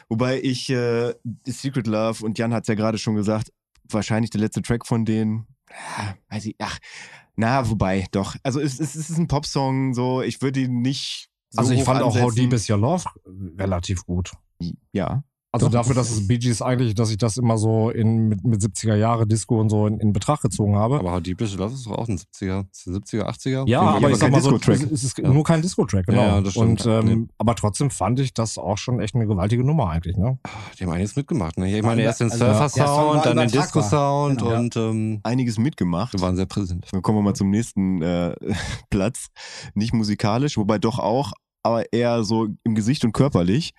[0.10, 1.14] Wobei ich äh,
[1.48, 3.52] Secret Love und Jan hat es ja gerade schon gesagt,
[3.90, 5.48] wahrscheinlich der letzte Track von denen.
[5.70, 6.78] Ja, weiß ich, ach,
[7.36, 8.36] na, wobei, doch.
[8.44, 11.30] Also es, es, es ist ein Popsong, so, ich würde ihn nicht.
[11.56, 12.36] So Also ich fand auch How ansetzen.
[12.36, 13.04] Deep Is Your Love
[13.58, 14.32] relativ gut.
[14.92, 15.24] Ja.
[15.52, 15.74] Also Doch.
[15.76, 18.96] dafür, dass es Bee Gees eigentlich, dass ich das immer so in, mit, mit 70er
[18.96, 21.00] Jahre Disco und so in, in Betracht gezogen habe.
[21.00, 23.70] Aber How Deep Is Your Love ist doch auch ein 70er, ist der 70er, 80er?
[23.70, 25.30] ja, aber aber ich sag mal so, es ist Ja.
[25.32, 26.22] nur kein Disco-Track, genau.
[26.22, 26.86] Ja, das stimmt.
[26.86, 27.28] und, ähm, Nee.
[27.38, 30.38] Aber trotzdem fand ich das auch schon echt eine gewaltige Nummer eigentlich, ne?
[30.78, 31.58] Die haben einiges mitgemacht.
[31.58, 31.74] Ne?
[31.74, 33.48] Ich meine, erst den Also, Surfer-Sound, dann den.
[33.48, 34.58] Disco-Sound Genau.
[34.58, 36.12] und ähm, Einiges mitgemacht.
[36.12, 36.86] wir waren sehr präsent.
[36.92, 38.36] Dann kommen wir mal zum nächsten äh,
[38.90, 39.28] Platz.
[39.74, 41.32] Nicht musikalisch, wobei doch auch,
[41.66, 43.74] aber eher so im Gesicht und körperlich.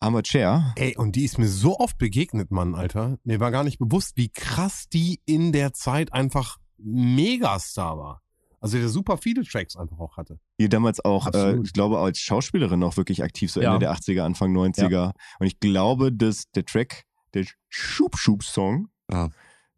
[0.00, 0.72] Wir Cher.
[0.76, 3.18] Ey, und die ist mir so oft begegnet, Mann, Alter.
[3.24, 8.22] Mir war gar nicht bewusst, wie krass die in der Zeit einfach Megastar war.
[8.60, 10.38] Also der super viele Tracks einfach auch hatte.
[10.60, 13.68] Die damals auch, äh, ich glaube, als Schauspielerin auch wirklich aktiv, so Ja.
[13.74, 15.12] Ende der 80er, Anfang 90er.
[15.38, 17.04] Und ich glaube, dass der Track,
[17.34, 19.28] der Schub-Schub-Song, Ah.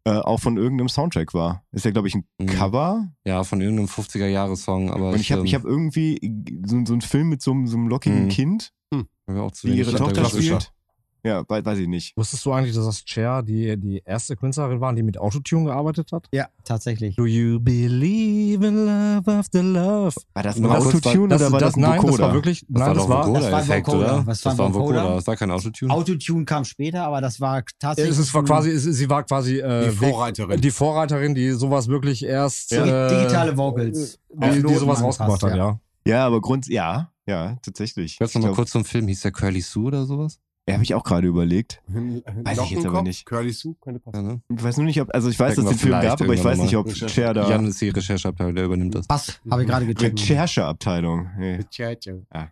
[0.09, 1.63] Äh, auch von irgendeinem Soundtrack war.
[1.71, 2.45] Ist ja, glaube ich, ein Mhm.
[2.47, 3.07] Cover.
[3.25, 4.91] Ja, von irgendeinem 50er-Jahre-Song.
[4.91, 6.19] Aber Und ich habe ähm, ich hab irgendwie
[6.65, 8.29] so, so einen Film mit so, einem- so einem lockigen Mhm.
[8.29, 8.97] Kind, wie
[9.63, 10.71] wenig ihre Tochter spielt.
[11.23, 12.15] Ja, weiß, weiß ich nicht.
[12.15, 16.11] Wusstest du eigentlich, dass das Cher die, die erste Künstlerin war, die mit Autotune gearbeitet
[16.13, 16.27] hat?
[16.31, 17.15] Ja, tatsächlich.
[17.17, 20.15] Do you believe in love after love?
[20.33, 22.23] War das ein Autotune Das, oder war das, das, ein nein, das Vocoder?
[22.23, 24.05] war wirklich, Das nein, war das war, ein das war ein Vocoder-Effekt, Vocoder.
[24.15, 24.27] oder?
[24.27, 24.73] Was das war war ein?
[24.73, 25.93] Vocoder, das war kein Autotune.
[25.93, 28.13] Autotune kam später, aber das war tatsächlich.
[28.13, 30.61] es ist war quasi, es, sie war quasi äh, Die Vorreiterin.
[30.61, 33.07] die Vorreiterin, die sowas wirklich erst Ja.
[33.07, 34.19] äh, digitale Vocals.
[34.33, 35.79] die, die sowas rausgebracht hat, ja.
[36.05, 38.17] Ja, aber Grund, ja, ja, tatsächlich.
[38.19, 39.07] Jetzt mal glaub, kurz zum Film.
[39.09, 40.39] Hieß der Curly Sue oder sowas?
[40.69, 41.81] Ja, habe ich auch gerade überlegt.
[41.87, 43.25] Weiß ich jetzt aber nicht.
[43.25, 44.15] Curly Sue könnte passen.
[44.27, 44.41] Ja, ne?
[44.57, 46.33] Ich weiß nur nicht, ob, also ich weiß, Checken dass es den Film gab, aber
[46.33, 47.09] ich weiß nicht, ob mal.
[47.09, 47.49] Cher da.
[47.49, 49.07] Jan ist die Rechercheabteilung, der übernimmt das.
[49.07, 50.19] Pass, habe ich gerade gecheckt.
[50.19, 51.29] Rechercheabteilung.
[51.37, 51.59] Nee.
[52.29, 52.47] Ah.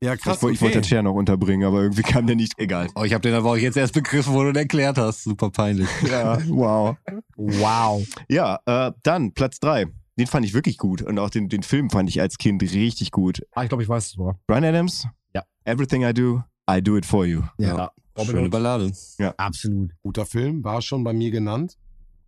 [0.00, 0.36] Ja, krass.
[0.36, 0.88] ich, wollte- ich wollte okay.
[0.88, 2.52] Cher noch unterbringen, aber irgendwie kam der nicht.
[2.56, 2.88] Egal.
[2.94, 5.24] Oh, ich habe den aber auch jetzt erst begriffen, wo du ihn erklärt hast.
[5.24, 5.88] Super peinlich.
[6.08, 6.96] Ja, wow.
[7.36, 8.06] Wow.
[8.28, 9.86] Ja, äh, dann Platz drei.
[10.18, 13.10] Den fand ich wirklich gut und auch den, den Film fand ich als Kind richtig
[13.12, 13.42] gut.
[13.54, 14.36] Ah, ich glaube, ich weiß es sogar.
[14.48, 15.06] Brian Adams.
[15.34, 15.42] Ja.
[15.64, 17.42] Everything I do, I do it for you.
[17.58, 17.90] Ja,
[18.24, 18.92] Schöne Ballade.
[19.36, 19.92] absolut.
[20.02, 21.78] Guter Film, war schon bei mir genannt.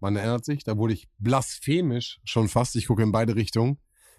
[0.01, 2.77] Man erinnert sich, da wurde ich blasphemisch schon fast.
[2.77, 3.79] Ich gucke in beide Richtungen.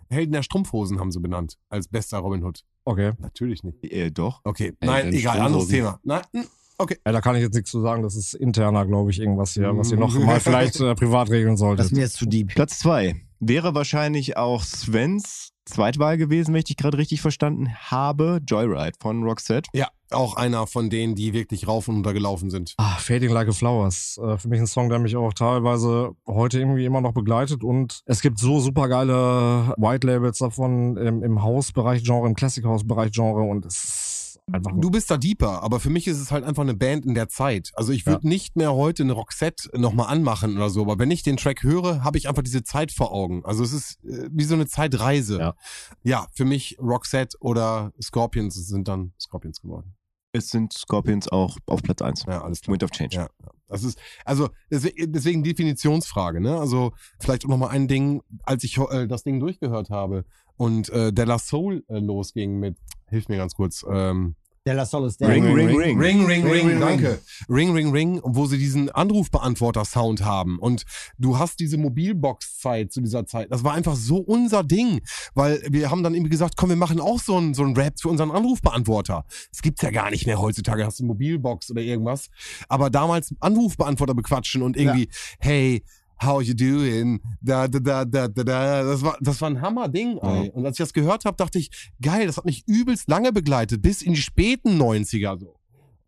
[0.09, 2.63] Helden der Strumpfhosen haben sie benannt als bester Robin Hood.
[2.83, 3.13] Okay.
[3.19, 3.83] Natürlich nicht.
[3.85, 4.41] Äh, doch.
[4.43, 5.69] Okay, nein, egal, anderes.
[5.69, 5.99] Thema.
[6.03, 6.45] Nein, hm,
[6.77, 6.97] okay.
[7.05, 8.03] Ja, da kann ich jetzt nichts zu sagen.
[8.03, 11.53] Das ist interner, glaube ich, irgendwas hier, was ihr noch mal vielleicht äh, privat regeln
[11.53, 11.85] Das solltet.
[11.85, 12.49] ist mir jetzt zu deep.
[12.53, 18.39] Platz zwei wäre wahrscheinlich auch Svens Zweitwahl gewesen, wenn ich dich gerade richtig verstanden habe.
[18.45, 19.69] Joyride von Roxette.
[19.73, 22.73] Ja, auch einer von denen, die wirklich rauf und runter gelaufen sind.
[22.77, 24.19] Ah, Fading Like a Flowers.
[24.21, 27.63] Äh, für mich ein Song, der mich auch teilweise heute irgendwie immer noch begleitet.
[27.63, 33.41] Und es gibt so super geile White Labels davon im, im Hausbereich-Genre, im Classic House-Bereich-Genre.
[33.41, 34.10] Und es ist
[34.51, 37.13] einfach Du bist da deeper, aber für mich ist es halt einfach eine Band in
[37.13, 37.71] der Zeit.
[37.75, 41.23] Also ich würde nicht mehr heute eine Roxette nochmal anmachen oder so, aber wenn ich
[41.23, 43.45] den Track höre, habe ich einfach diese Zeit vor Augen.
[43.45, 45.39] Also es ist äh, wie so eine Zeitreise.
[45.39, 45.55] Ja.
[46.03, 49.95] ja, für mich Roxette oder Scorpions sind dann Scorpions geworden.
[50.33, 52.23] Es sind Scorpions auch auf Platz eins.
[52.25, 52.73] Ja, alles klar.
[52.73, 53.15] Wind of Change.
[53.15, 53.51] Ja, ja.
[53.67, 56.57] das ist, also deswegen, deswegen Definitionsfrage, ne?
[56.57, 60.23] Also vielleicht auch nochmal ein Ding, als ich äh, das Ding durchgehört habe
[60.55, 62.77] und äh, Della Soul äh, losging mit,
[63.11, 64.35] hilf mir ganz kurz, ähm,
[64.65, 65.55] Der La Soul ist Ring, der.
[65.55, 65.77] ring, ring.
[65.77, 67.19] Ring, ring, ring, Ring, ring, danke.
[67.49, 70.59] Ring, ring, ring, wo sie diesen Anrufbeantworter-Sound haben.
[70.59, 70.83] Und
[71.17, 73.51] du hast diese Mobilbox-Zeit zu dieser Zeit.
[73.51, 75.01] Das war einfach so unser Ding.
[75.33, 77.99] Weil wir haben dann irgendwie gesagt, komm, wir machen auch so einen so einen Rap
[77.99, 79.25] für unseren Anrufbeantworter.
[79.51, 80.85] Das gibt's ja gar nicht mehr heutzutage.
[80.85, 82.29] Hast du Mobilbox oder irgendwas.
[82.69, 85.09] Aber damals Anrufbeantworter bequatschen und irgendwie,
[85.39, 85.83] hey,
[86.23, 87.19] How you doing?
[87.41, 88.83] Da, da, da, da, da, da.
[88.83, 90.49] Das war, das war ein Hammerding, ey.
[90.51, 93.81] Und als ich das gehört habe, dachte ich, geil, das hat mich übelst lange begleitet,
[93.81, 95.60] bis in die späten 90er so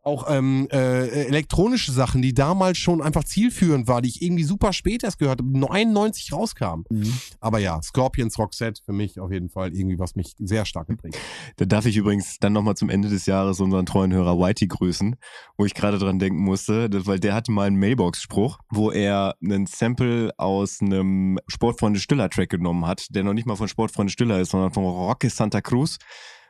[0.03, 4.73] auch ähm, äh, elektronische Sachen, die damals schon einfach zielführend war, die ich irgendwie super
[4.73, 6.85] spät erst gehört habe, 99 rauskamen.
[6.89, 7.13] Mhm.
[7.39, 11.17] Aber ja, Scorpions Roxette für mich auf jeden Fall irgendwie, was mich sehr stark geprägt.
[11.55, 15.15] Da darf ich übrigens dann nochmal zum Ende des Jahres unseren treuen Hörer Whitey grüßen,
[15.57, 19.67] wo ich gerade dran denken musste, weil der hatte mal einen Mailbox-Spruch, wo er einen
[19.67, 24.51] Sample aus einem Sportfreunde Stiller-Track genommen hat, der noch nicht mal von Sportfreunde Stiller ist,
[24.51, 25.97] sondern von Roque Santa Cruz.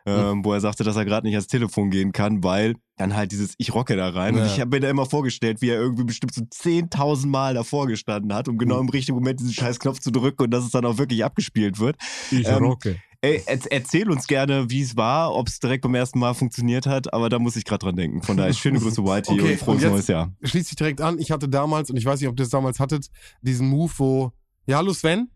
[0.06, 3.32] Ähm, wo er sagte, dass er gerade nicht ans Telefon gehen kann, weil dann halt
[3.32, 4.36] dieses Ich rocke da rein.
[4.36, 4.48] Und Ja.
[4.48, 8.34] ich habe mir da immer vorgestellt, wie er irgendwie bestimmt so 10.000 Mal davor gestanden
[8.34, 10.84] hat, um genau im richtigen Moment diesen scheiß Knopf zu drücken und dass es dann
[10.86, 11.96] auch wirklich abgespielt wird.
[12.32, 12.98] Ich Ähm, rocke.
[13.22, 16.86] Ey, erz- erzähl uns gerne, wie es war, ob es direkt beim ersten Mal funktioniert
[16.86, 18.22] hat, aber da muss ich gerade dran denken.
[18.22, 20.34] Von daher schöne Grüße, Whitey, Okay, und frohes und neues Jahr.
[20.44, 22.82] Schließt sich direkt an, ich hatte damals, und ich weiß nicht, ob ihr das damals
[22.82, 23.08] hattet,
[23.42, 24.32] diesen Move, wo,
[24.66, 25.30] ja, hallo Sven?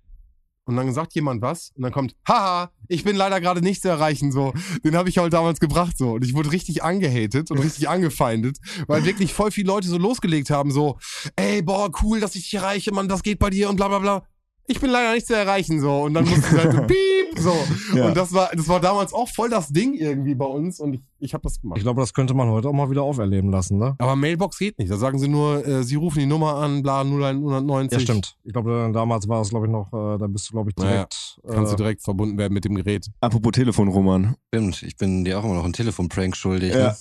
[0.68, 3.88] Und dann sagt jemand was und dann kommt, haha, ich bin leider gerade nicht zu
[3.88, 4.54] erreichen, so.
[4.84, 6.12] Den habe ich halt damals gebracht, so.
[6.12, 8.58] Und ich wurde richtig angehatet und richtig angefeindet,
[8.88, 10.98] weil wirklich voll viele Leute so losgelegt haben, so,
[11.36, 14.00] ey, boah, cool, dass ich dich erreiche, Mann, das geht bei dir und bla bla
[14.00, 14.24] bla.
[14.68, 16.02] Ich bin leider nicht zu erreichen, so.
[16.02, 17.54] Und dann musste ich halt so, piep, so.
[17.96, 18.08] Ja.
[18.08, 21.02] Und das war, das war damals auch voll das Ding irgendwie bei uns und ich,
[21.20, 21.78] ich habe das gemacht.
[21.78, 23.96] Ich glaube, das könnte man heute auch mal wieder auferleben lassen, ne?
[24.00, 24.92] Aber Mailbox geht nicht.
[24.92, 27.92] Da sagen sie nur, äh, sie rufen die Nummer an, bla 0190.
[27.98, 28.38] Ja, stimmt.
[28.44, 30.92] Ich glaube, damals war es, glaube ich, noch, äh, da bist du, glaube ich, Naja,
[31.08, 31.40] direkt.
[31.50, 33.08] Kannst du äh, direkt verbunden werden mit dem Gerät.
[33.22, 34.36] Apropos Telefon, Roman.
[34.54, 36.74] Stimmt, ich bin dir auch immer noch einen Telefonprank schuldig.
[36.74, 36.90] Ja.
[36.90, 36.96] Ne?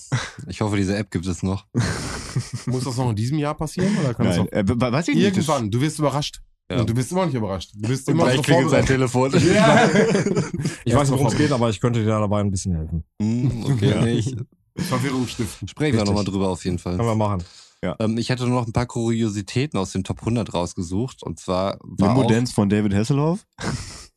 [0.47, 1.65] Ich hoffe, diese App gibt es noch.
[2.65, 3.95] Muss das noch in diesem Jahr passieren?
[4.03, 5.23] Oder kann das Nein, auch äh, we- weiß ich nicht.
[5.25, 6.41] Irgendwann, du wirst überrascht.
[6.69, 6.81] Ja.
[6.81, 7.71] Und du bist immer nicht überrascht.
[7.75, 8.85] Du bist immer gleich klingelt sein.
[8.85, 9.31] Telefon.
[9.53, 9.89] Ja.
[10.83, 13.03] ich weiß nicht, worum es geht, aber ich könnte dir dabei ein bisschen helfen.
[13.21, 14.01] Hm, okay, Ja.
[14.01, 14.35] nee, ich
[14.75, 15.67] Verwirrung stiften.
[15.67, 16.97] sprechen wir nochmal drüber auf jeden Fall.
[16.97, 17.43] Können wir machen.
[17.99, 21.23] Ähm, ich hätte nur noch ein paar Kuriositäten aus dem Top 100 rausgesucht.
[21.23, 23.45] Und zwar war Limo auch, Dance von David Hasselhoff.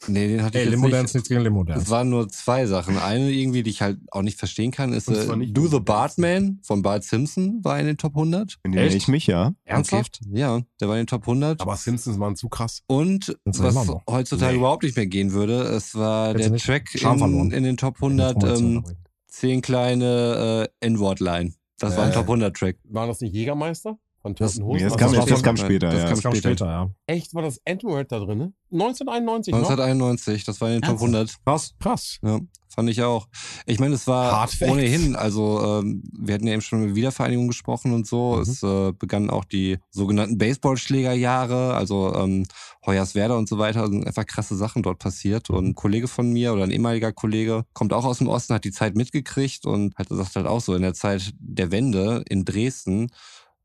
[0.07, 0.94] Nee, den hatte Ey, ich jetzt Limo nicht.
[0.96, 2.96] Dance, nichts gegen Limo Es waren nur zwei Sachen.
[2.96, 6.80] Eine irgendwie, die ich halt auch nicht verstehen kann, ist äh, Do the Bartman von
[6.80, 8.59] Bart Simpson war in den Top 100.
[8.62, 9.03] In den erinnere Echt?
[9.05, 9.53] ich mich, ja.
[9.64, 10.20] Ernsthaft?
[10.26, 10.38] Okay.
[10.38, 11.61] Ja, der war in den Top 100.
[11.61, 12.82] Aber Simpsons waren zu krass.
[12.86, 14.59] Und was heutzutage Nee.
[14.59, 18.42] überhaupt nicht mehr gehen würde, es war Hätte der Track in, in den Top 100,
[18.44, 18.84] ähm,
[19.28, 21.53] zehn kleine äh, N-Wort-Line.
[21.78, 22.14] Das war ein Äh.
[22.14, 22.76] Top 100-Track.
[22.84, 23.98] War das nicht Jägermeister?
[24.23, 24.85] Von Nee, Hosen?
[24.85, 26.01] das, kam, das das kam später, das ja.
[26.05, 26.91] kam Das kam später, ja.
[27.07, 28.39] Echt, war das N-Word da drin?
[28.39, 28.53] ne?
[28.71, 29.61] 1991 noch?
[29.61, 31.41] 1991, das war in den Top Ernsthaft?
[31.43, 31.45] 100.
[31.45, 31.75] Krass.
[31.81, 32.18] Krass.
[32.23, 33.29] Ja, fand ich auch.
[33.64, 37.49] Ich meine, es war Hard ohnehin, also ähm, wir hatten ja eben schon über Wiedervereinigung
[37.49, 38.37] gesprochen und so.
[38.37, 38.43] Mhm.
[38.43, 42.47] Es äh, begannen auch die sogenannten Baseballschlägerjahre, also ähm,
[42.87, 43.81] Hoyerswerda und so weiter.
[43.81, 45.49] Also sind einfach krasse Sachen dort passiert.
[45.49, 48.64] Und ein Kollege von mir oder ein ehemaliger Kollege kommt auch aus dem Osten, hat
[48.64, 52.45] die Zeit mitgekriegt und hat sagt halt auch so, in der Zeit der Wende in
[52.45, 53.09] Dresden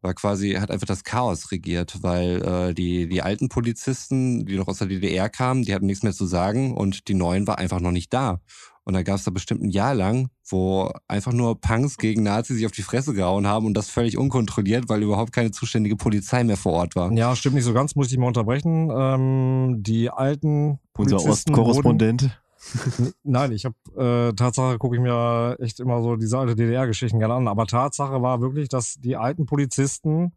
[0.06, 4.68] war quasi, hat einfach das Chaos regiert, weil äh, die, die alten Polizisten, die noch
[4.68, 7.82] aus der DDR kamen, die hatten nichts mehr zu sagen und die neuen war einfach
[7.82, 8.40] noch nicht da.
[8.88, 12.58] Und da gab es da bestimmt ein Jahr lang, wo einfach nur Punks gegen Nazis
[12.58, 16.44] sich auf die Fresse gehauen haben und das völlig unkontrolliert, weil überhaupt keine zuständige Polizei
[16.44, 17.12] mehr vor Ort war.
[17.14, 18.92] Ja, stimmt nicht so ganz, muss ich dich mal unterbrechen.
[18.96, 22.40] Ähm, die alten Unser Polizisten Ostkorrespondent.
[23.24, 27.36] Nein, ich habe äh, Tatsache gucke ich mir echt immer so diese alte DDR-Geschichten gerne
[27.36, 27.48] an.
[27.48, 30.34] Aber Tatsache war wirklich, dass die alten Polizisten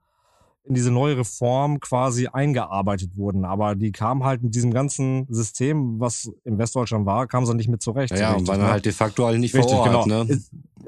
[0.64, 3.46] in diese neue Reform quasi eingearbeitet wurden.
[3.46, 7.70] Aber die kamen halt mit diesem ganzen System, was im Westdeutschland war, kamen sie nicht
[7.70, 8.16] mit zurecht.
[8.18, 8.68] Ja, und waren ne?
[8.68, 10.04] halt de facto alle nicht Richtig, vor Ort.
[10.04, 10.24] genau.
[10.24, 10.40] Ne?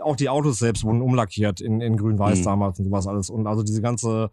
[0.03, 2.45] Auch die Autos selbst wurden umlackiert in, in grün-weiß Mhm.
[2.45, 3.31] damals und sowas alles.
[3.31, 4.31] Und also diese ganze,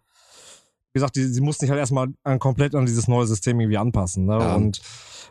[0.91, 3.77] wie gesagt, die, sie mussten sich halt erstmal an, komplett an dieses neue System irgendwie
[3.77, 4.25] anpassen.
[4.25, 4.37] Ne?
[4.39, 4.55] Ja.
[4.55, 4.81] Und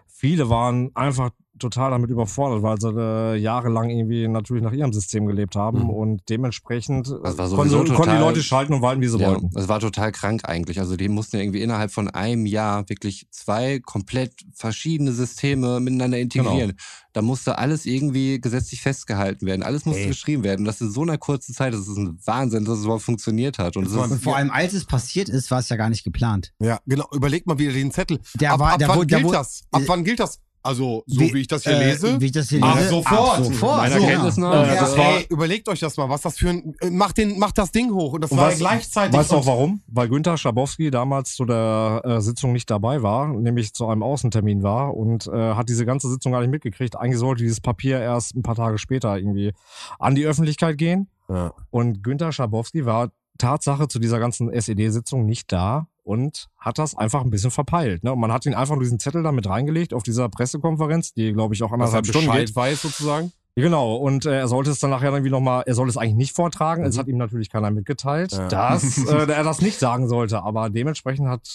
[0.06, 5.26] viele waren einfach total damit überfordert, weil sie äh, jahrelang irgendwie natürlich nach ihrem System
[5.26, 5.90] gelebt haben Mhm.
[5.90, 9.18] und dementsprechend Das war konnten, sie- konnten die total- Leute schalten und walten, wie sie
[9.18, 9.50] Ja, wollten.
[9.54, 10.80] es war total krank eigentlich.
[10.80, 16.18] Also die mussten ja irgendwie innerhalb von einem Jahr wirklich zwei komplett verschiedene Systeme miteinander
[16.18, 16.74] integrieren.
[17.12, 19.62] Da musste alles irgendwie gesetzlich festgehalten werden.
[19.62, 20.08] Alles musste Ey.
[20.08, 20.60] geschrieben werden.
[20.60, 23.58] Und das in so einer kurzen Zeit, das ist ein Wahnsinn, dass es überhaupt funktioniert
[23.58, 23.76] hat.
[23.76, 26.52] Und Das Und vor allem, als es passiert ist, war es ja gar nicht geplant.
[26.60, 27.06] Ja, genau.
[27.14, 28.18] Überleg mal wieder den Zettel.
[28.34, 29.62] Der ab war- ab der wann der gilt wurde- das?
[29.70, 30.40] Ab äh, wann gilt das?
[30.66, 32.20] Also, so wie, ich das hier äh, lese.
[32.20, 32.88] Wie ich das hier Ab lese.
[32.90, 33.38] sofort.
[33.38, 33.76] Ab sofort.
[33.78, 34.66] Meiner so, Kenntnis nach.
[34.66, 36.74] Ja, das war- ey, überlegt euch das mal, was das für ein.
[36.80, 38.12] äh, Macht, den, macht das Ding hoch.
[38.14, 39.18] Und das Und war weißt- gleichzeitig.
[39.18, 39.80] Weißt du auch warum?
[39.86, 44.62] Weil Günther Schabowski damals zu der äh, Sitzung nicht dabei war, nämlich zu einem Außentermin
[44.62, 46.96] war und äh, hat diese ganze Sitzung gar nicht mitgekriegt.
[46.96, 49.52] Eigentlich sollte dieses Papier erst ein paar Tage später irgendwie
[49.98, 51.08] an die Öffentlichkeit gehen.
[51.28, 51.52] Ja.
[51.70, 57.22] Und Günther Schabowski war Tatsache zu dieser ganzen SED-Sitzung nicht da und hat das einfach
[57.22, 58.04] ein bisschen verpeilt.
[58.04, 58.12] Ne?
[58.12, 61.32] Und man hat ihn einfach nur diesen Zettel da mit reingelegt auf dieser Pressekonferenz, die,
[61.32, 62.54] glaube ich, auch er anderthalb Stunden geht.
[62.54, 63.32] weiß sozusagen.
[63.58, 66.36] Genau, und äh, er sollte es dann nachher irgendwie nochmal, er soll es eigentlich nicht
[66.36, 68.48] vortragen, es hat ihm natürlich keiner mitgeteilt, Ja.
[68.48, 71.48] dass äh, er das nicht sagen sollte, aber dementsprechend hat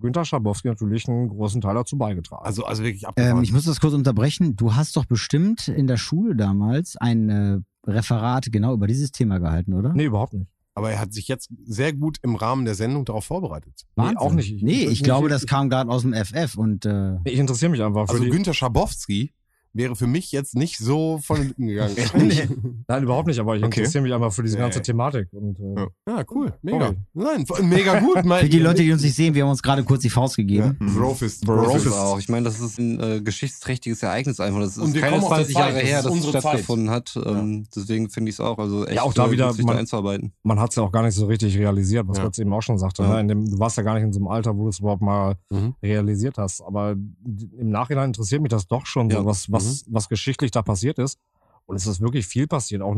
[0.00, 2.44] Günther Schabowski natürlich einen großen Teil dazu beigetragen.
[2.46, 3.38] Also, also wirklich abgefahren.
[3.38, 4.54] Ähm, ich muss das kurz unterbrechen.
[4.54, 7.58] Du hast doch bestimmt in der Schule damals ein äh,
[7.90, 9.92] Referat genau über dieses Thema gehalten, oder?
[9.92, 10.46] nee, überhaupt nicht.
[10.80, 13.82] Aber er hat sich jetzt sehr gut im Rahmen der Sendung darauf vorbereitet.
[13.96, 14.16] Nee, Wahnsinn.
[14.16, 14.50] auch nicht.
[14.52, 17.70] Ich- Nee, ich- ich glaube, das kam gerade aus dem FF und äh, Ich interessiere
[17.70, 18.30] mich einfach für Also die.
[18.30, 19.32] Günther Schabowski
[19.72, 21.94] wäre für mich jetzt nicht so von den Lippen gegangen.
[22.88, 23.80] Nein, überhaupt nicht, aber ich Okay.
[23.80, 24.62] interessiere mich einfach für diese Nee.
[24.62, 25.28] ganze Thematik.
[25.32, 26.18] Und, äh, Ja.
[26.18, 26.52] ja, cool.
[26.62, 26.88] Mega.
[26.88, 26.96] Okay.
[27.14, 28.24] Nein, mega gut.
[28.24, 30.36] Mein, für die Leute, die uns nicht sehen, wir haben uns gerade kurz die Faust
[30.36, 30.76] gegeben.
[30.80, 31.44] ja, Brofist.
[31.46, 32.18] Brofist auch.
[32.18, 34.60] Ich meine, das ist ein äh, geschichtsträchtiges Ereignis einfach.
[34.60, 35.74] Das Und ist wir keine kommen aus der 20 Zeit.
[35.74, 37.18] Jahre her, dass es stattgefunden hat.
[37.24, 38.58] Ähm, Deswegen finde ich es auch.
[38.58, 40.32] Also echt, Ja, auch da wieder, sich man- da einzuarbeiten.
[40.42, 42.24] man hat es ja auch gar nicht so richtig realisiert, was Ja.
[42.24, 43.02] Götz eben auch schon sagte.
[43.02, 43.14] Ja.
[43.14, 43.20] Ne?
[43.20, 45.02] In dem, du warst ja gar nicht in so einem Alter, wo du es überhaupt
[45.02, 45.74] mal Mhm.
[45.82, 46.60] realisiert hast.
[46.62, 49.18] Aber im Nachhinein interessiert mich das doch schon, Ja.
[49.18, 51.18] so, was, was, was geschichtlich da passiert ist.
[51.66, 52.96] Und es ist wirklich viel passiert, auch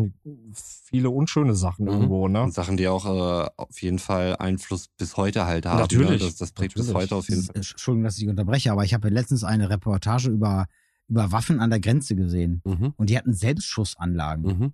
[0.55, 1.91] viele unschöne Sachen Mhm.
[1.93, 2.43] irgendwo, ne?
[2.43, 5.79] Und Sachen, die auch äh, auf jeden Fall Einfluss bis heute halt haben.
[5.79, 6.23] Natürlich.
[6.23, 6.27] Ne?
[6.29, 7.03] Das, das prägt bis Natürlich.
[7.11, 7.57] heute auf jeden Fall.
[7.57, 10.67] Entschuldigung, dass ich unterbreche, aber ich habe letztens eine Reportage über,
[11.09, 12.63] über Waffen an der Grenze gesehen.
[12.65, 12.95] Mhm.
[12.97, 14.73] Und die hatten Selbstschussanlagen.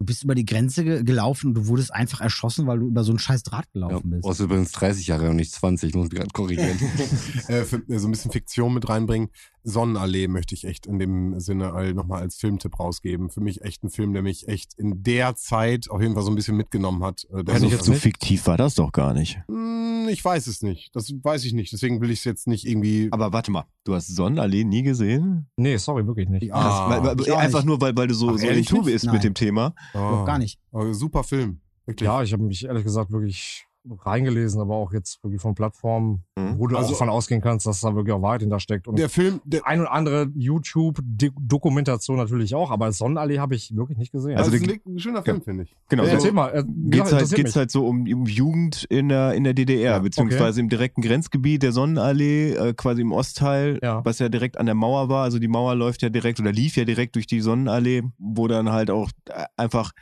[0.00, 3.04] Du bist über die Grenze ge gelaufen und du wurdest einfach erschossen, weil du über
[3.04, 4.22] so einen scheiß Draht Ja, gelaufen bist.
[4.22, 6.78] brauchst übrigens 30 Jahre und nicht 20, muss ich gerade korrigieren.
[7.48, 9.28] äh, für, so ein bisschen Fiktion mit reinbringen.
[9.62, 13.28] Sonnenallee möchte ich echt in dem Sinne all- nochmal als Filmtipp rausgeben.
[13.28, 16.30] Für mich echt ein Film, der mich echt in der Zeit auf jeden Fall so
[16.30, 17.26] ein bisschen mitgenommen hat.
[17.30, 19.38] Äh, der Kenn so- ich jetzt so fiktiv war das doch gar nicht.
[19.48, 20.96] Hm, ich weiß es nicht.
[20.96, 21.74] Das weiß ich nicht.
[21.74, 23.08] Deswegen will ich es jetzt nicht irgendwie.
[23.10, 25.50] Aber warte mal, du hast Sonnenallee nie gesehen?
[25.58, 26.54] Nee, sorry, wirklich nicht.
[26.54, 27.66] Ah, Krass, weil, weil, einfach nicht.
[27.66, 28.94] nur, weil, weil du so, Ach, so ehrlich into nicht?
[28.94, 29.74] bist mit dem Thema.
[29.94, 30.58] Ah, Gar nicht.
[30.72, 31.60] aber super Film.
[31.86, 32.06] Wirklich.
[32.06, 33.66] Ja, ich habe mich ehrlich gesagt wirklich
[34.04, 36.58] reingelesen, aber auch jetzt wirklich von Plattformen, Mhm.
[36.58, 38.86] wo du Also- auch davon ausgehen kannst, dass da wirklich auch Wahrheit hinter steckt.
[38.88, 43.98] Und der Film, der, ein und andere YouTube-Dokumentation natürlich auch, aber Sonnenallee habe ich wirklich
[43.98, 44.36] nicht gesehen.
[44.36, 45.76] Also also das ist ein schöner Film, finde ich.
[45.88, 46.02] Genau.
[46.04, 46.48] Ja, so erzähl mal.
[46.50, 47.56] Äh, geht's genau, halt, interessiert geht's mich.
[47.56, 51.62] halt so um, um Jugend in der, in der DDR, Ja, beziehungsweise im direkten Grenzgebiet
[51.62, 54.04] der Sonnenallee, äh, quasi im Ostteil, Ja.
[54.04, 55.24] was ja direkt an der Mauer war.
[55.24, 58.70] Also die Mauer läuft ja direkt oder lief ja direkt durch die Sonnenallee, wo dann
[58.70, 59.92] halt auch äh, einfach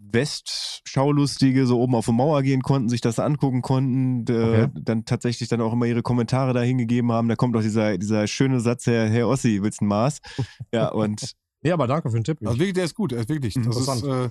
[0.00, 4.68] Westschaulustige so oben auf die Mauer gehen konnten, sich das angucken konnten, äh, Okay.
[4.82, 7.28] dann tatsächlich dann auch immer ihre Kommentare da hingegeben haben.
[7.28, 10.18] Da kommt auch dieser, dieser schöne Satz, Herr, Herr Ossi, willst du ein Maß?
[10.72, 12.38] Ja, und Ja, aber danke für den Tipp.
[12.44, 13.54] Also wirklich, der ist gut, der ist wirklich.
[13.54, 14.04] Das ist Interessant.
[14.04, 14.28] äh,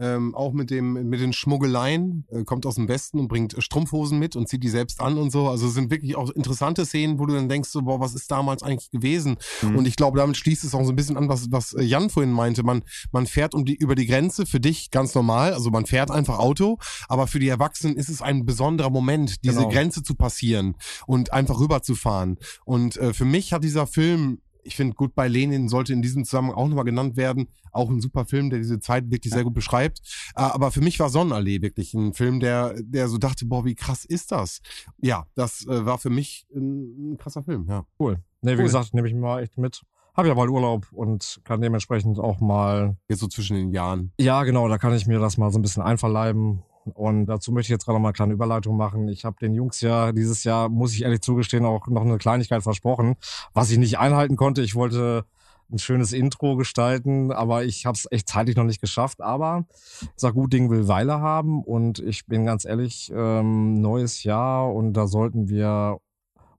[0.00, 4.18] ähm, auch mit dem mit den Schmuggeleien, äh, kommt aus dem Westen und bringt Strumpfhosen
[4.18, 5.48] mit und zieht die selbst an und so.
[5.48, 8.30] Also es sind wirklich auch interessante Szenen, wo du dann denkst, so, boah, was ist
[8.30, 9.36] damals eigentlich gewesen?
[9.62, 9.76] Mhm.
[9.76, 12.10] Und ich glaube, damit schließt es auch so ein bisschen an, was, was äh, Jan
[12.10, 12.62] vorhin meinte.
[12.62, 16.10] Man, man fährt um die, über die Grenze für dich ganz normal, also man fährt
[16.10, 19.70] einfach Auto, aber für die Erwachsenen ist es ein besonderer Moment, diese Genau.
[19.70, 20.76] Grenze zu passieren
[21.06, 22.38] und einfach rüberzufahren.
[22.64, 26.56] Und äh, für mich hat dieser Film ich finde, Goodbye Lenin sollte in diesem Zusammenhang
[26.56, 27.48] auch nochmal genannt werden.
[27.72, 30.00] Auch ein super Film, der diese Zeit wirklich sehr gut beschreibt.
[30.36, 33.74] Äh, Aber für mich war Sonnenallee wirklich ein Film, der, der so dachte, boah, wie
[33.74, 34.60] krass ist das?
[34.98, 37.84] Ja, das äh, war für mich ein, krasser Film, ja.
[37.98, 38.18] Cool.
[38.42, 38.62] Nee, wie Cool.
[38.64, 39.82] gesagt, nehme ich mal echt mit.
[40.14, 44.12] Hab ja bald Urlaub und kann dementsprechend auch mal, Jetzt so zwischen den Jahren.
[44.18, 46.62] ja genau, da kann ich mir das mal so ein bisschen einverleiben.
[46.90, 49.08] Und dazu möchte ich jetzt gerade noch mal eine kleine Überleitung machen.
[49.08, 52.62] Ich habe den Jungs ja dieses Jahr, muss ich ehrlich zugestehen, auch noch eine Kleinigkeit
[52.62, 53.16] versprochen,
[53.54, 54.62] was ich nicht einhalten konnte.
[54.62, 55.24] Ich wollte
[55.70, 59.20] ein schönes Intro gestalten, aber ich habe es echt zeitlich noch nicht geschafft.
[59.20, 59.66] Aber
[60.00, 64.72] ich sag, gut Ding will Weile haben und ich bin ganz ehrlich, ähm, neues Jahr
[64.72, 65.98] und da sollten wir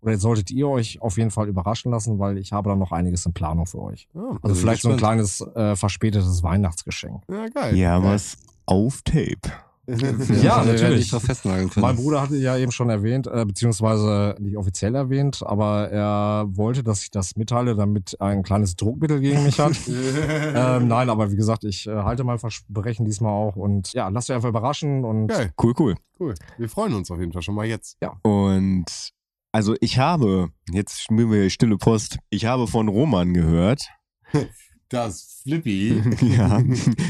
[0.01, 2.91] oder jetzt solltet ihr euch auf jeden Fall überraschen lassen, weil ich habe da noch
[2.91, 4.07] einiges in Planung für euch.
[4.14, 7.23] Ja, Also vielleicht so ein kleines äh, verspätetes Weihnachtsgeschenk.
[7.30, 7.76] Ja, geil.
[7.76, 8.14] ja, Geil.
[8.14, 9.51] was auf Tape.
[9.89, 10.91] Ja, wir werden
[11.45, 11.75] natürlich.
[11.75, 16.83] Mein Bruder hatte ja eben schon erwähnt, äh, beziehungsweise nicht offiziell erwähnt, aber er wollte,
[16.83, 19.73] dass ich das mitteile, damit er ein kleines Druckmittel gegen mich hat.
[19.87, 24.29] ähm, nein, aber wie gesagt, ich äh, halte mein Versprechen diesmal auch und ja, lasst
[24.29, 25.95] euch einfach überraschen und Geil, Cool, cool.
[26.19, 26.35] cool.
[26.57, 27.97] Wir freuen uns auf jeden Fall schon mal jetzt.
[28.23, 28.85] Und
[29.51, 33.89] also ich habe, jetzt spielen wir stille Post, ich habe von Roman gehört,
[34.89, 36.03] Das Flippy.
[36.21, 36.61] ja,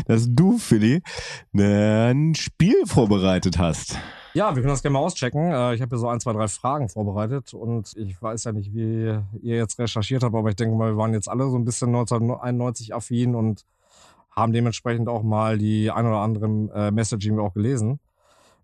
[0.05, 1.01] dass du, Philly,
[1.53, 3.97] ein Spiel vorbereitet hast.
[4.33, 5.51] Ja, wir können das gerne mal auschecken.
[5.51, 8.73] Äh, Ich habe hier so ein, zwei, drei Fragen vorbereitet und ich weiß ja nicht,
[8.75, 11.65] wie ihr jetzt recherchiert habt, aber ich denke mal, wir waren jetzt alle so ein
[11.65, 13.65] bisschen 1991 affin und
[14.29, 17.99] haben dementsprechend auch mal die ein oder anderen äh, Messaging auch gelesen.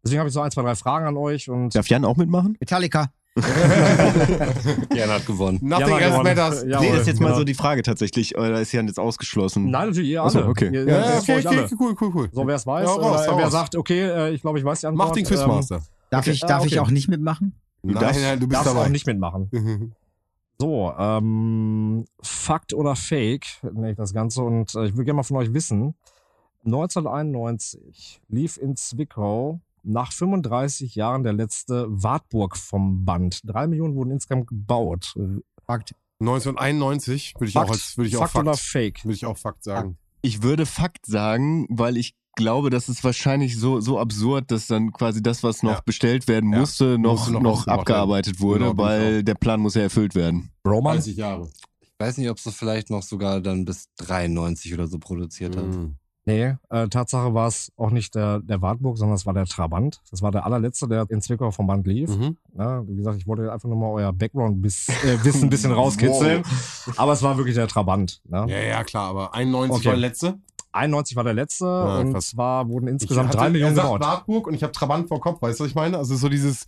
[0.04, 2.58] Deswegen habe ich so ein, zwei, drei Fragen an euch und Darf Jan auch mitmachen?
[2.60, 3.10] Metallica.
[4.96, 5.60] Jan hat gewonnen.
[5.62, 6.64] Nothing Ja, else matters.
[6.66, 7.40] Ja, nee, das ist jetzt mal genau.
[7.40, 8.38] so die Frage tatsächlich.
[8.38, 9.70] Oder ist Jan jetzt ausgeschlossen?
[9.70, 10.48] Nein, natürlich ihr alle.
[10.48, 10.70] okay.
[10.74, 11.70] Ihr, Ja, ihr- okay, okay, alle.
[11.80, 12.30] cool, cool, cool.
[12.32, 13.52] So, wer es weiß, Ja, raus, oder hau wer raus.
[13.52, 15.08] sagt, okay, äh, ich glaube, ich weiß die Antwort.
[15.10, 15.82] Mach den ähm, Quizmaster.
[16.10, 16.32] Darf Okay.
[16.32, 16.80] ich, darf Ah, ich okay.
[16.80, 17.54] auch nicht mitmachen?
[17.84, 18.86] Du nein, darfst- nein, du bist darfst dabei.
[18.86, 19.94] auch nicht mitmachen.
[20.58, 24.42] So, ähm, Fakt oder Fake, nenne ich das Ganze.
[24.44, 25.94] Und äh, ich würde gerne mal von euch wissen,
[26.66, 33.40] 1991 lief in Zwickau nach 35 Jahren der letzte Wartburg vom Band.
[33.46, 35.14] Drei Millionen wurden insgesamt gebaut.
[35.66, 35.94] Fakt.
[36.20, 39.06] 1991 würde ich auch als würde ich auch Fakt oder Fakt, Fake?
[39.06, 39.98] würde ich auch Fakt sagen.
[40.22, 44.92] Ich würde Fakt sagen, weil ich glaube, das ist wahrscheinlich so, so absurd, dass dann
[44.92, 45.82] quasi das, was noch Ja.
[45.86, 46.60] bestellt werden Ja.
[46.60, 49.84] musste, noch, Musste noch noch, ausgemacht abgearbeitet wurde, Genau, ich weil der Plan muss ja
[49.84, 50.52] erfüllt werden.
[50.68, 50.96] Roman?
[50.98, 51.50] 30 Jahre.
[51.82, 55.66] Ich weiß nicht, ob sie vielleicht noch sogar dann bis 93 oder so produziert hat.
[56.28, 60.02] Nee, äh, Tatsache war es auch nicht der, der Wartburg, sondern es war der Trabant.
[60.10, 62.10] Das war der allerletzte, der in Zwickau vom Band lief.
[62.10, 62.36] Mhm.
[62.58, 64.94] Ja, wie gesagt, ich wollte einfach nur mal euer Background-Wissen
[65.44, 66.42] ein bisschen rauskitzeln.
[66.98, 68.22] Aber es war wirklich der Trabant.
[68.28, 68.46] Ne?
[68.50, 69.86] Ja, ja, klar, aber 91 Okay.
[69.86, 70.40] war der letzte.
[70.72, 72.30] 91 war der letzte Ja, und krass.
[72.32, 74.02] zwar wurden insgesamt drei Millionen gebaut.
[74.02, 75.98] Wartburg und ich habe Trabant vor Kopf, weißt du, was ich meine?
[75.98, 76.66] Also so dieses.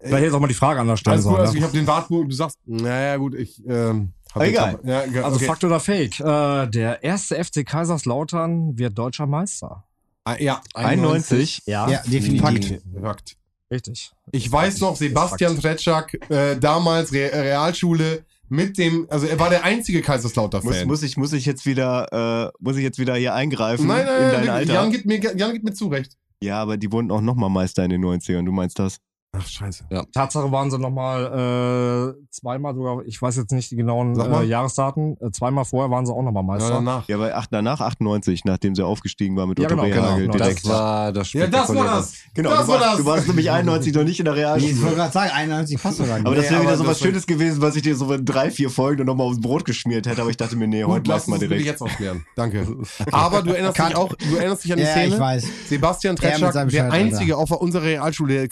[0.00, 1.40] Vielleicht jetzt auch mal die Frage anders stellen gut, sollen.
[1.40, 1.66] also ich ne?
[1.66, 4.78] habe den Wartburg, du sagst, naja gut, ich, ähm, Egal.
[4.84, 5.46] Ja, Also okay.
[5.46, 6.20] Fakt oder Fake?
[6.20, 9.84] Äh, der erste FC Kaiserslautern wird deutscher Meister.
[10.24, 11.62] Ah, ja, 91.
[11.66, 12.42] Ja, definitiv.
[12.42, 12.82] Fakt.
[13.02, 13.36] Fakt.
[13.70, 14.12] Richtig.
[14.32, 19.64] Ich weiß noch, Sebastian Tretschak, äh, damals Re Realschule, mit dem, also er war der
[19.64, 20.86] einzige Muss, Kaiserslautern-Fan.
[20.86, 24.06] muss, ich, muss ich jetzt wieder, äh, muss ich jetzt wieder hier eingreifen Nein, in
[24.06, 24.72] nein, dein nein, Alter?
[24.72, 26.16] Jan gibt, mir, Jan gibt mir zurecht.
[26.42, 28.44] Ja, aber die wurden auch nochmal Meister in den 90ern.
[28.44, 28.98] Du meinst das?
[29.36, 29.84] Ach, scheiße.
[30.14, 35.18] Tatsache waren sie nochmal äh, zweimal sogar, ich weiß jetzt nicht die genauen äh, Jahresdaten,
[35.20, 36.70] äh, zweimal vorher waren sie auch nochmal Ja, Meister.
[36.70, 37.08] danach.
[37.08, 40.38] Ja, bei acht, danach 98, nachdem sie aufgestiegen war mit Ja, Otto genau, Rehagel genau,
[40.38, 40.64] direkt.
[40.64, 42.14] Das war das Ja, das war das.
[42.34, 42.96] Genau, das du, war warst, das.
[42.98, 44.94] du warst nämlich 91 noch nicht in der Ich wollte Realschule.
[44.94, 46.18] gerade sagen, 91 passt sogar.
[46.20, 48.70] Aber das wäre wieder so was Schönes gewesen, was ich dir so in drei, vier
[48.70, 50.22] Folgen noch mal aufs Brot geschmiert hätte.
[50.22, 51.66] Aber ich dachte mir, nee, Gut, heute lass mal direkt.
[51.66, 52.24] jetzt aufklären.
[52.34, 52.66] Danke.
[53.12, 55.14] Aber du erinnerst dich auch, du erinnerst dich an die ja, Szene?
[55.14, 55.46] ich weiß.
[55.68, 58.48] Sebastian mit Tretschak, der einzige auf unserer Realschule, der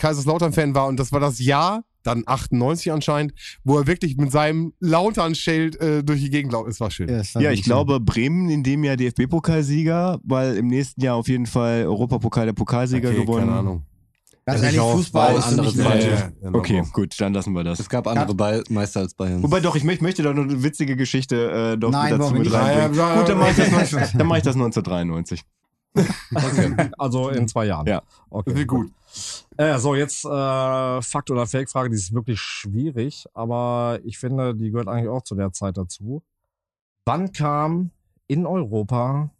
[0.72, 0.86] Kaiserslautern-Fan war.
[0.88, 3.34] Und das war das Jahr, dann 98 anscheinend,
[3.64, 6.70] wo er wirklich mit seinem Lautern-Schild äh, durch die Gegend laufen.
[6.70, 7.08] Es war schön.
[7.08, 11.28] war Ja, ich wirklich glaube, Bremen in dem Jahr DFB-Pokalsieger, weil im nächsten Jahr auf
[11.28, 13.46] jeden Fall Europapokal der Pokalsieger Okay, gewonnen.
[13.46, 13.82] Keine Ahnung.
[14.48, 16.06] Also ich ehrlich, auch, Fußball ist andere mich Zeiten.
[16.08, 17.80] eine- Ja, Okay, gut, dann lassen wir das.
[17.80, 19.42] Es gab andere Ball Meister als Bayern.
[19.42, 22.42] Wobei doch, ich möchte, möchte da noch eine witzige Geschichte äh, doch Nein, dazu mit
[22.44, 22.52] nicht?
[22.52, 22.94] reinbringen.
[22.94, 23.98] Ja, ja, Gut, dann mache ich, das ja.
[23.98, 25.42] 19 dann mach ich das 1993.
[26.98, 27.86] Also in zwei Jahren.
[27.88, 28.02] Ja.
[28.30, 28.54] Okay.
[28.54, 28.90] Wird gut.
[29.58, 34.70] Äh, so, jetzt äh, Fakt oder Fake-Frage, die ist wirklich schwierig, aber ich finde, die
[34.70, 36.22] gehört eigentlich auch zu der Zeit dazu.
[37.06, 37.90] Wann kam
[38.26, 39.30] in Europa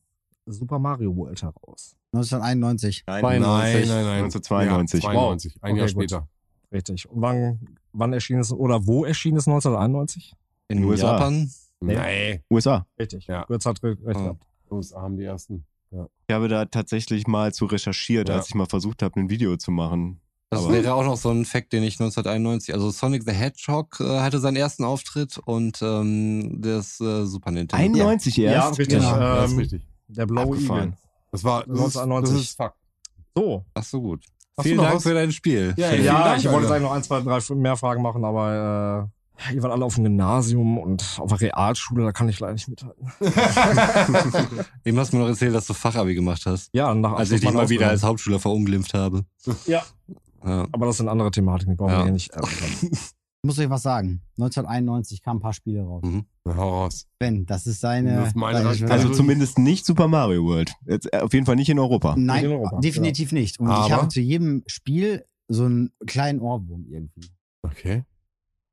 [0.47, 1.97] Super Mario World heraus?
[2.13, 3.05] 1991.
[3.07, 3.89] Nein, Nein, 92.
[3.89, 4.25] nein, nein.
[4.25, 5.03] 1992.
[5.03, 5.57] Ja, 92.
[5.63, 5.91] Ein Okay, Jahr gut.
[5.93, 6.29] später.
[6.73, 7.09] Richtig.
[7.11, 7.61] Und wann,
[7.93, 10.35] wann erschien es oder wo erschien es 1991?
[10.69, 11.13] In USA.
[11.13, 11.51] Japan.
[11.81, 12.41] Nee.
[12.51, 12.87] USA.
[12.99, 13.27] Richtig.
[13.27, 13.45] Ja.
[13.45, 14.23] Götz hat re- recht Ja.
[14.33, 14.43] gehabt.
[14.71, 15.65] USA haben die ersten.
[15.91, 18.37] Ich habe da tatsächlich mal zu recherchiert, Ja.
[18.37, 20.21] als ich mal versucht habe, ein Video zu machen.
[20.51, 23.99] Das Aber- wäre auch noch so ein Fact, den ich 1991, also Sonic the Hedgehog
[24.01, 27.83] äh, hatte seinen ersten Auftritt und ähm, das äh, Super Nintendo.
[27.85, 28.79] 91 Ja, erst?
[28.79, 28.99] richtig.
[28.99, 29.11] Genau.
[29.11, 29.83] Ja, das ist Ähm, richtig.
[30.09, 30.57] der blaue.
[30.57, 30.93] Igel.
[31.33, 32.33] Das war das ist, 1991.
[32.35, 32.77] Das ist Fakt.
[33.35, 33.65] So.
[33.75, 34.25] Ach so gut.
[34.57, 35.03] Hast Vielen Dank was?
[35.03, 35.75] für dein Spiel.
[35.77, 39.16] Ja, Ja, Dank, ich wollte eigentlich noch ein, zwei, drei mehr Fragen machen, aber äh,
[39.55, 42.69] ihr wart alle auf dem Gymnasium und auf der Realschule, da kann ich leider nicht
[42.69, 43.07] mithalten.
[44.85, 46.71] Eben hast du mir noch erzählt, dass du Fachabi gemacht hast.
[46.73, 48.03] Ja, nach Als ich dich mal wieder als.
[48.03, 49.25] Hauptschüler verunglimpft habe.
[49.67, 49.83] Ja.
[50.45, 50.67] Ja.
[50.73, 51.99] Aber das sind andere Thematiken, die brauchen Ja.
[51.99, 52.31] wir hier nicht.
[53.43, 54.23] Ich muss euch was sagen.
[54.39, 56.03] 1991 kamen ein paar Spiele raus.
[56.05, 56.25] Mhm.
[56.49, 57.07] Hau raus.
[57.21, 58.17] Ben, das ist seine.
[58.35, 58.91] Das ist.
[58.91, 60.73] Also zumindest nicht Super Mario World.
[60.85, 62.17] Jetzt, äh, auf jeden Fall nicht in Europa.
[62.19, 63.61] Nein, in Europa, definitiv nicht.
[63.61, 67.29] Und ich Aber- habe zu jedem Spiel so einen kleinen Ohrwurm irgendwie.
[67.63, 68.03] Okay.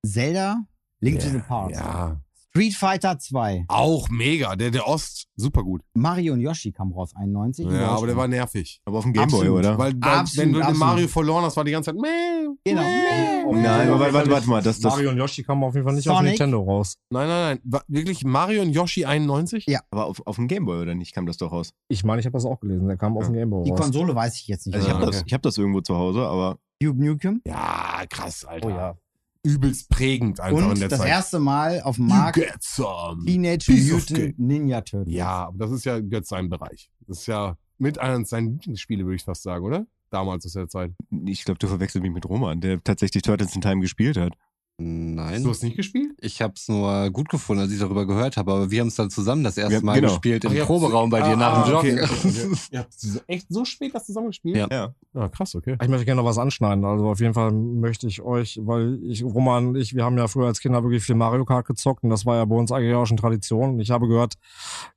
[0.05, 0.57] Zelda,
[1.01, 1.75] Link to the Past.
[1.75, 2.19] Ja.
[2.55, 3.65] Street Fighter 2.
[3.67, 4.55] Auch mega.
[4.55, 5.81] Der, der Ost, super gut.
[5.95, 7.65] Mario und Yoshi kam raus, 91.
[7.65, 8.79] in Ja, aber der war nervig.
[8.85, 9.75] Aber auf dem Gameboy, oder?
[9.79, 10.79] Weil, weil Absolut, wenn du den absolut.
[10.79, 11.99] Mario verloren hast, war die ganze Zeit.
[11.99, 12.81] Meh, Genau.
[12.83, 13.59] meh.
[13.59, 14.61] Nein, aber warte, warte, warte mal.
[14.61, 16.33] Das, das, Mario und Yoshi kamen auf jeden Fall nicht auf Sonic?
[16.33, 16.97] Nintendo raus.
[17.09, 17.59] Nein, nein, nein.
[17.63, 19.65] War wirklich Mario und Yoshi 91?
[19.65, 19.79] Ja.
[19.89, 21.71] aber auf, auf dem Gameboy, oder nicht, kam das doch raus?
[21.87, 22.87] Ich meine, ich habe das auch gelesen.
[22.87, 23.79] Der kam auf dem Game Boy Die raus.
[23.79, 24.75] Konsole weiß ich jetzt nicht.
[24.75, 25.17] Also ich Ja, habe okay.
[25.17, 27.41] das, ich hab das irgendwo zu Hause, aber Duke Nukem.
[27.47, 28.67] Ja, krass, Alter.
[28.67, 28.95] Oh ja.
[29.43, 31.09] Übelst prägend einfach in Und der das Zeit.
[31.09, 32.39] erste Mal auf dem Markt.
[32.61, 34.39] Teenage Mutant.
[34.39, 35.13] Ninja Turtles.
[35.13, 36.89] Ja, aber das ist ja jetzt sein Bereich.
[37.07, 39.85] Das ist ja mit einer seiner Lieblingsspiele, würde ich fast sagen, oder?
[40.09, 40.91] Damals aus der Zeit.
[41.25, 44.33] ich glaube, du verwechselst mich mit Roman, der tatsächlich Turtles in Time gespielt hat.
[44.79, 45.43] Nein.
[45.43, 46.13] Du hast nicht gespielt?
[46.19, 48.95] Ich habe es nur gut gefunden, als ich darüber gehört habe, aber wir haben es
[48.95, 50.07] dann zusammen das erste Ja, Mal genau.
[50.07, 51.99] gespielt Ach, im Proberaum bei dir Ah, nach dem ah, Joggen.
[52.03, 52.57] Okay.
[52.71, 54.57] Ihr habt so- echt so spät das zusammen gespielt?
[54.57, 54.67] Ja.
[54.71, 54.93] Ja.
[55.13, 55.77] Ah, krass, okay.
[55.79, 56.83] Ich möchte gerne noch was anschneiden.
[56.85, 60.27] Also auf jeden Fall möchte ich euch, weil ich, Roman und ich, wir haben ja
[60.27, 62.95] früher als Kinder wirklich viel Mario Kart gezockt und das war ja bei uns eigentlich
[62.95, 63.75] auch schon Tradition.
[63.75, 64.33] Und ich habe gehört,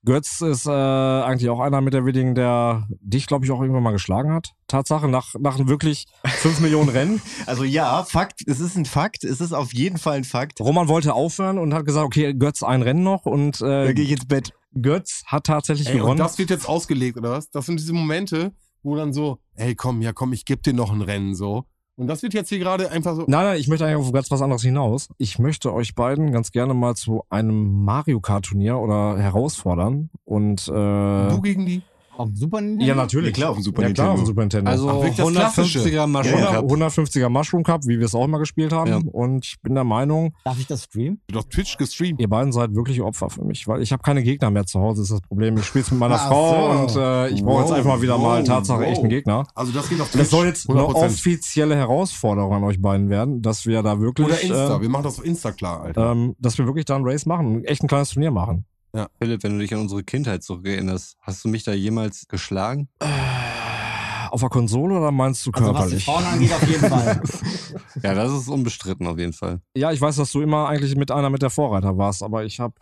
[0.06, 3.82] Götz ist äh, eigentlich auch einer mit der wenigen, der dich, glaube ich, auch irgendwann
[3.82, 4.52] mal geschlagen hat.
[4.68, 7.22] Tatsache, nach, nach wirklich fünf Millionen Rennen.
[7.46, 10.60] Also ja, Fakt, es ist ein Fakt, es ist auf jeden Fall ein Fakt.
[10.60, 14.04] Roman wollte aufhören und hat gesagt, okay, Götz ein Rennen noch und Da äh, gehe
[14.04, 14.52] ich ins Bett.
[14.80, 16.18] Götz hat tatsächlich Ey, und gewonnen.
[16.18, 17.50] das wird jetzt ausgelegt, oder was?
[17.50, 18.52] Das sind diese Momente,
[18.82, 21.64] wo dann so, ey, komm, ja, komm, ich geb dir noch ein Rennen, so.
[21.98, 23.24] Und das wird jetzt hier gerade einfach so.
[23.26, 25.08] Nein, nein, ich möchte eigentlich auf ganz was anderes hinaus.
[25.16, 30.68] Ich möchte euch beiden ganz gerne mal zu einem Mario Kart Turnier oder herausfordern und
[30.68, 31.82] äh, Du gegen die?
[32.18, 32.84] Auf dem Super Nintendo?
[32.86, 34.26] ja natürlich Ja, klar, auf dem Super ja, klar, auf dem Nintendo.
[34.26, 34.70] Super Nintendo.
[34.70, 35.78] Also Ach, wirklich das Klassische?
[35.80, 36.64] 150er Mushroom Ja, Cup.
[36.70, 38.90] 150er Mushroom Cup, wie wir es auch immer gespielt haben.
[38.90, 39.00] Ja.
[39.12, 41.20] Und ich bin der Meinung, Darf ich das streamen?
[41.28, 42.20] Du hast auf Twitch gestreamt.
[42.20, 45.02] ihr beiden seid wirklich Opfer für mich, weil ich habe keine Gegner mehr zu Hause,
[45.02, 45.56] ist das Problem.
[45.58, 46.80] Ich spiele mit meiner Ach Frau so.
[46.82, 48.86] und äh, ich brauche jetzt Wow, einfach mal wieder mal wow, Tatsache wow.
[48.88, 49.44] echten Gegner.
[49.54, 50.20] Also das geht auf Twitch.
[50.22, 50.94] Das soll jetzt eine 100%.
[50.94, 54.76] offizielle Herausforderung an euch beiden werden, dass wir da wirklich, Oder Insta.
[54.76, 56.12] äh, Wir machen das auf Insta klar, Alter.
[56.12, 58.64] ähm, dass wir wirklich da ein Race machen, echt ein kleines Turnier machen.
[59.18, 62.88] Philipp, wenn du dich an unsere Kindheit zurückerinnerst, hast du mich da jemals geschlagen?
[64.30, 66.04] Auf der Konsole oder meinst du Also was die körperlich?
[66.04, 67.22] Frauen angeht, auf jeden Fall.
[68.02, 69.60] Ja, das ist unbestritten auf jeden Fall.
[69.74, 72.60] Ja, ich weiß, dass du immer eigentlich mit einer mit der Vorreiter warst, aber ich
[72.60, 72.74] habe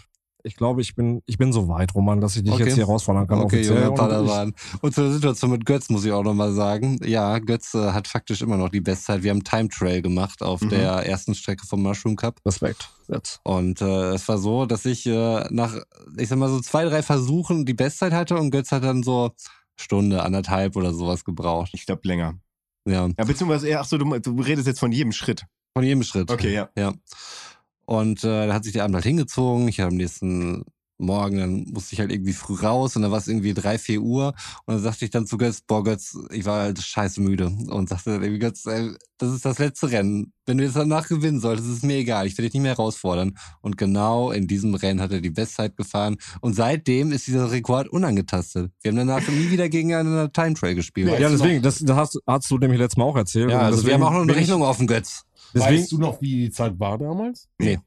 [0.45, 2.65] ich glaube, ich bin, ich bin so weit, Roman, dass ich dich Okay.
[2.65, 3.41] jetzt hier herausfordern kann.
[3.41, 3.77] Okay, offiziell.
[3.79, 4.55] junge Und Padawan.
[4.83, 6.99] Und zur Situation mit Götz muss ich auch nochmal sagen.
[7.05, 9.23] Ja, Götz äh, hat faktisch immer noch die Bestzeit.
[9.23, 10.69] Wir haben Time Trail gemacht auf Mhm.
[10.69, 12.41] der ersten Strecke vom Mushroom Cup.
[12.47, 12.91] Respekt.
[13.09, 13.41] Jetzt.
[13.43, 15.75] Und äh, es war so, dass ich äh, nach,
[16.17, 19.33] ich sag mal so zwei, drei Versuchen die Bestzeit hatte und Götz hat dann so
[19.77, 21.71] Stunde, anderthalb oder sowas gebraucht.
[21.75, 22.35] Ich glaube länger.
[22.87, 25.45] Ja, Ja, beziehungsweise, eher, ach so, du, du redest jetzt von jedem Schritt.
[25.77, 26.31] von jedem Schritt.
[26.31, 26.69] Okay, ja.
[26.79, 26.93] Ja.
[27.87, 29.69] Und äh, da hat sich der Abend halt hingezogen.
[29.69, 30.65] Ich habe am nächsten
[30.97, 34.01] Morgen, dann musste ich halt irgendwie früh raus und dann war es irgendwie drei, vier
[34.01, 34.29] Uhr.
[34.65, 37.47] Und dann sagte ich dann zu Götz, boah Götz, ich war halt scheiße müde.
[37.47, 40.33] Und sagte dann irgendwie, Götz, ey, das ist das letzte Rennen.
[40.47, 42.27] Wenn du jetzt danach gewinnen solltest, ist es mir egal.
[42.29, 43.37] Ich werde dich nicht mehr herausfordern.
[43.61, 46.17] Und genau in diesem Rennen hat er die Bestzeit gefahren.
[46.41, 48.71] Und seitdem ist dieser Rekord unangetastet.
[48.81, 51.09] Wir haben danach nie wieder gegeneinander Time Trail gespielt.
[51.19, 53.51] Ja, du deswegen, das, das hast, hast du nämlich letztes Mal auch erzählt.
[53.51, 55.24] ja, also wir haben auch noch eine bin ich- Rechnung offen, Götz.
[55.55, 57.49] Deswegen, Weißt du noch, wie die Zeit war damals?
[57.59, 57.79] Nee.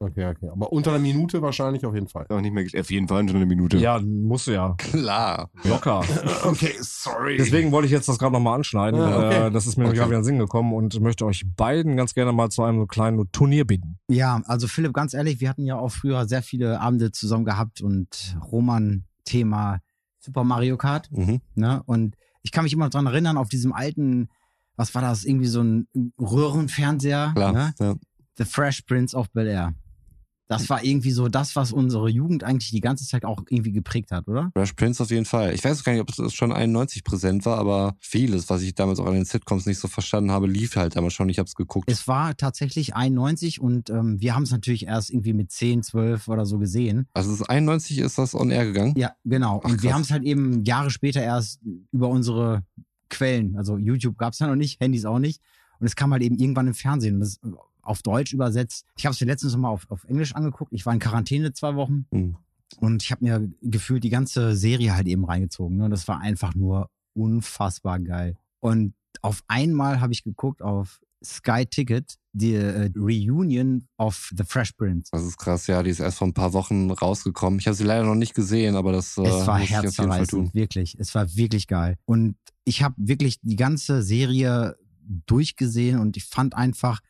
[0.00, 0.48] Okay, okay.
[0.50, 2.26] Aber unter einer Minute wahrscheinlich auf jeden Fall.
[2.28, 3.76] Auch nicht mehr, auf jeden Fall schon eine Minute.
[3.76, 4.74] ja, musst du ja.
[4.78, 5.48] Klar.
[5.62, 6.02] Locker.
[6.44, 7.36] Okay, sorry.
[7.36, 8.98] Deswegen wollte ich jetzt das gerade nochmal anschneiden.
[8.98, 9.46] Ja, okay.
[9.46, 9.96] äh, das ist mir Okay.
[9.98, 12.88] gerade wieder in den Sinn gekommen und möchte euch beiden ganz gerne mal zu einem
[12.88, 14.00] kleinen Turnier bitten.
[14.08, 17.80] Ja, also Philipp, ganz ehrlich, wir hatten ja auch früher sehr viele Abende zusammen gehabt
[17.80, 19.78] und Roman Thema
[20.18, 21.40] Super Mario Kart, Mhm.
[21.54, 21.80] ne?
[21.86, 24.30] Und ich kann mich immer dran erinnern, auf diesem alten,
[24.76, 25.86] was war das, irgendwie so ein
[26.20, 27.52] Röhrenfernseher, Klar.
[27.52, 27.74] ne?
[27.78, 27.94] Ja.
[28.36, 29.74] The Fresh Prince of Bel Air.
[30.52, 34.10] Das war irgendwie so das, was unsere Jugend eigentlich die ganze Zeit auch irgendwie geprägt
[34.10, 34.50] hat, oder?
[34.54, 35.54] Fresh Prince auf jeden Fall.
[35.54, 39.00] Ich weiß gar nicht, ob es schon 91 präsent war, aber vieles, was ich damals
[39.00, 41.30] auch an den Sitcoms nicht so verstanden habe, lief halt damals schon.
[41.30, 41.90] Ich habe es geguckt.
[41.90, 46.28] Es war tatsächlich 91 und ähm, wir haben es natürlich erst irgendwie mit 10, 12
[46.28, 47.08] oder so gesehen.
[47.14, 48.92] Also es ist 91 ist das on air gegangen.
[48.96, 49.62] Ja, genau.
[49.64, 51.60] Ach, und wir haben es halt eben Jahre später erst
[51.92, 52.62] über unsere
[53.12, 55.40] Quellen, also YouTube gab es ja noch nicht, Handys auch nicht.
[55.78, 57.40] Und es kam halt eben irgendwann im Fernsehen und das
[57.82, 58.86] auf Deutsch übersetzt.
[58.96, 60.72] Ich habe es mir letztens noch mal auf, auf Englisch angeguckt.
[60.72, 62.36] Ich war in Quarantäne zwei Wochen Hm.
[62.78, 65.76] und ich habe mir gefühlt die ganze Serie halt eben reingezogen.
[65.76, 65.84] Ne?
[65.86, 68.36] Und das war einfach nur unfassbar geil.
[68.60, 74.72] Und auf einmal habe ich geguckt auf Sky Ticket, die äh, Reunion of The Fresh
[74.72, 75.10] Prince.
[75.12, 75.82] Das ist krass, ja.
[75.82, 77.58] Die ist erst vor ein paar Wochen rausgekommen.
[77.58, 79.84] Ich habe sie leider noch nicht gesehen, aber das äh, Es war muss ich auf
[79.84, 80.50] jeden Fall tun.
[80.52, 80.96] wirklich.
[80.98, 81.96] Es war wirklich geil.
[82.04, 84.76] Und ich habe wirklich die ganze Serie
[85.26, 87.00] durchgesehen und ich fand einfach,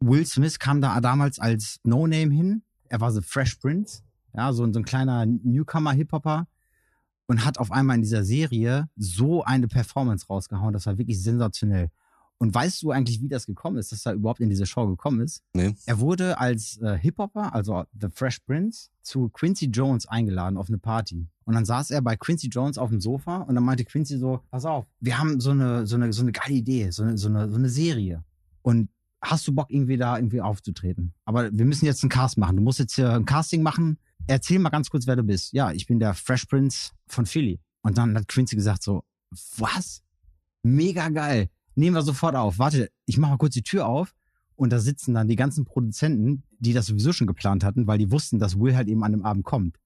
[0.00, 2.62] Will Smith kam da damals als No-Name hin.
[2.88, 4.02] Er war so Fresh Prince,
[4.34, 6.46] ja, so, so ein kleiner Newcomer-Hip-Hopper
[7.26, 10.72] und hat auf einmal in dieser Serie so eine Performance rausgehauen.
[10.72, 11.90] Das war wirklich sensationell.
[12.38, 15.20] Und weißt du eigentlich, wie das gekommen ist, dass er überhaupt in diese Show gekommen
[15.20, 15.42] ist?
[15.54, 15.74] Nee.
[15.86, 20.78] Er wurde als äh, Hip-Hopper, also The Fresh Prince, zu Quincy Jones eingeladen auf eine
[20.78, 21.28] Party.
[21.44, 24.40] Und dann saß er bei Quincy Jones auf dem Sofa und dann meinte Quincy so,
[24.50, 27.28] pass auf, wir haben so eine, so eine, so eine geile Idee, so eine, so
[27.28, 28.24] eine, so eine Serie.
[28.62, 28.88] Und
[29.20, 31.12] hast du Bock, irgendwie da irgendwie aufzutreten?
[31.24, 32.56] Aber wir müssen jetzt einen Cast machen.
[32.56, 33.98] Du musst jetzt hier ein Casting machen.
[34.26, 35.52] Erzähl mal ganz kurz, wer du bist.
[35.52, 37.60] Ja, ich bin der Fresh Prince von Philly.
[37.82, 39.04] Und dann hat Quincy gesagt so,
[39.58, 40.02] was?
[40.62, 41.48] Mega geil.
[41.74, 42.58] Nehmen wir sofort auf.
[42.58, 44.14] Warte, ich mach mal kurz die Tür auf.
[44.56, 48.12] Und da sitzen dann die ganzen Produzenten, die das sowieso schon geplant hatten, weil die
[48.12, 49.78] wussten, dass Will halt eben an dem Abend kommt.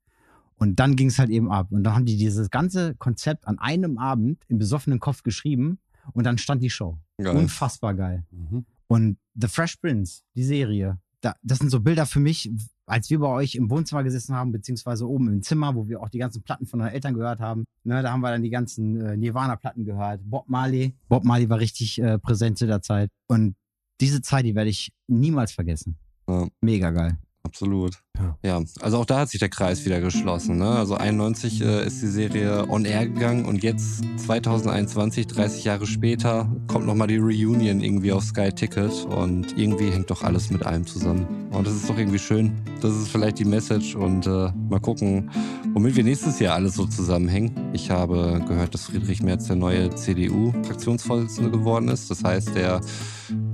[0.57, 1.69] Und dann ging es halt eben ab.
[1.71, 5.79] Und dann haben die dieses ganze Konzept an einem Abend im besoffenen Kopf geschrieben
[6.13, 6.99] und dann stand die Show.
[7.17, 7.37] Geil.
[7.37, 8.27] Unfassbar geil.
[8.31, 8.67] Mhm.
[8.89, 12.51] Und The Fresh Prince, die Serie, da, das sind so Bilder für mich,
[12.89, 16.09] als wir bei euch im Wohnzimmer gesessen haben, beziehungsweise oben im Zimmer, wo wir auch
[16.09, 17.65] die ganzen Platten von unseren Eltern gehört haben.
[17.85, 20.21] Ne, da haben wir dann die ganzen äh, Nirvana-Platten gehört.
[20.25, 20.95] Bob Marley.
[21.09, 23.11] Bob Marley war richtig äh, präsent zu der Zeit.
[23.27, 23.55] Und
[24.01, 25.99] diese Zeit, die werde ich niemals vergessen.
[26.29, 26.49] Ja.
[26.61, 27.19] Mega geil.
[27.49, 27.95] Absolut.
[28.19, 28.37] Ja.
[28.43, 30.59] Ja, also auch da hat sich der Kreis wieder geschlossen.
[30.59, 30.69] Ne?
[30.69, 36.51] Also 91 äh, ist die Serie on air gegangen und jetzt 2021, 30 Jahre später,
[36.67, 40.87] kommt nochmal die Reunion irgendwie auf Sky Ticket und irgendwie hängt doch alles mit allem
[40.87, 41.49] zusammen.
[41.51, 42.53] Und das ist doch irgendwie schön.
[42.83, 45.31] Das ist vielleicht die Message und äh, mal gucken,
[45.73, 47.71] womit wir nächstes Jahr alles so zusammenhängen.
[47.73, 52.11] Ich habe gehört, dass Friedrich Merz der neue CDU-Fraktionsvorsitzende geworden ist.
[52.11, 52.83] Das heißt, der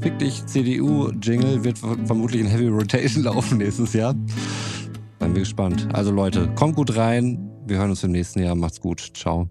[0.01, 4.15] wirklich CDU-Jingle wird vermutlich in Heavy Rotation laufen nächstes Jahr.
[5.21, 5.89] Seien wir gespannt.
[5.93, 7.51] Also Leute, kommt gut rein.
[7.67, 8.55] Wir hören uns im nächsten Jahr.
[8.55, 9.13] Macht's gut.
[9.15, 9.49] Ciao.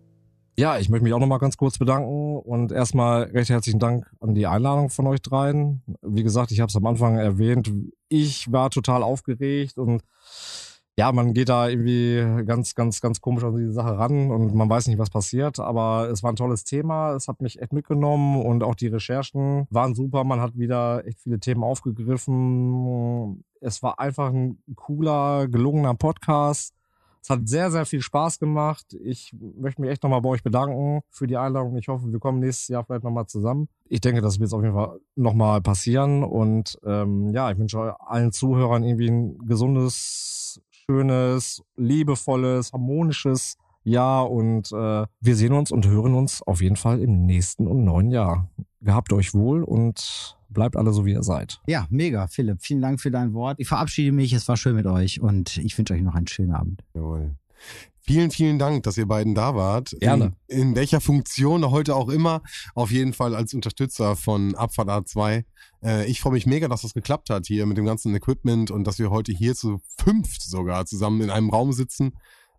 [0.56, 4.36] Ja, ich möchte mich auch nochmal ganz kurz bedanken und erstmal recht herzlichen Dank an
[4.36, 5.82] die Einladung von euch dreien.
[6.04, 7.72] Wie gesagt, ich habe es am Anfang erwähnt,
[8.08, 10.04] ich war total aufgeregt und
[10.98, 14.70] ja, man geht da irgendwie ganz, ganz, ganz komisch an diese Sache ran und man
[14.70, 18.40] weiß nicht, was passiert, aber es war ein tolles Thema, es hat mich echt mitgenommen
[18.42, 23.44] und auch die Recherchen waren super, man hat wieder echt viele Themen aufgegriffen.
[23.60, 26.76] Es war einfach ein cooler, gelungener Podcast
[27.24, 28.98] Es hat sehr, sehr viel Spaß gemacht.
[29.02, 31.78] Ich möchte mich echt nochmal bei euch bedanken für die Einladung.
[31.78, 33.70] Ich hoffe, wir kommen nächstes Jahr vielleicht nochmal zusammen.
[33.86, 36.24] Ich denke, das wird jetzt auf jeden Fall nochmal passieren.
[36.26, 40.43] Und ähm, ja, ich wünsche allen Zuhörern irgendwie ein gesundes,
[40.94, 44.30] schönes, liebevolles, harmonisches Jahr.
[44.30, 48.12] Und äh, wir sehen uns und hören uns auf jeden Fall im nächsten und neuen
[48.12, 48.50] Jahr.
[48.82, 51.62] Gehabt euch wohl und bleibt alle so, wie ihr seid.
[51.66, 52.62] Ja, mega, Philipp.
[52.62, 53.60] Vielen Dank für dein Wort.
[53.60, 54.34] Ich verabschiede mich.
[54.34, 56.84] Es war schön mit euch und ich wünsche euch noch einen schönen Abend.
[56.94, 57.36] Jawohl.
[58.06, 59.96] Vielen, vielen Dank, dass ihr beiden da wart.
[60.00, 60.34] Gerne.
[60.48, 62.42] In, in welcher Funktion heute auch immer.
[62.76, 65.46] Auf jeden Fall als Unterstützer von Abfahrt A2.
[65.82, 68.86] Äh, ich freue mich mega, dass das geklappt hat hier mit dem ganzen Equipment und
[68.86, 72.12] dass wir heute hier zu fünft sogar zusammen in einem Raum sitzen.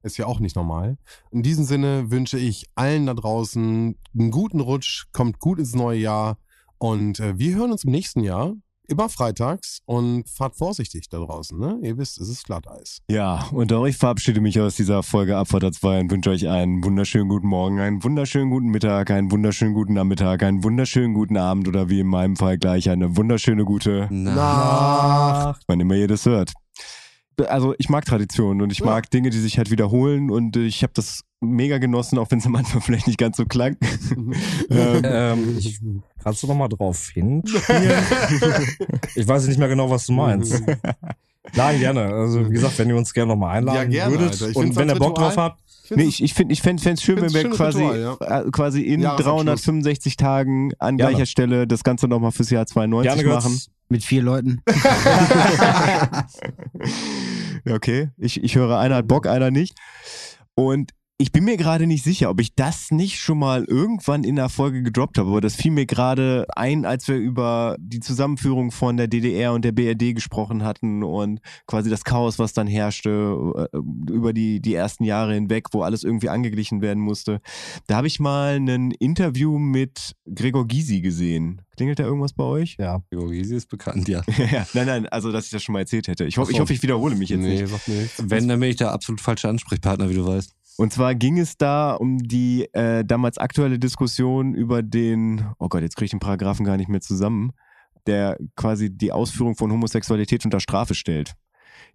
[0.03, 0.97] Ist ja auch nicht normal.
[1.31, 5.99] In diesem Sinne wünsche ich allen da draußen einen guten Rutsch, kommt gut ins neue
[5.99, 6.39] Jahr
[6.79, 8.55] und äh, wir hören uns im nächsten Jahr
[8.89, 11.59] immer freitags und fahrt vorsichtig da draußen.
[11.59, 11.79] Ne?
[11.83, 12.99] Ihr wisst, es ist Glatteis.
[13.11, 16.85] Ja, und auch ich verabschiede mich aus dieser Folge Abfahrt 2 und wünsche euch einen
[16.85, 21.69] wunderschönen guten Morgen, einen wunderschönen guten Mittag, einen wunderschönen guten Nachmittag, einen wunderschönen guten Abend
[21.69, 26.53] oder wie in meinem Fall gleich eine wunderschöne gute, Na, wann immer ihr das hört.
[27.47, 28.87] Also ich mag Traditionen und ich Ja.
[28.87, 32.47] mag Dinge, die sich halt wiederholen und ich habe das mega genossen, auch wenn es
[32.47, 33.77] am Anfang vielleicht nicht ganz so klang.
[34.71, 35.81] ähm, Ähm, ich,
[36.23, 37.93] kannst du noch mal drauf hinspielen?
[39.15, 40.63] ich weiß nicht mehr genau, was du meinst.
[41.55, 42.05] Nein, gerne.
[42.07, 44.59] Also wie gesagt, wenn ihr uns gerne noch mal einladen Ja, gerne, würdet Alter.
[44.59, 47.51] Und wenn ihr Bock drauf habt, Nee, ich, ich finde ich fänd's schön, wenn wir
[47.51, 49.45] quasi, Ritual, äh, quasi in Jahresabschluss.
[49.45, 51.13] 365 Tagen an Gerne.
[51.13, 53.53] gleicher Stelle das Ganze nochmal fürs Jahr 92 gerne machen.
[53.53, 53.69] Götz.
[53.91, 54.63] Mit vier Leuten.
[57.65, 58.11] Ja, okay.
[58.19, 59.75] Ich, ich höre, einer hat Bock, einer nicht.
[60.55, 64.35] Und ich bin mir gerade nicht sicher, ob ich das nicht schon mal irgendwann in
[64.35, 68.73] der Folge gedroppt habe, aber das fiel mir gerade ein, als wir über die Zusammenführung
[68.73, 71.39] von der DDR und der BRD gesprochen hatten und
[71.69, 73.77] quasi das Chaos, was dann herrschte äh,
[74.13, 77.41] über die, die ersten Jahre hinweg, wo alles irgendwie angeglichen werden musste.
[77.87, 81.61] Da habe ich mal ein Interview mit Gregor Gysi gesehen.
[81.77, 82.77] Klingelt da irgendwas bei euch?
[82.79, 83.03] Ja.
[83.11, 84.23] Georgisi ist bekannt, ja.
[84.53, 86.25] ja, nein, nein, also dass ich das schon mal erzählt hätte.
[86.25, 86.55] Ich hoffe, Ach so.
[86.57, 87.65] ich, hoffe ich wiederhole mich jetzt nicht.
[87.87, 88.23] Nee, nichts.
[88.25, 90.55] Wenn, dann bin ich der absolut falsche Ansprechpartner, wie du weißt.
[90.77, 95.83] Und zwar ging es da um die äh, damals aktuelle Diskussion über den, oh Gott,
[95.83, 97.53] jetzt kriege ich den Paragraphen gar nicht mehr zusammen,
[98.07, 101.35] der quasi die Ausführung von Homosexualität unter Strafe stellt.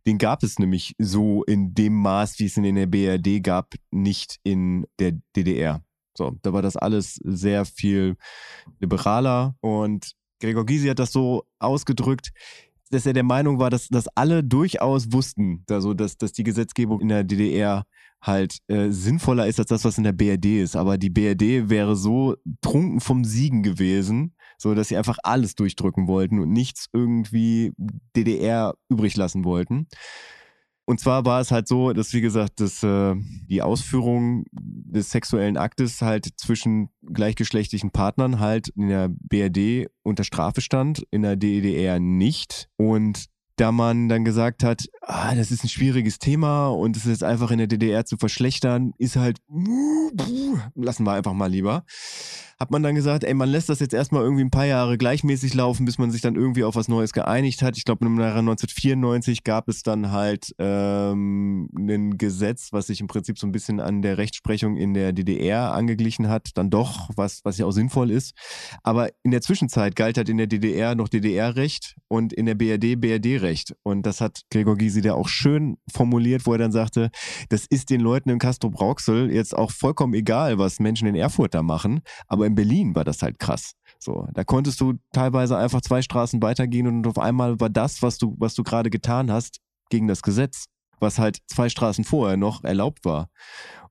[0.07, 3.73] Den gab es nämlich so in dem Maß, wie es ihn in der BRD gab,
[3.91, 5.83] nicht in der DDR.
[6.17, 8.15] So, da war das alles sehr viel
[8.79, 12.31] liberaler und Gregor Gysi hat das so ausgedrückt,
[12.91, 17.01] dass er der Meinung war, dass, dass alle durchaus wussten, also dass, dass die Gesetzgebung
[17.01, 17.85] in der DDR
[18.21, 20.75] halt äh, sinnvoller ist als das, was in der BRD ist.
[20.75, 26.07] Aber die BRD wäre so trunken vom Siegen gewesen, so dass sie einfach alles durchdrücken
[26.07, 27.71] wollten und nichts irgendwie
[28.15, 29.87] DDR übrig lassen wollten.
[30.89, 33.13] Und zwar war es halt so, dass, wie gesagt, dass äh,
[33.47, 40.61] die Ausführung des sexuellen Aktes halt zwischen gleichgeschlechtlichen Partnern halt in der BRD unter Strafe
[40.61, 42.69] stand, in der DDR nicht.
[42.75, 43.25] Und
[43.59, 47.51] da man dann gesagt hat, ah, das ist ein schwieriges Thema und es ist einfach
[47.51, 49.41] in der DDR zu verschlechtern, ist halt,
[50.75, 51.83] lassen wir einfach mal lieber.
[52.61, 55.53] Hat man dann gesagt, ey, man lässt das jetzt erstmal irgendwie ein paar Jahre gleichmäßig
[55.53, 57.77] laufen, bis man sich dann irgendwie auf was Neues geeinigt hat.
[57.77, 63.07] Ich glaube, im Jahre 1994 gab es dann halt ähm, ein Gesetz, was sich im
[63.07, 67.39] Prinzip so ein bisschen an der Rechtsprechung in der DDR angeglichen hat, dann doch, was,
[67.45, 68.33] was ja auch sinnvoll ist.
[68.83, 72.99] Aber in der Zwischenzeit galt halt in der DDR noch DDR-Recht und in der BRD
[72.99, 73.73] BRD-Recht.
[73.83, 77.09] Und das hat Gregor Gysi da auch schön formuliert, wo er dann sagte,
[77.47, 81.63] das ist den Leuten in Castro-Brauxel jetzt auch vollkommen egal, was Menschen in Erfurt da
[81.63, 82.01] machen.
[82.27, 83.73] Aber in Berlin war das halt krass.
[83.99, 88.17] So, da konntest du teilweise einfach zwei Straßen weitergehen und auf einmal war das, was
[88.17, 89.59] du, was du gerade getan hast,
[89.89, 90.65] gegen das Gesetz,
[90.99, 93.29] was halt zwei Straßen vorher noch erlaubt war.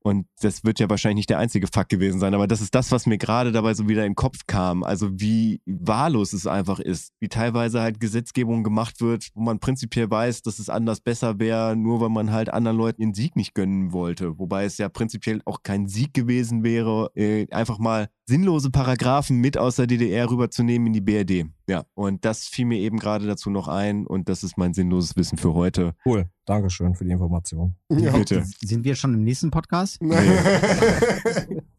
[0.01, 2.93] Und das wird ja wahrscheinlich nicht der einzige Fakt gewesen sein, aber das ist das,
[2.93, 4.85] was mir gerade dabei so wieder in den Kopf kam.
[4.85, 10.11] Also wie wahllos es einfach ist, wie teilweise halt Gesetzgebung gemacht wird, wo man prinzipiell
[10.11, 13.55] weiß, dass es anders besser wäre, nur weil man halt anderen Leuten den Sieg nicht
[13.55, 14.39] gönnen wollte.
[14.39, 19.59] Wobei es ja prinzipiell auch kein Sieg gewesen wäre, äh, einfach mal sinnlose Paragraphen mit
[19.59, 21.47] aus der DDR rüberzunehmen in die BRD.
[21.69, 25.17] Ja, und das fiel mir eben gerade dazu noch ein und das ist mein sinnloses
[25.17, 25.95] Wissen für heute.
[26.07, 26.25] Cool.
[26.47, 27.77] Dankeschön für die Information.
[27.91, 28.13] Ja.
[28.17, 28.45] Bitte.
[28.63, 30.01] Sind wir schon im nächsten Podcast?
[30.03, 30.17] Der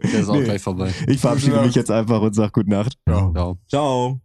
[0.04, 0.44] ist auch Nee.
[0.44, 0.94] gleich vorbei.
[1.08, 2.98] Ich verabschiede mich jetzt einfach und sag gute Nacht.
[3.08, 3.32] Ja.
[3.34, 3.58] Ciao.
[3.68, 4.22] Ciao.